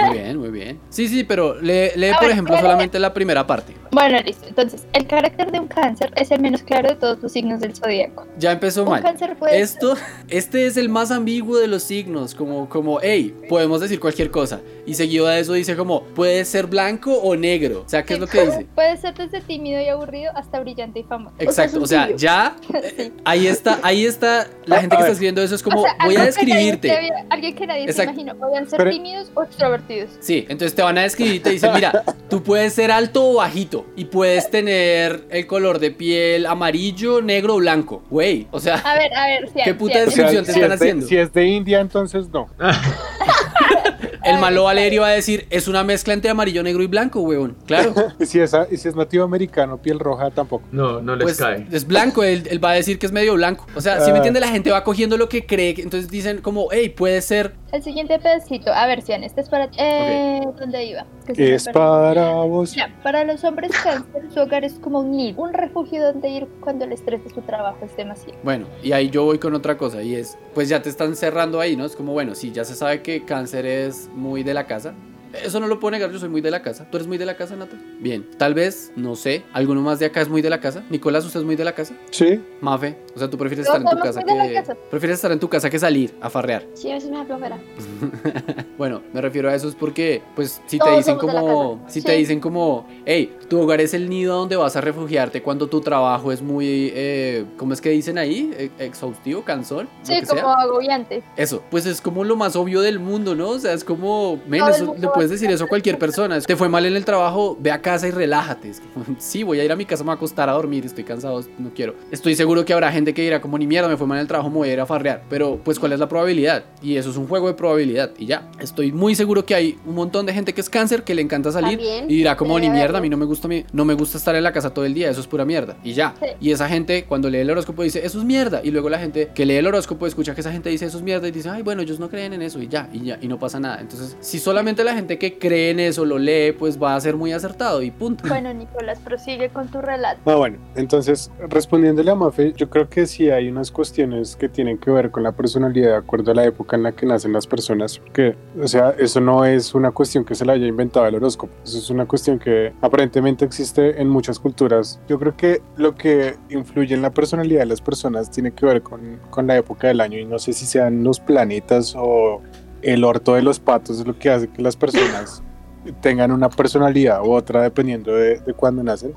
Muy 0.00 0.18
bien, 0.18 0.38
muy 0.38 0.50
bien. 0.50 0.80
Sí, 0.88 1.06
sí, 1.06 1.22
pero 1.22 1.54
lee, 1.60 1.90
lee 1.94 2.10
por 2.14 2.22
ver, 2.22 2.30
ejemplo 2.32 2.58
solamente 2.58 2.98
la 2.98 3.14
primera 3.14 3.46
parte. 3.46 3.72
Bueno, 3.92 4.18
listo. 4.24 4.46
Entonces, 4.48 4.86
el 4.94 5.06
carácter 5.06 5.52
de 5.52 5.60
un 5.60 5.68
cáncer 5.68 6.10
es 6.16 6.30
el 6.30 6.40
menos 6.40 6.62
claro 6.62 6.88
de 6.88 6.96
todos 6.96 7.18
los 7.22 7.30
signos 7.30 7.60
del 7.60 7.76
zodíaco. 7.76 8.26
Ya 8.38 8.52
empezó 8.52 8.84
Un 8.84 8.88
mal. 8.90 9.02
cáncer 9.02 9.36
puede 9.36 9.60
Esto, 9.60 9.94
este 10.28 10.66
es 10.66 10.78
el 10.78 10.88
más 10.88 11.10
ambiguo 11.10 11.58
de 11.58 11.66
los 11.66 11.82
signos, 11.82 12.34
como, 12.34 12.68
como, 12.70 13.00
hey, 13.02 13.34
podemos 13.50 13.80
decir 13.82 14.00
cualquier 14.00 14.30
cosa. 14.30 14.60
Y 14.86 14.94
seguido 14.94 15.26
de 15.26 15.40
eso 15.40 15.52
dice 15.52 15.76
como, 15.76 16.04
puede 16.04 16.44
ser 16.46 16.66
blanco 16.68 17.12
o 17.14 17.36
negro. 17.36 17.82
O 17.86 17.88
sea, 17.88 18.02
¿qué 18.02 18.14
es 18.14 18.20
lo 18.20 18.26
que 18.26 18.46
dice? 18.46 18.66
Puede 18.74 18.96
ser 18.96 19.14
desde 19.14 19.40
tímido 19.42 19.80
y 19.80 19.88
aburrido 19.88 20.32
hasta 20.34 20.58
brillante 20.60 21.00
y 21.00 21.02
famoso. 21.04 21.36
Exacto, 21.38 21.82
o 21.82 21.86
sea, 21.86 22.10
ya, 22.16 22.56
eh, 22.74 23.12
ahí 23.24 23.46
está, 23.46 23.78
ahí 23.82 24.06
está, 24.06 24.46
la 24.64 24.80
gente 24.80 24.96
A 24.96 24.98
que 24.98 25.02
está 25.02 25.12
escribiendo 25.12 25.42
eso 25.42 25.54
es 25.54 25.62
como, 25.62 25.80
O 25.80 25.84
sea, 25.84 25.96
voy 26.04 26.16
a 26.16 26.18
que 26.18 26.24
nadie 26.24 26.26
describirte. 26.26 26.90
había- 26.96 27.26
alguien 27.28 27.54
que 27.54 27.66
nadie 27.66 27.84
Exacto. 27.84 28.14
se 28.14 28.20
imaginó. 28.22 28.40
Podían 28.40 28.68
ser 28.68 28.78
Pero- 28.78 28.90
tímidos 28.90 29.30
o 29.34 29.42
extrovertidos. 29.42 30.10
Sí, 30.20 30.46
entonces 30.48 30.74
te 30.74 30.82
van 30.82 30.96
a 30.98 31.02
describir 31.02 31.34
y 31.34 31.40
te 31.40 31.50
dicen, 31.50 31.72
mira, 31.74 32.02
tú 32.30 32.42
puedes 32.42 32.72
ser 32.72 32.90
alto 32.90 33.24
o 33.30 33.34
bajito 33.34 33.81
y 33.96 34.06
puedes 34.06 34.50
tener 34.50 35.24
el 35.30 35.46
color 35.46 35.78
de 35.78 35.90
piel 35.90 36.46
amarillo, 36.46 37.20
negro 37.22 37.54
o 37.54 37.58
blanco. 37.58 38.02
Güey, 38.10 38.46
o 38.50 38.60
sea, 38.60 38.76
A 38.76 38.94
ver, 38.94 39.12
a 39.14 39.26
ver, 39.26 39.48
Cian, 39.50 39.64
¿Qué 39.64 39.74
puta 39.74 39.98
descripción 40.00 40.44
te 40.44 40.52
si, 40.52 40.60
están 40.60 40.72
es 40.72 40.78
de, 40.80 40.84
haciendo? 40.86 41.06
si 41.06 41.16
es 41.16 41.32
de 41.32 41.46
India, 41.46 41.80
entonces 41.80 42.28
no. 42.30 42.48
el 44.24 44.38
malo 44.38 44.64
Valerio 44.64 45.02
va 45.02 45.08
a 45.08 45.12
decir, 45.12 45.46
es 45.50 45.66
una 45.68 45.82
mezcla 45.82 46.14
entre 46.14 46.30
amarillo, 46.30 46.62
negro 46.62 46.82
y 46.82 46.86
blanco, 46.86 47.20
weón. 47.22 47.56
Claro. 47.66 47.92
Y 48.20 48.26
si 48.26 48.38
es, 48.40 48.52
y 48.70 48.76
si 48.76 48.88
es 48.88 48.94
nativo 48.94 49.24
americano, 49.24 49.78
piel 49.82 49.98
roja, 49.98 50.30
tampoco. 50.30 50.64
No, 50.70 51.00
no 51.00 51.16
les 51.16 51.24
Pues 51.24 51.38
cae. 51.38 51.66
es 51.72 51.86
blanco, 51.86 52.22
él, 52.22 52.44
él 52.50 52.62
va 52.64 52.70
a 52.70 52.74
decir 52.74 52.98
que 52.98 53.06
es 53.06 53.12
medio 53.12 53.34
blanco. 53.34 53.66
O 53.74 53.80
sea, 53.80 54.00
si 54.00 54.06
me 54.10 54.14
Ah. 54.14 54.16
entiende, 54.18 54.38
la 54.40 54.48
gente 54.48 54.70
va 54.70 54.84
cogiendo 54.84 55.16
lo 55.16 55.28
que 55.28 55.44
cree. 55.46 55.74
Entonces 55.78 56.08
dicen 56.10 56.38
como, 56.40 56.68
hey, 56.70 56.88
puede 56.90 57.20
ser. 57.20 57.54
El 57.72 57.82
siguiente 57.82 58.18
pedacito. 58.18 58.70
A 58.70 58.86
ver, 58.86 59.00
Cian, 59.00 59.24
este 59.24 59.40
es 59.40 59.48
para... 59.48 59.70
Eh, 59.78 60.42
¿Dónde 60.58 60.84
iba? 60.84 61.06
Que 61.26 61.54
Es 61.54 61.66
para 61.68 62.32
vos. 62.32 62.74
Ya, 62.74 62.94
para 63.02 63.24
los 63.24 63.42
hombres 63.44 63.72
cáncer, 63.82 64.30
su 64.30 64.40
hogar 64.40 64.62
es 64.62 64.74
como 64.74 65.00
un 65.00 65.12
nido, 65.12 65.42
un 65.42 65.54
refugio 65.54 66.04
donde 66.04 66.28
ir 66.28 66.48
cuando 66.60 66.84
el 66.84 66.92
estrés 66.92 67.24
de 67.24 67.30
su 67.30 67.40
trabajo 67.40 67.78
es 67.82 67.96
demasiado. 67.96 68.38
Bueno, 68.42 68.66
y 68.82 68.92
ahí 68.92 69.08
yo 69.08 69.24
voy 69.24 69.38
con 69.38 69.54
otra 69.54 69.78
cosa 69.78 70.02
y 70.02 70.16
es, 70.16 70.36
pues 70.54 70.68
ya 70.68 70.82
te 70.82 70.90
están 70.90 71.16
cerrando 71.16 71.60
ahí, 71.60 71.74
¿no? 71.74 71.86
Es 71.86 71.96
como, 71.96 72.12
bueno, 72.12 72.34
sí, 72.34 72.52
ya 72.52 72.64
se 72.64 72.74
sabe 72.74 73.00
que 73.00 73.24
cáncer 73.24 73.64
es 73.64 74.10
muy 74.14 74.42
de 74.42 74.52
la 74.52 74.66
casa. 74.66 74.92
Eso 75.32 75.60
no 75.60 75.66
lo 75.66 75.80
puedo 75.80 75.92
negar, 75.92 76.10
yo 76.10 76.18
soy 76.18 76.28
muy 76.28 76.40
de 76.40 76.50
la 76.50 76.62
casa. 76.62 76.86
¿Tú 76.90 76.96
eres 76.96 77.06
muy 77.06 77.18
de 77.18 77.26
la 77.26 77.36
casa, 77.36 77.56
Nata? 77.56 77.76
Bien, 78.00 78.26
tal 78.38 78.54
vez, 78.54 78.92
no 78.96 79.16
sé, 79.16 79.44
¿alguno 79.52 79.80
más 79.80 79.98
de 79.98 80.06
acá 80.06 80.20
es 80.20 80.28
muy 80.28 80.42
de 80.42 80.50
la 80.50 80.60
casa? 80.60 80.82
Nicolás, 80.90 81.24
¿usted 81.24 81.40
es 81.40 81.46
muy 81.46 81.56
de 81.56 81.64
la 81.64 81.74
casa? 81.74 81.94
Sí. 82.10 82.40
Mafe, 82.60 82.98
o 83.14 83.18
sea, 83.18 83.28
tú 83.30 83.38
prefieres 83.38 83.66
estar 83.66 83.80
en 83.80 83.88
tu 83.88 83.98
casa 83.98 84.22
que... 84.22 84.52
casa. 84.54 84.76
Prefieres 84.90 85.16
estar 85.16 85.32
en 85.32 85.40
tu 85.40 85.48
casa 85.48 85.70
que 85.70 85.78
salir 85.78 86.14
a 86.20 86.28
farrear. 86.30 86.64
Sí, 86.74 86.90
a 86.90 86.94
veces 86.94 87.10
me 87.10 87.16
da 87.18 87.24
flojera. 87.24 87.58
Bueno, 88.78 89.02
me 89.12 89.20
refiero 89.20 89.48
a 89.48 89.54
eso 89.54 89.68
es 89.68 89.74
porque, 89.76 90.22
pues, 90.34 90.60
si 90.66 90.78
te 90.78 90.90
dicen 90.96 91.16
como, 91.16 91.84
si 91.88 92.02
te 92.02 92.12
dicen 92.12 92.40
como, 92.40 92.86
hey, 93.04 93.36
tu 93.48 93.60
hogar 93.60 93.80
es 93.80 93.94
el 93.94 94.08
nido 94.08 94.36
donde 94.36 94.56
vas 94.56 94.74
a 94.74 94.80
refugiarte 94.80 95.40
cuando 95.42 95.68
tu 95.68 95.80
trabajo 95.80 96.32
es 96.32 96.42
muy, 96.42 96.90
eh, 96.94 97.44
¿cómo 97.58 97.74
es 97.74 97.80
que 97.80 97.90
dicen 97.90 98.18
ahí? 98.18 98.52
E- 98.58 98.70
Exhaustivo, 98.84 99.42
cansón, 99.42 99.88
Sí, 100.02 100.14
como 100.26 100.40
sea. 100.40 100.52
agobiante. 100.54 101.22
Eso, 101.36 101.62
pues 101.70 101.86
es 101.86 102.00
como 102.00 102.24
lo 102.24 102.34
más 102.34 102.56
obvio 102.56 102.80
del 102.80 102.98
mundo, 102.98 103.36
¿no? 103.36 103.50
O 103.50 103.58
sea, 103.58 103.72
es 103.72 103.84
como, 103.84 104.40
men, 104.48 104.62
eso- 104.68 104.96
le 104.98 105.06
puedes 105.22 105.40
decir 105.40 105.54
eso 105.54 105.64
a 105.64 105.68
cualquier 105.68 105.98
persona. 105.98 106.40
Te 106.40 106.56
fue 106.56 106.68
mal 106.68 106.84
en 106.84 106.96
el 106.96 107.04
trabajo, 107.04 107.56
ve 107.60 107.70
a 107.70 107.80
casa 107.80 108.08
y 108.08 108.10
relájate. 108.10 108.70
Es 108.70 108.80
como, 108.80 109.04
sí, 109.18 109.44
voy 109.44 109.60
a 109.60 109.64
ir 109.64 109.70
a 109.70 109.76
mi 109.76 109.84
casa, 109.84 110.02
me 110.02 110.06
voy 110.06 110.14
a 110.14 110.16
acostar 110.16 110.48
a 110.48 110.52
dormir, 110.52 110.84
estoy 110.84 111.04
cansado, 111.04 111.44
no 111.58 111.70
quiero. 111.72 111.94
Estoy 112.10 112.34
seguro 112.34 112.64
que 112.64 112.72
habrá 112.72 112.90
gente 112.90 113.14
que 113.14 113.22
dirá 113.22 113.40
como, 113.40 113.56
ni 113.56 113.68
mierda, 113.68 113.88
me 113.88 113.96
fue 113.96 114.06
mal 114.08 114.18
en 114.18 114.22
el 114.22 114.28
trabajo, 114.28 114.50
me 114.50 114.56
voy 114.56 114.70
a 114.70 114.72
ir 114.72 114.80
a 114.80 114.86
farrear. 114.86 115.22
Pero, 115.30 115.60
pues, 115.62 115.78
¿cuál 115.78 115.92
es 115.92 116.00
la 116.00 116.08
probabilidad? 116.08 116.64
Y 116.82 116.96
eso 116.96 117.10
es 117.10 117.16
un 117.16 117.28
juego 117.28 117.46
de 117.46 117.54
probabilidad 117.54 118.10
y 118.18 118.26
ya. 118.26 118.50
Estoy 118.58 118.90
muy 118.90 119.14
seguro 119.14 119.46
que 119.46 119.54
hay 119.54 119.78
un 119.86 119.94
montón 119.94 120.26
de 120.26 120.34
gente 120.34 120.52
que 120.52 120.60
es 120.60 120.68
cáncer, 120.68 121.04
que 121.04 121.14
le 121.14 121.22
encanta 121.22 121.52
salir 121.52 121.78
También, 121.78 122.10
y 122.10 122.16
dirá 122.16 122.36
como, 122.36 122.58
ni 122.58 122.68
mierda, 122.68 122.98
a 122.98 123.00
mí 123.00 123.08
no 123.08 123.16
me 123.16 123.24
gusta 123.24 123.48
no 123.72 123.84
me 123.84 123.94
gusta 123.94 124.18
estar 124.18 124.34
en 124.34 124.42
la 124.42 124.52
casa 124.52 124.70
todo 124.70 124.84
el 124.84 124.94
día, 124.94 125.10
eso 125.10 125.20
es 125.20 125.26
pura 125.26 125.44
mierda 125.44 125.76
y 125.82 125.92
ya. 125.92 126.14
Sí. 126.20 126.26
Y 126.40 126.50
esa 126.52 126.68
gente 126.68 127.04
cuando 127.04 127.28
lee 127.28 127.38
el 127.38 127.50
horóscopo 127.50 127.82
dice, 127.82 128.04
eso 128.04 128.18
es 128.18 128.24
mierda 128.24 128.60
y 128.62 128.70
luego 128.70 128.88
la 128.88 128.98
gente 128.98 129.30
que 129.34 129.44
lee 129.44 129.56
el 129.56 129.66
horóscopo 129.66 130.06
escucha 130.06 130.34
que 130.34 130.40
esa 130.40 130.52
gente 130.52 130.70
dice, 130.70 130.86
eso 130.86 130.98
es 130.98 131.02
mierda 131.02 131.28
y 131.28 131.30
dice, 131.32 131.48
ay, 131.48 131.62
bueno, 131.62 131.82
ellos 131.82 131.98
no 131.98 132.08
creen 132.08 132.32
en 132.32 132.42
eso 132.42 132.60
y 132.60 132.68
ya, 132.68 132.88
y 132.92 133.04
ya, 133.04 133.18
y 133.20 133.28
no 133.28 133.38
pasa 133.38 133.60
nada. 133.60 133.80
Entonces, 133.80 134.16
si 134.20 134.38
solamente 134.38 134.84
la 134.84 134.94
gente 134.94 135.11
que 135.18 135.38
cree 135.38 135.70
en 135.70 135.80
eso 135.80 136.04
lo 136.04 136.18
lee, 136.18 136.52
pues 136.52 136.80
va 136.80 136.94
a 136.94 137.00
ser 137.00 137.16
muy 137.16 137.32
acertado 137.32 137.82
y 137.82 137.90
punto. 137.90 138.24
Bueno, 138.28 138.52
Nicolás, 138.52 138.98
prosigue 139.00 139.48
con 139.50 139.68
tu 139.68 139.80
relato. 139.80 140.20
Ah, 140.26 140.36
bueno, 140.36 140.58
entonces 140.74 141.30
respondiéndole 141.48 142.10
a 142.10 142.14
Mafe, 142.14 142.52
yo 142.56 142.68
creo 142.70 142.88
que 142.88 143.06
sí 143.06 143.30
hay 143.30 143.48
unas 143.48 143.70
cuestiones 143.70 144.36
que 144.36 144.48
tienen 144.48 144.78
que 144.78 144.90
ver 144.90 145.10
con 145.10 145.22
la 145.22 145.32
personalidad 145.32 145.90
de 145.90 145.96
acuerdo 145.96 146.32
a 146.32 146.34
la 146.34 146.44
época 146.44 146.76
en 146.76 146.84
la 146.84 146.92
que 146.92 147.06
nacen 147.06 147.32
las 147.32 147.46
personas, 147.46 148.00
que, 148.12 148.36
o 148.60 148.68
sea, 148.68 148.94
eso 148.98 149.20
no 149.20 149.44
es 149.44 149.74
una 149.74 149.90
cuestión 149.90 150.24
que 150.24 150.34
se 150.34 150.44
la 150.44 150.54
haya 150.54 150.66
inventado 150.66 151.06
el 151.06 151.14
horóscopo, 151.14 151.52
eso 151.64 151.78
es 151.78 151.90
una 151.90 152.06
cuestión 152.06 152.38
que 152.38 152.72
aparentemente 152.80 153.44
existe 153.44 154.00
en 154.00 154.08
muchas 154.08 154.38
culturas. 154.38 155.00
Yo 155.08 155.18
creo 155.18 155.36
que 155.36 155.62
lo 155.76 155.94
que 155.94 156.36
influye 156.50 156.94
en 156.94 157.02
la 157.02 157.10
personalidad 157.10 157.60
de 157.60 157.66
las 157.66 157.80
personas 157.80 158.30
tiene 158.30 158.52
que 158.52 158.66
ver 158.66 158.82
con, 158.82 159.18
con 159.30 159.46
la 159.46 159.56
época 159.56 159.88
del 159.88 160.00
año 160.00 160.18
y 160.18 160.24
no 160.24 160.38
sé 160.38 160.52
si 160.52 160.66
sean 160.66 161.04
los 161.04 161.20
planetas 161.20 161.94
o 161.96 162.40
el 162.82 163.04
orto 163.04 163.34
de 163.34 163.42
los 163.42 163.58
patos 163.60 164.00
es 164.00 164.06
lo 164.06 164.18
que 164.18 164.30
hace 164.30 164.48
que 164.48 164.60
las 164.62 164.76
personas 164.76 165.42
tengan 166.00 166.30
una 166.32 166.48
personalidad 166.48 167.22
u 167.22 167.32
otra 167.32 167.62
dependiendo 167.62 168.14
de, 168.14 168.38
de 168.40 168.54
cuándo 168.54 168.82
nacen. 168.82 169.14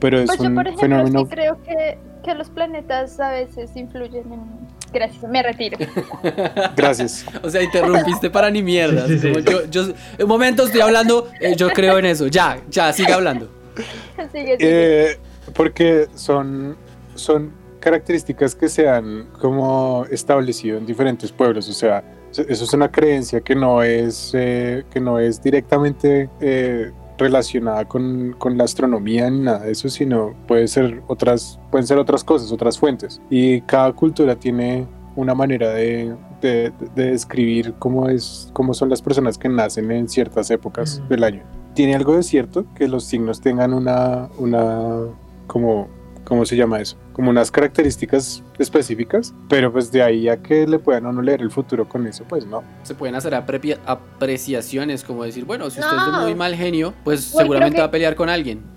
Pero 0.00 0.18
es 0.18 0.26
Pues 0.26 0.38
yo, 0.40 0.46
un 0.46 0.54
por 0.54 0.66
ejemplo, 0.66 0.80
fenómeno. 0.82 1.20
sí 1.20 1.26
creo 1.30 1.62
que, 1.62 1.98
que 2.24 2.34
los 2.34 2.50
planetas 2.50 3.18
a 3.20 3.30
veces 3.30 3.74
influyen 3.76 4.32
en... 4.32 4.40
Gracias, 4.92 5.24
me 5.24 5.42
retiro. 5.42 5.76
Gracias. 6.76 7.24
O 7.42 7.50
sea, 7.50 7.62
interrumpiste 7.62 8.30
para 8.30 8.48
ni 8.50 8.62
mierda. 8.62 9.08
Sí, 9.08 9.18
sí. 9.18 9.32
yo, 9.44 9.64
yo, 9.66 9.82
un 10.20 10.28
momento 10.28 10.64
estoy 10.64 10.82
hablando, 10.82 11.28
eh, 11.40 11.54
yo 11.56 11.68
creo 11.70 11.98
en 11.98 12.04
eso. 12.06 12.28
Ya, 12.28 12.58
ya, 12.70 12.92
sigue 12.92 13.12
hablando. 13.12 13.48
Sigue, 14.32 14.56
sigue. 14.56 14.58
Eh, 14.60 15.18
porque 15.52 16.06
son, 16.14 16.76
son 17.16 17.50
características 17.84 18.54
que 18.54 18.70
se 18.70 18.88
han 18.88 19.26
como 19.38 20.06
establecido 20.10 20.78
en 20.78 20.86
diferentes 20.86 21.30
pueblos. 21.30 21.68
O 21.68 21.74
sea, 21.74 22.02
eso 22.30 22.64
es 22.64 22.72
una 22.72 22.90
creencia 22.90 23.42
que 23.42 23.54
no 23.54 23.82
es, 23.82 24.32
eh, 24.32 24.84
que 24.90 25.00
no 25.00 25.18
es 25.18 25.42
directamente 25.42 26.30
eh, 26.40 26.90
relacionada 27.18 27.84
con, 27.84 28.34
con 28.38 28.56
la 28.56 28.64
astronomía 28.64 29.28
ni 29.28 29.40
nada 29.40 29.60
de 29.60 29.72
eso, 29.72 29.90
sino 29.90 30.34
puede 30.48 30.66
ser 30.66 31.02
otras, 31.08 31.60
pueden 31.70 31.86
ser 31.86 31.98
otras 31.98 32.24
cosas, 32.24 32.50
otras 32.50 32.78
fuentes. 32.78 33.20
Y 33.28 33.60
cada 33.60 33.92
cultura 33.92 34.34
tiene 34.34 34.86
una 35.14 35.34
manera 35.34 35.68
de, 35.68 36.16
de, 36.40 36.72
de 36.94 37.10
describir 37.10 37.74
cómo, 37.78 38.08
es, 38.08 38.48
cómo 38.54 38.72
son 38.72 38.88
las 38.88 39.02
personas 39.02 39.36
que 39.36 39.48
nacen 39.50 39.90
en 39.92 40.08
ciertas 40.08 40.50
épocas 40.50 40.98
Ujú. 41.00 41.08
del 41.08 41.24
año. 41.24 41.42
Tiene 41.74 41.94
algo 41.94 42.16
de 42.16 42.22
cierto 42.22 42.64
que 42.74 42.88
los 42.88 43.04
signos 43.04 43.42
tengan 43.42 43.74
una, 43.74 44.30
una 44.38 45.06
como, 45.46 45.88
¿cómo 46.24 46.44
se 46.46 46.56
llama 46.56 46.80
eso? 46.80 46.96
Como 47.12 47.30
unas 47.30 47.50
características 47.50 48.42
específicas, 48.58 49.34
pero 49.48 49.72
pues 49.72 49.92
de 49.92 50.02
ahí 50.02 50.28
a 50.28 50.42
que 50.42 50.66
le 50.66 50.78
puedan 50.78 51.06
a 51.06 51.10
uno 51.10 51.22
leer 51.22 51.40
el 51.42 51.50
futuro 51.50 51.88
con 51.88 52.06
eso, 52.06 52.24
pues 52.28 52.46
no. 52.46 52.62
Se 52.82 52.94
pueden 52.94 53.14
hacer 53.14 53.34
apreciaciones, 53.34 55.04
como 55.04 55.24
decir, 55.24 55.44
bueno, 55.44 55.70
si 55.70 55.80
usted 55.80 55.96
es 55.96 56.06
de 56.06 56.12
No. 56.12 56.22
muy 56.22 56.34
mal 56.34 56.54
genio, 56.54 56.94
pues 57.04 57.32
Uy, 57.34 57.40
seguramente 57.42 57.76
que- 57.76 57.80
va 57.82 57.86
a 57.86 57.90
pelear 57.90 58.14
con 58.14 58.28
alguien. 58.28 58.62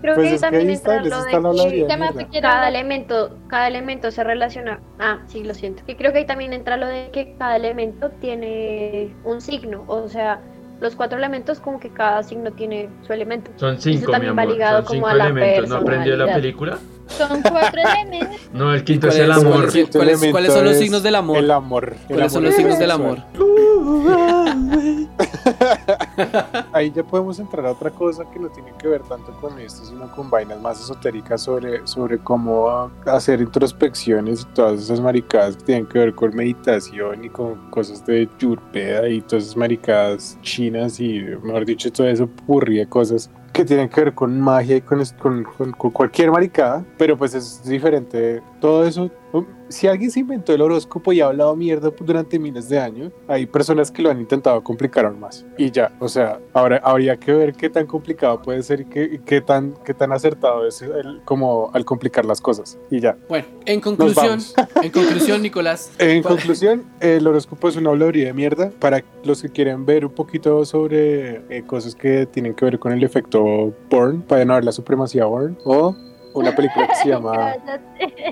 Creo 0.00 0.16
Pues 0.16 0.28
que 0.28 0.34
es 0.34 0.40
que 0.40 0.46
también 0.46 0.68
ahí 0.68 0.74
está, 0.74 0.96
entra 0.96 1.16
lo 1.16 1.24
está 1.24 1.40
la 1.40 1.48
de 1.64 1.70
que 1.70 1.76
de 1.76 1.86
¿Qué 1.86 1.96
más 1.96 1.98
mierda. 2.14 2.18
te 2.18 2.26
quiero 2.28 2.48
cada 2.48 2.68
elemento, 2.68 3.38
cada 3.48 3.68
elemento 3.68 4.10
se 4.10 4.22
relaciona. 4.22 4.80
Ah, 4.98 5.20
sí, 5.28 5.42
lo 5.44 5.54
siento. 5.54 5.82
Y 5.86 5.94
creo 5.94 6.12
que 6.12 6.18
ahí 6.18 6.26
también 6.26 6.52
entra 6.52 6.76
lo 6.76 6.86
de 6.86 7.10
que 7.10 7.34
cada 7.38 7.56
elemento 7.56 8.10
tiene 8.20 9.14
un 9.24 9.40
signo. 9.40 9.84
O 9.86 10.08
sea, 10.08 10.42
los 10.84 10.94
cuatro 10.94 11.18
elementos, 11.18 11.58
como 11.60 11.80
que 11.80 11.88
cada 11.88 12.22
signo 12.22 12.52
tiene 12.52 12.88
su 13.06 13.12
elemento. 13.12 13.50
Son 13.56 13.80
cinco, 13.80 14.06
mi 14.06 14.12
también 14.12 14.36
va 14.38 14.42
amor. 14.42 14.54
ligado 14.54 14.76
Son 14.78 14.84
como 14.86 14.94
cinco 14.98 15.06
a 15.08 15.14
la 15.14 15.24
elementos. 15.26 15.68
¿No 15.70 15.76
aprendió 15.76 16.16
la 16.16 16.34
película? 16.34 16.78
Son 17.08 17.42
cuatro 17.42 17.80
elementos. 18.02 18.36
No, 18.52 18.72
el 18.74 18.84
quinto 18.84 19.06
¿Cuál 19.08 19.18
es 19.18 19.24
el 19.24 19.32
amor. 19.32 19.72
¿Cuáles- 19.92 20.20
elemento 20.20 20.30
cuáles 20.30 20.52
son 20.52 20.64
los 20.66 20.76
signos 20.76 21.02
del 21.02 21.14
amor? 21.14 21.38
El 21.38 21.50
amor. 21.50 21.94
el 22.00 22.06
¿Cuáles 22.06 22.32
son 22.32 22.42
amor 22.42 22.48
los 22.50 22.54
signos 22.56 22.78
del 22.78 22.90
amor? 22.90 23.18
Ahí 26.84 26.92
ya 26.94 27.02
podemos 27.02 27.38
entrar 27.38 27.64
a 27.64 27.70
otra 27.72 27.90
cosa 27.90 28.30
que 28.30 28.38
no 28.38 28.48
tiene 28.48 28.70
que 28.78 28.86
ver 28.88 29.00
tanto 29.04 29.32
con 29.40 29.58
esto, 29.58 29.86
sino 29.86 30.06
con 30.14 30.28
vainas 30.28 30.60
más 30.60 30.78
esotéricas 30.80 31.40
sobre, 31.40 31.86
sobre 31.86 32.18
cómo 32.18 32.90
hacer 33.06 33.40
introspecciones 33.40 34.42
y 34.42 34.54
todas 34.54 34.82
esas 34.82 35.00
maricadas 35.00 35.56
que 35.56 35.64
tienen 35.64 35.86
que 35.86 35.98
ver 35.98 36.14
con 36.14 36.36
meditación 36.36 37.24
y 37.24 37.30
con 37.30 37.70
cosas 37.70 38.04
de 38.04 38.28
yurpeda 38.38 39.08
y 39.08 39.22
todas 39.22 39.44
esas 39.44 39.56
maricadas 39.56 40.38
chinas 40.42 41.00
y, 41.00 41.20
mejor 41.42 41.64
dicho, 41.64 41.90
todo 41.90 42.06
eso 42.06 42.26
purría 42.46 42.86
cosas 42.86 43.30
que 43.54 43.64
tienen 43.64 43.88
que 43.88 44.02
ver 44.02 44.14
con 44.14 44.38
magia 44.40 44.76
y 44.76 44.80
con, 44.82 45.02
con- 45.22 45.44
con- 45.44 45.72
con 45.72 45.90
cualquier 45.92 46.30
maricada, 46.32 46.84
pero 46.98 47.16
pues 47.16 47.34
es 47.34 47.62
diferente. 47.64 48.42
Todo 48.64 48.86
eso, 48.86 49.10
um, 49.34 49.44
si 49.68 49.86
alguien 49.88 50.10
se 50.10 50.20
inventó 50.20 50.54
el 50.54 50.62
horóscopo 50.62 51.12
y 51.12 51.20
ha 51.20 51.26
hablado 51.26 51.54
mierda 51.54 51.92
durante 52.00 52.38
miles 52.38 52.66
de 52.70 52.78
años, 52.78 53.12
hay 53.28 53.44
personas 53.44 53.90
que 53.90 54.00
lo 54.00 54.08
han 54.08 54.18
intentado 54.18 54.64
complicar 54.64 55.04
aún 55.04 55.20
más. 55.20 55.44
Y 55.58 55.70
ya, 55.70 55.94
o 56.00 56.08
sea, 56.08 56.40
ahora 56.54 56.80
habría 56.82 57.18
que 57.18 57.34
ver 57.34 57.52
qué 57.52 57.68
tan 57.68 57.86
complicado 57.86 58.40
puede 58.40 58.62
ser 58.62 58.80
y 58.80 58.84
qué, 58.86 59.20
qué 59.26 59.42
tan, 59.42 59.74
qué 59.84 59.92
tan 59.92 60.12
acertado 60.12 60.66
es 60.66 60.80
el, 60.80 61.20
como 61.26 61.70
al 61.74 61.84
complicar 61.84 62.24
las 62.24 62.40
cosas. 62.40 62.78
Y 62.90 63.00
ya. 63.00 63.18
Bueno, 63.28 63.44
en 63.66 63.82
conclusión, 63.82 64.40
en 64.82 64.90
conclusión, 64.90 65.42
Nicolás. 65.42 65.92
En 65.98 66.22
¿cuál- 66.22 66.36
conclusión, 66.36 66.84
el 67.00 67.26
horóscopo 67.26 67.68
es 67.68 67.76
una 67.76 67.90
habladuría 67.90 68.28
de 68.28 68.32
mierda 68.32 68.70
para 68.80 69.04
los 69.24 69.42
que 69.42 69.50
quieren 69.50 69.84
ver 69.84 70.06
un 70.06 70.12
poquito 70.12 70.64
sobre 70.64 71.42
eh, 71.54 71.64
cosas 71.66 71.94
que 71.94 72.24
tienen 72.24 72.54
que 72.54 72.64
ver 72.64 72.78
con 72.78 72.92
el 72.92 73.04
efecto 73.04 73.74
Bourne, 73.90 74.22
pueden 74.26 74.48
ver 74.48 74.64
la 74.64 74.72
supremacía 74.72 75.26
Bourne 75.26 75.54
o 75.66 75.94
una 76.34 76.54
película 76.54 76.86
que 76.88 76.94
se 76.96 77.08
llama 77.12 77.54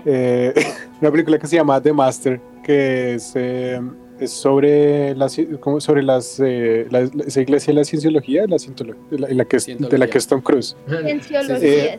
eh, 0.04 0.52
una 1.00 1.10
película 1.10 1.38
que 1.38 1.46
se 1.46 1.56
llama 1.56 1.80
The 1.80 1.92
Master 1.92 2.40
que 2.62 3.14
es, 3.14 3.32
eh, 3.34 3.80
es 4.20 4.30
sobre 4.30 5.16
la, 5.16 5.28
sobre 5.28 6.02
las 6.02 6.38
eh, 6.38 6.86
la- 6.90 7.00
la- 7.12 7.24
esa 7.26 7.40
iglesia 7.40 7.72
de 7.72 7.80
la 7.80 7.84
cienciología 7.84 8.44
la 8.46 8.56
cientolo- 8.56 8.94
de 9.10 9.18
la, 9.18 9.28
en 9.28 9.36
la 9.38 9.44
que 9.46 9.56
es, 9.56 9.66
de 9.66 9.72
la 9.72 9.78
Cientología. 9.78 10.10
que 10.12 10.18
es 10.18 10.26
Tom 10.28 10.40
Cruise 10.42 10.76
Cienciología, 10.86 11.94
Eh. 11.94 11.98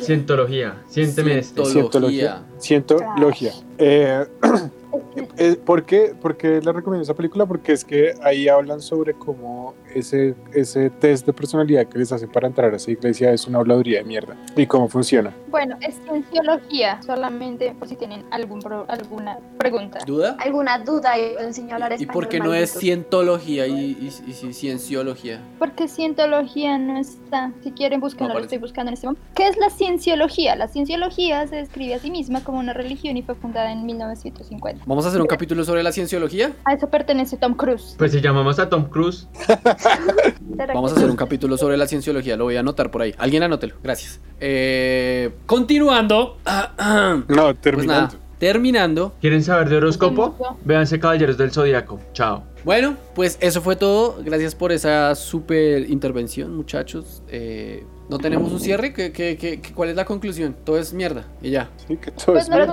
Cientología. 0.00 0.82
Cientología. 0.88 2.42
cientología 2.58 3.52
Eh, 3.78 4.24
eh, 5.38 5.56
¿por, 5.64 5.84
qué, 5.84 6.14
por 6.20 6.36
qué 6.36 6.60
le 6.60 6.72
recomiendo 6.72 7.02
esa 7.02 7.14
película? 7.14 7.46
Porque 7.46 7.72
es 7.72 7.84
que 7.84 8.14
ahí 8.22 8.48
hablan 8.48 8.80
sobre 8.80 9.14
cómo 9.14 9.74
ese, 9.94 10.34
ese 10.52 10.90
test 10.90 11.26
de 11.26 11.32
personalidad 11.32 11.86
que 11.86 11.98
les 11.98 12.12
hacen 12.12 12.30
para 12.30 12.46
entrar 12.46 12.72
a 12.72 12.76
esa 12.76 12.90
iglesia 12.90 13.32
es 13.32 13.46
una 13.46 13.58
habladuría 13.58 13.98
de 13.98 14.04
mierda 14.04 14.36
y 14.56 14.66
cómo 14.66 14.88
funciona. 14.88 15.32
Bueno, 15.48 15.76
es 15.80 15.96
cienciología, 16.04 17.00
solamente 17.02 17.74
por 17.78 17.88
si 17.88 17.96
tienen 17.96 18.24
algún 18.30 18.60
pro- 18.60 18.84
alguna 18.88 19.38
pregunta. 19.58 20.00
¿Duda? 20.06 20.36
¿Alguna 20.40 20.78
duda? 20.78 21.12
A 21.12 21.74
hablar 21.74 21.94
¿Y 22.00 22.06
por 22.06 22.28
qué 22.28 22.40
no 22.40 22.52
es 22.54 22.72
cientología 22.72 23.66
y, 23.66 23.72
y, 23.72 24.12
y- 24.26 24.46
y 24.48 24.52
cienciología? 24.52 25.40
Porque 25.58 25.88
cientología 25.88 26.76
no 26.78 26.98
está. 26.98 27.52
Si 27.62 27.70
quieren, 27.70 28.00
búsquenlo, 28.00 28.34
No 28.34 28.38
lo 28.40 28.44
estoy 28.44 28.58
buscando 28.58 28.88
en 28.90 28.94
este 28.94 29.06
momento. 29.06 29.24
¿Qué 29.34 29.46
es 29.48 29.56
la 29.56 29.70
cienciología? 29.70 30.56
La 30.56 30.68
cienciología 30.68 31.46
se 31.46 31.56
describe 31.56 31.94
a 31.94 31.98
sí 31.98 32.10
misma 32.10 32.42
como 32.42 32.58
una 32.58 32.72
religión 32.72 33.16
y 33.16 33.22
fue 33.22 33.34
fundada 33.34 33.70
en 33.72 33.86
1950. 33.86 34.84
¿Vamos 34.86 35.04
a 35.04 35.08
hacer 35.08 35.20
un 35.20 35.26
capítulo 35.26 35.64
sobre 35.64 35.82
la 35.82 35.92
cienciología? 35.92 36.52
A 36.64 36.74
eso 36.74 36.88
pertenece 36.88 37.36
Tom 37.36 37.54
Cruise. 37.54 37.94
Pues 37.98 38.12
si 38.12 38.20
llamamos 38.20 38.58
a 38.58 38.68
Tom 38.68 38.84
Cruise, 38.88 39.28
Vamos 40.74 40.92
a 40.92 40.96
hacer 40.96 41.10
un 41.10 41.16
capítulo 41.16 41.56
sobre 41.56 41.76
la 41.76 41.86
cienciología, 41.86 42.36
lo 42.36 42.44
voy 42.44 42.56
a 42.56 42.60
anotar 42.60 42.90
por 42.90 43.02
ahí. 43.02 43.14
Alguien 43.18 43.42
anótelo, 43.42 43.74
gracias. 43.82 44.20
Eh, 44.40 45.30
continuando. 45.46 46.36
No, 46.46 47.24
Pues 47.24 47.36
nada, 47.36 47.54
terminando. 47.54 48.14
terminando. 48.38 49.14
¿quieren 49.20 49.42
saber 49.42 49.68
de 49.68 49.76
horóscopo? 49.76 50.56
Véanse 50.64 50.98
Caballeros 51.00 51.36
del 51.38 51.50
Zodíaco. 51.50 51.98
Chao. 52.12 52.44
Bueno, 52.64 52.96
pues 53.14 53.36
eso 53.40 53.60
fue 53.60 53.76
todo. 53.76 54.16
Gracias 54.24 54.54
por 54.54 54.72
esa 54.72 55.14
súper 55.14 55.90
intervención, 55.90 56.54
muchachos. 56.56 57.22
Eh, 57.28 57.84
no 58.08 58.18
tenemos 58.18 58.50
un 58.52 58.60
cierre. 58.60 58.92
¿Qué, 58.94 59.12
qué- 59.12 59.36
qué- 59.36 59.60
qué- 59.60 59.72
cuál 59.74 59.90
es 59.90 59.96
la 59.96 60.04
conclusión? 60.04 60.56
Todo 60.64 60.78
es 60.78 60.92
mierda. 60.94 61.26
Y 61.42 61.50
ya. 61.50 61.68
Sí, 61.86 61.96
que 61.96 62.10
todo 62.10 62.32
Pues 62.34 62.44
es 62.44 62.50
mierda. 62.50 62.72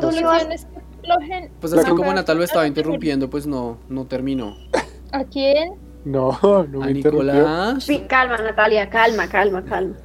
Pues 1.60 1.74
así 1.74 1.90
como 1.90 2.14
Natal 2.14 2.38
lo 2.38 2.44
estaba 2.44 2.68
interrumpiendo, 2.68 3.30
pues 3.30 3.48
no, 3.48 3.80
no 3.90 4.06
terminó. 4.06 4.56
¿A 5.12 5.24
quién? 5.26 5.74
No, 6.04 6.32
no 6.42 6.82
A 6.82 6.86
me 6.86 6.92
interrumpió. 6.92 7.34
Nicolás. 7.34 7.84
Sí, 7.84 8.06
calma, 8.08 8.38
Natalia, 8.38 8.90
calma, 8.90 9.28
calma, 9.28 9.64
calma. 9.64 9.96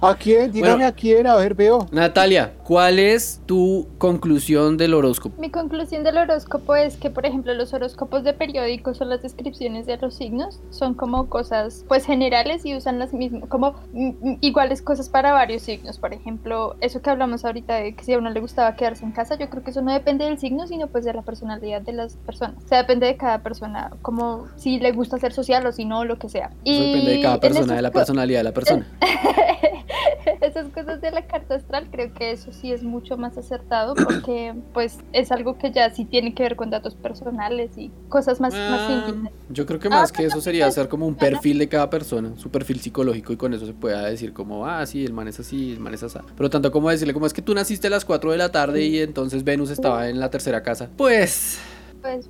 ¿A 0.00 0.14
quién? 0.14 0.52
Dígame 0.52 0.74
Bueno. 0.74 0.86
a 0.86 0.92
quién, 0.92 1.26
a 1.26 1.34
ver, 1.36 1.54
veo. 1.54 1.86
Natalia, 1.90 2.52
¿cuál 2.68 2.98
es 2.98 3.40
tu 3.46 3.88
conclusión 3.96 4.76
del 4.76 4.92
horóscopo? 4.92 5.40
Mi 5.40 5.48
conclusión 5.48 6.04
del 6.04 6.18
horóscopo 6.18 6.76
es 6.76 6.98
que, 6.98 7.08
por 7.08 7.24
ejemplo, 7.24 7.54
los 7.54 7.72
horóscopos 7.72 8.24
de 8.24 8.34
periódicos 8.34 9.00
o 9.00 9.06
las 9.06 9.22
descripciones 9.22 9.86
de 9.86 9.96
los 9.96 10.14
signos 10.14 10.60
son 10.68 10.92
como 10.92 11.30
cosas, 11.30 11.86
pues, 11.88 12.04
generales 12.04 12.66
y 12.66 12.76
usan 12.76 12.98
las 12.98 13.14
mismas, 13.14 13.48
como 13.48 13.72
mm, 13.94 14.08
mm, 14.20 14.38
iguales 14.42 14.82
cosas 14.82 15.08
para 15.08 15.32
varios 15.32 15.62
signos. 15.62 15.98
Por 15.98 16.12
ejemplo, 16.12 16.76
eso 16.82 17.00
que 17.00 17.08
hablamos 17.08 17.46
ahorita 17.46 17.74
de 17.76 17.94
que 17.94 18.04
si 18.04 18.12
a 18.12 18.18
uno 18.18 18.28
le 18.28 18.40
gustaba 18.40 18.76
quedarse 18.76 19.02
en 19.06 19.12
casa, 19.12 19.38
yo 19.38 19.48
creo 19.48 19.64
que 19.64 19.70
eso 19.70 19.80
no 19.80 19.90
depende 19.90 20.26
del 20.26 20.38
signo, 20.38 20.66
sino 20.66 20.88
pues 20.88 21.06
de 21.06 21.14
la 21.14 21.22
personalidad 21.22 21.80
de 21.80 21.94
las 21.94 22.16
personas. 22.16 22.62
O 22.62 22.68
sea, 22.68 22.82
depende 22.82 23.06
de 23.06 23.16
cada 23.16 23.42
persona, 23.42 23.92
como 24.02 24.46
si 24.56 24.78
le 24.78 24.92
gusta 24.92 25.16
ser 25.16 25.32
social 25.32 25.64
o 25.64 25.72
si 25.72 25.86
no, 25.86 26.04
lo 26.04 26.18
que 26.18 26.28
sea. 26.28 26.50
Eso 26.66 26.82
depende 26.82 27.12
de 27.12 27.22
cada 27.22 27.40
persona, 27.40 27.76
de 27.76 27.80
la 27.82 27.90
personalidad 27.90 28.40
de 28.40 28.44
la 28.44 28.52
persona. 28.52 28.86
Esas 30.40 30.68
cosas 30.68 31.00
de 31.00 31.10
la 31.10 31.22
carta 31.22 31.54
astral 31.54 31.88
creo 31.90 32.12
que 32.12 32.32
eso 32.32 32.52
sí 32.60 32.72
es 32.72 32.82
mucho 32.82 33.16
más 33.16 33.36
acertado 33.38 33.94
porque 33.94 34.54
pues 34.74 34.98
es 35.12 35.30
algo 35.32 35.58
que 35.58 35.70
ya 35.72 35.90
sí 35.90 36.04
tiene 36.04 36.34
que 36.34 36.42
ver 36.42 36.56
con 36.56 36.70
datos 36.70 36.94
personales 36.94 37.70
y 37.76 37.90
cosas 38.08 38.40
más, 38.40 38.54
más 38.66 38.82
Ah, 38.82 38.86
simples. 38.86 39.32
yo 39.48 39.66
creo 39.66 39.78
que 39.80 39.88
Ah, 39.88 39.90
más 39.90 40.12
que 40.12 40.22
pues, 40.22 40.32
eso 40.32 40.40
sería 40.40 40.64
pues, 40.66 40.76
hacer 40.76 40.88
como 40.88 41.06
un 41.06 41.14
perfil 41.14 41.58
de 41.58 41.68
cada 41.68 41.90
persona, 41.90 42.32
su 42.36 42.50
perfil 42.50 42.80
psicológico 42.80 43.32
y 43.32 43.36
con 43.36 43.54
eso 43.54 43.66
se 43.66 43.72
pueda 43.74 44.02
decir 44.06 44.32
como, 44.32 44.66
ah, 44.66 44.84
sí, 44.86 45.04
el 45.04 45.12
man 45.12 45.28
es 45.28 45.40
así, 45.40 45.72
el 45.72 45.80
man 45.80 45.94
es 45.94 46.02
así. 46.02 46.18
Pero 46.36 46.50
tanto 46.50 46.70
como 46.72 46.90
decirle 46.90 47.14
como 47.14 47.26
es 47.26 47.32
que 47.32 47.42
tú 47.42 47.54
naciste 47.54 47.86
a 47.86 47.90
las 47.90 48.04
4 48.04 48.32
de 48.32 48.38
la 48.38 48.50
tarde 48.50 48.84
y 48.84 48.98
entonces 49.00 49.44
Venus 49.44 49.70
estaba 49.70 50.08
en 50.08 50.20
la 50.20 50.30
tercera 50.30 50.62
casa. 50.62 50.88
Pues, 50.96 51.58
Puedes 52.00 52.28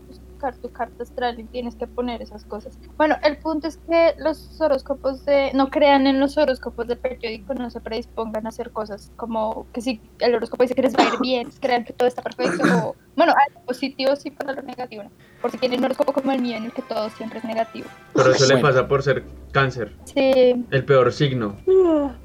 tu 0.61 0.71
carta 0.71 1.03
astral 1.03 1.39
y 1.39 1.45
tienes 1.45 1.75
que 1.75 1.87
poner 1.87 2.23
esas 2.23 2.45
cosas. 2.45 2.79
Bueno, 2.97 3.17
el 3.23 3.39
punto 3.39 3.69
es 3.69 3.77
que 3.79 4.15
los 4.19 4.61
horóscopos 4.61 5.25
de... 5.25 5.53
No 5.55 5.71
crean 5.71 6.07
en 6.07 6.21
los 6.21 6.39
horóscopos 6.39 6.87
del 6.87 6.99
periódico, 6.99 7.55
no 7.55 7.71
se 7.71 7.81
predispongan 7.81 8.47
a 8.47 8.49
hacer 8.51 8.71
cosas 8.71 9.13
como 9.17 9.67
que 9.73 9.81
si 9.81 10.01
el 10.21 10.35
horóscopo 10.35 10.63
dice 10.63 10.75
que 10.75 10.83
les 10.83 10.95
va 10.95 11.05
a 11.05 11.15
ir 11.15 11.21
bien, 11.21 11.51
crean 11.61 11.85
que 11.85 11.93
todo 11.93 12.09
está 12.09 12.23
perfecto 12.23 12.63
o... 12.85 12.97
Bueno, 13.19 13.35
hay 13.37 13.53
lo 13.53 13.61
positivo 13.67 14.17
sí 14.17 14.31
para 14.31 14.53
lo 14.55 14.63
negativo, 14.63 15.03
¿no? 15.03 15.11
porque 15.43 15.57
tienen 15.59 15.79
un 15.81 15.85
horóscopo 15.85 16.13
como 16.13 16.33
el 16.33 16.41
mío 16.41 16.57
en 16.57 16.65
el 16.65 16.73
que 16.73 16.83
todo 16.83 17.11
siempre 17.11 17.39
es 17.39 17.45
negativo. 17.45 17.87
Pero 18.15 18.33
eso 18.33 18.53
le 18.53 18.59
pasa 18.61 18.89
por 18.89 19.03
ser 19.05 19.23
cáncer. 19.53 19.93
Sí, 20.05 20.65
El 20.71 20.85
peor 20.85 21.13
signo. 21.13 21.57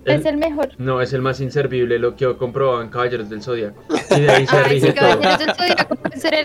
es 0.06 0.22
El- 0.22 0.28
el 0.28 0.38
mejor. 0.38 0.70
No, 0.80 1.00
es 1.02 1.14
el 1.14 1.22
más 1.22 1.40
inservible, 1.42 2.00
lo 2.00 2.16
que 2.16 2.26
comprobado 2.38 2.82
en 2.82 2.90
Caballeros 2.90 3.30
del 3.30 3.44
Zodíaco. 3.44 3.84
Y 4.18 4.22
de 4.22 4.32
ahí 4.32 4.48
se 4.48 4.56
Ay, 4.58 4.64
rige 4.70 4.88
sí, 4.88 4.94
todo. 4.94 5.10
Caballeros 5.10 5.40
del 5.46 5.56
Zodíaco 5.56 5.96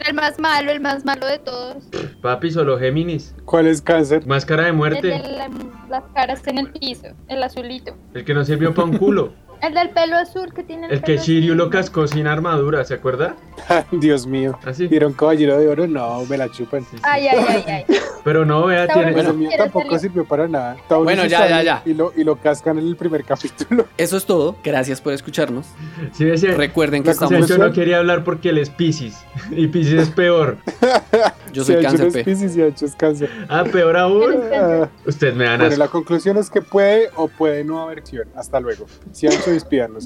el 0.09 0.15
más 0.15 0.39
malo, 0.39 0.71
el 0.73 0.81
más 0.81 1.05
malo 1.07 1.27
de 1.27 1.39
todos. 1.39 1.85
Papi, 2.21 2.51
solo 2.51 2.79
Géminis. 2.79 3.35
¿Cuál 3.47 3.67
es 3.67 3.81
cáncer? 3.81 4.27
Máscara 4.27 4.65
de 4.65 4.69
El 4.71 4.75
de 4.75 4.79
muerte. 4.79 5.09
la- 5.09 5.49
las 5.89 6.05
caras 6.15 6.47
en 6.47 6.59
el 6.59 6.71
piso, 6.73 7.09
el 7.29 7.43
azulito. 7.43 7.97
El 8.15 8.25
que 8.27 8.35
no 8.35 8.45
sirvió 8.45 8.75
para 8.75 8.89
un 8.89 8.99
culo. 8.99 9.33
El 9.61 9.75
del 9.75 9.91
pelo 9.91 10.17
azul 10.17 10.53
que 10.55 10.63
tiene 10.63 10.87
el, 10.87 10.93
El 10.95 11.03
que 11.03 11.17
Shiryu 11.19 11.53
azul. 11.53 11.57
lo 11.59 11.71
cascó 11.71 12.07
sin 12.07 12.27
armadura, 12.27 12.85
¿se 12.85 12.95
acuerda? 12.95 13.35
Dios 13.93 14.27
mío. 14.27 14.59
Así. 14.65 14.87
¿Vieron 14.87 15.13
Caballero 15.13 15.59
de 15.59 15.69
Oro? 15.69 15.87
No, 15.87 16.25
me 16.27 16.37
la 16.39 16.49
chupan. 16.51 16.87
Ay, 17.03 17.27
ay, 17.29 17.45
ay, 17.49 17.65
ay. 17.67 17.97
Pero 18.25 18.45
no, 18.45 18.67
vea, 18.67 18.87
tiene. 18.87 19.13
Bueno. 19.13 19.31
el 19.31 19.37
mío 19.37 19.49
¿Quieres 19.49 19.65
tampoco 19.67 19.87
hacerlo? 19.95 20.01
sirvió 20.01 20.25
para 20.25 20.49
nada. 20.49 20.77
Bueno, 20.89 21.25
ya, 21.27 21.49
ya, 21.49 21.63
ya. 21.63 21.83
Y 21.85 21.95
lo, 21.95 22.13
y 22.17 22.25
lo 22.25 22.37
cascan 22.37 22.79
en 22.79 22.87
el 22.87 22.97
primer 22.97 23.25
capítulo. 23.25 23.87
eso 23.97 24.17
es 24.17 24.27
todo. 24.27 24.57
Gracias 24.63 25.01
por 25.01 25.13
escucharnos. 25.13 25.67
Sí, 26.13 26.25
decía. 26.25 26.53
Recuerden 26.55 27.03
que 27.03 27.09
La 27.09 27.13
estamos... 27.13 27.33
Conclusión- 27.33 27.61
no 27.61 27.73
quería 27.73 27.99
hablar 27.99 28.25
porque 28.25 28.51
él 28.51 28.59
es 28.59 28.71
Pisces. 28.71 29.17
Y 29.51 29.67
Pisces 29.69 30.03
es 30.05 30.11
peor. 30.11 30.59
Yo 31.53 31.65
Si 31.65 31.73
soy 31.73 31.77
ha 31.77 31.79
hecho 31.81 31.89
cáncer 31.89 32.07
es 32.09 32.13
P. 32.15 32.25
Piscis 32.25 32.57
y 32.57 32.63
ha 32.63 32.67
hecho 32.67 32.85
es 32.87 32.95
cáncer. 32.95 33.31
Ah, 33.49 33.65
peor 33.65 33.97
aún. 33.97 34.35
Ah, 34.55 34.89
Ustedes 35.07 35.35
me 35.35 35.45
dan 35.45 35.59
bueno, 35.59 35.73
asco. 35.73 35.79
la 35.85 35.89
conclusión 35.89 36.37
es 36.37 36.51
que 36.51 36.61
puede 36.61 37.09
o 37.17 37.29
puede 37.29 37.65
no 37.65 37.81
haber 37.83 37.99
acción. 38.01 38.29
Hasta 38.37 38.61
luego. 38.61 38.87
Si 39.13 39.27
han 39.27 39.33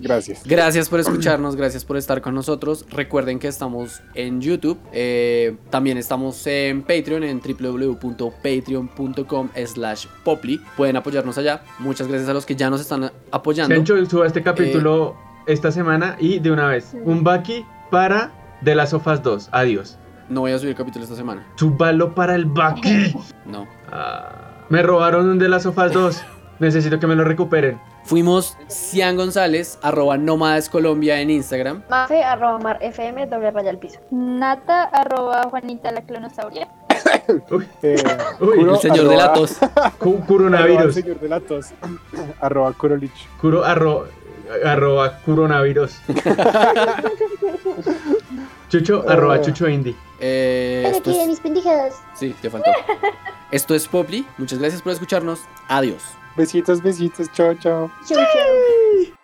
Gracias. 0.00 0.42
Gracias 0.44 0.88
por 0.88 1.00
escucharnos, 1.00 1.56
gracias 1.56 1.84
por 1.84 1.96
estar 1.96 2.20
con 2.20 2.34
nosotros. 2.34 2.86
Recuerden 2.90 3.38
que 3.38 3.46
estamos 3.48 4.02
en 4.14 4.40
YouTube, 4.40 4.78
eh, 4.92 5.56
también 5.70 5.98
estamos 5.98 6.46
en 6.46 6.82
Patreon, 6.82 7.24
en 7.24 7.40
www.patreon.com 7.40 9.48
slash 9.66 10.06
poply. 10.24 10.60
Pueden 10.76 10.96
apoyarnos 10.96 11.38
allá. 11.38 11.62
Muchas 11.78 12.08
gracias 12.08 12.28
a 12.28 12.34
los 12.34 12.44
que 12.46 12.56
ya 12.56 12.70
nos 12.70 12.80
están 12.80 13.12
apoyando. 13.30 13.74
Sencho 13.74 14.04
suba 14.06 14.26
este 14.26 14.42
capítulo 14.42 15.16
esta 15.46 15.72
semana 15.72 16.16
y 16.18 16.38
de 16.38 16.50
una 16.50 16.68
vez. 16.68 16.94
Un 17.04 17.24
Baki 17.24 17.64
para 17.90 18.32
De 18.60 18.74
las 18.74 18.90
Sofas 18.90 19.22
2. 19.22 19.48
Adiós. 19.52 19.98
No 20.28 20.40
voy 20.40 20.52
a 20.52 20.58
subir 20.58 20.70
el 20.70 20.76
capítulo 20.76 21.04
esta 21.04 21.16
semana. 21.16 21.46
Súbalo 21.56 22.14
para 22.14 22.34
el 22.34 22.46
Baki. 22.46 23.14
No. 23.46 23.66
Ah, 23.90 24.64
me 24.68 24.82
robaron 24.82 25.28
un 25.28 25.38
De 25.38 25.48
las 25.48 25.64
Sofas 25.64 25.92
2. 25.92 26.22
Necesito 26.58 26.98
que 26.98 27.06
me 27.06 27.14
lo 27.14 27.24
recuperen. 27.24 27.78
Fuimos 28.04 28.56
Cian 28.68 29.16
González, 29.16 29.78
arroba 29.82 30.16
Nómadas 30.18 30.68
Colombia 30.68 31.20
en 31.20 31.30
Instagram. 31.30 31.82
Mafe, 31.88 32.22
arroba 32.24 32.58
mar, 32.58 32.78
fm, 32.82 33.26
doble 33.26 33.50
raya 33.50 33.70
al 33.70 33.78
piso. 33.78 34.00
Nata, 34.10 34.82
arroba 34.84 35.42
Juanita 35.44 35.90
la 35.92 36.02
clonosauria. 36.02 36.68
Uy, 37.50 37.66
Eh, 37.82 37.96
Uy, 38.40 38.60
El 38.68 38.78
señor 38.78 39.08
de 39.08 39.16
la 39.16 39.32
tos. 39.32 39.56
arroba 39.62 40.26
coronavirus. 40.26 40.94
señor 40.94 41.20
de 41.20 41.28
la 41.28 41.40
tos. 41.40 41.66
arroba 42.40 42.72
Kurolich. 42.72 43.28
Curo, 43.40 43.64
arro, 43.64 44.06
arroba 44.64 45.18
coronavirus. 45.24 45.92
Chucho, 48.68 49.04
arroba 49.08 49.40
chucho 49.40 49.68
indie. 49.68 49.94
Eh, 50.18 50.82
Pero 50.86 50.96
aquí 50.98 51.10
de 51.12 51.22
es- 51.22 51.28
mis 51.28 51.40
pendejadas. 51.40 51.94
Sí, 52.14 52.34
te 52.42 52.50
faltó. 52.50 52.70
Esto 53.52 53.74
es 53.74 53.86
Poply. 53.86 54.26
Muchas 54.38 54.58
gracias 54.58 54.80
por 54.82 54.92
escucharnos. 54.92 55.40
Adiós. 55.68 56.02
Besitos, 56.36 56.80
besitos. 56.80 57.28
Tchau, 57.28 57.54
tchau. 57.54 57.90
Tchau, 58.06 58.16
tchau. 58.16 59.21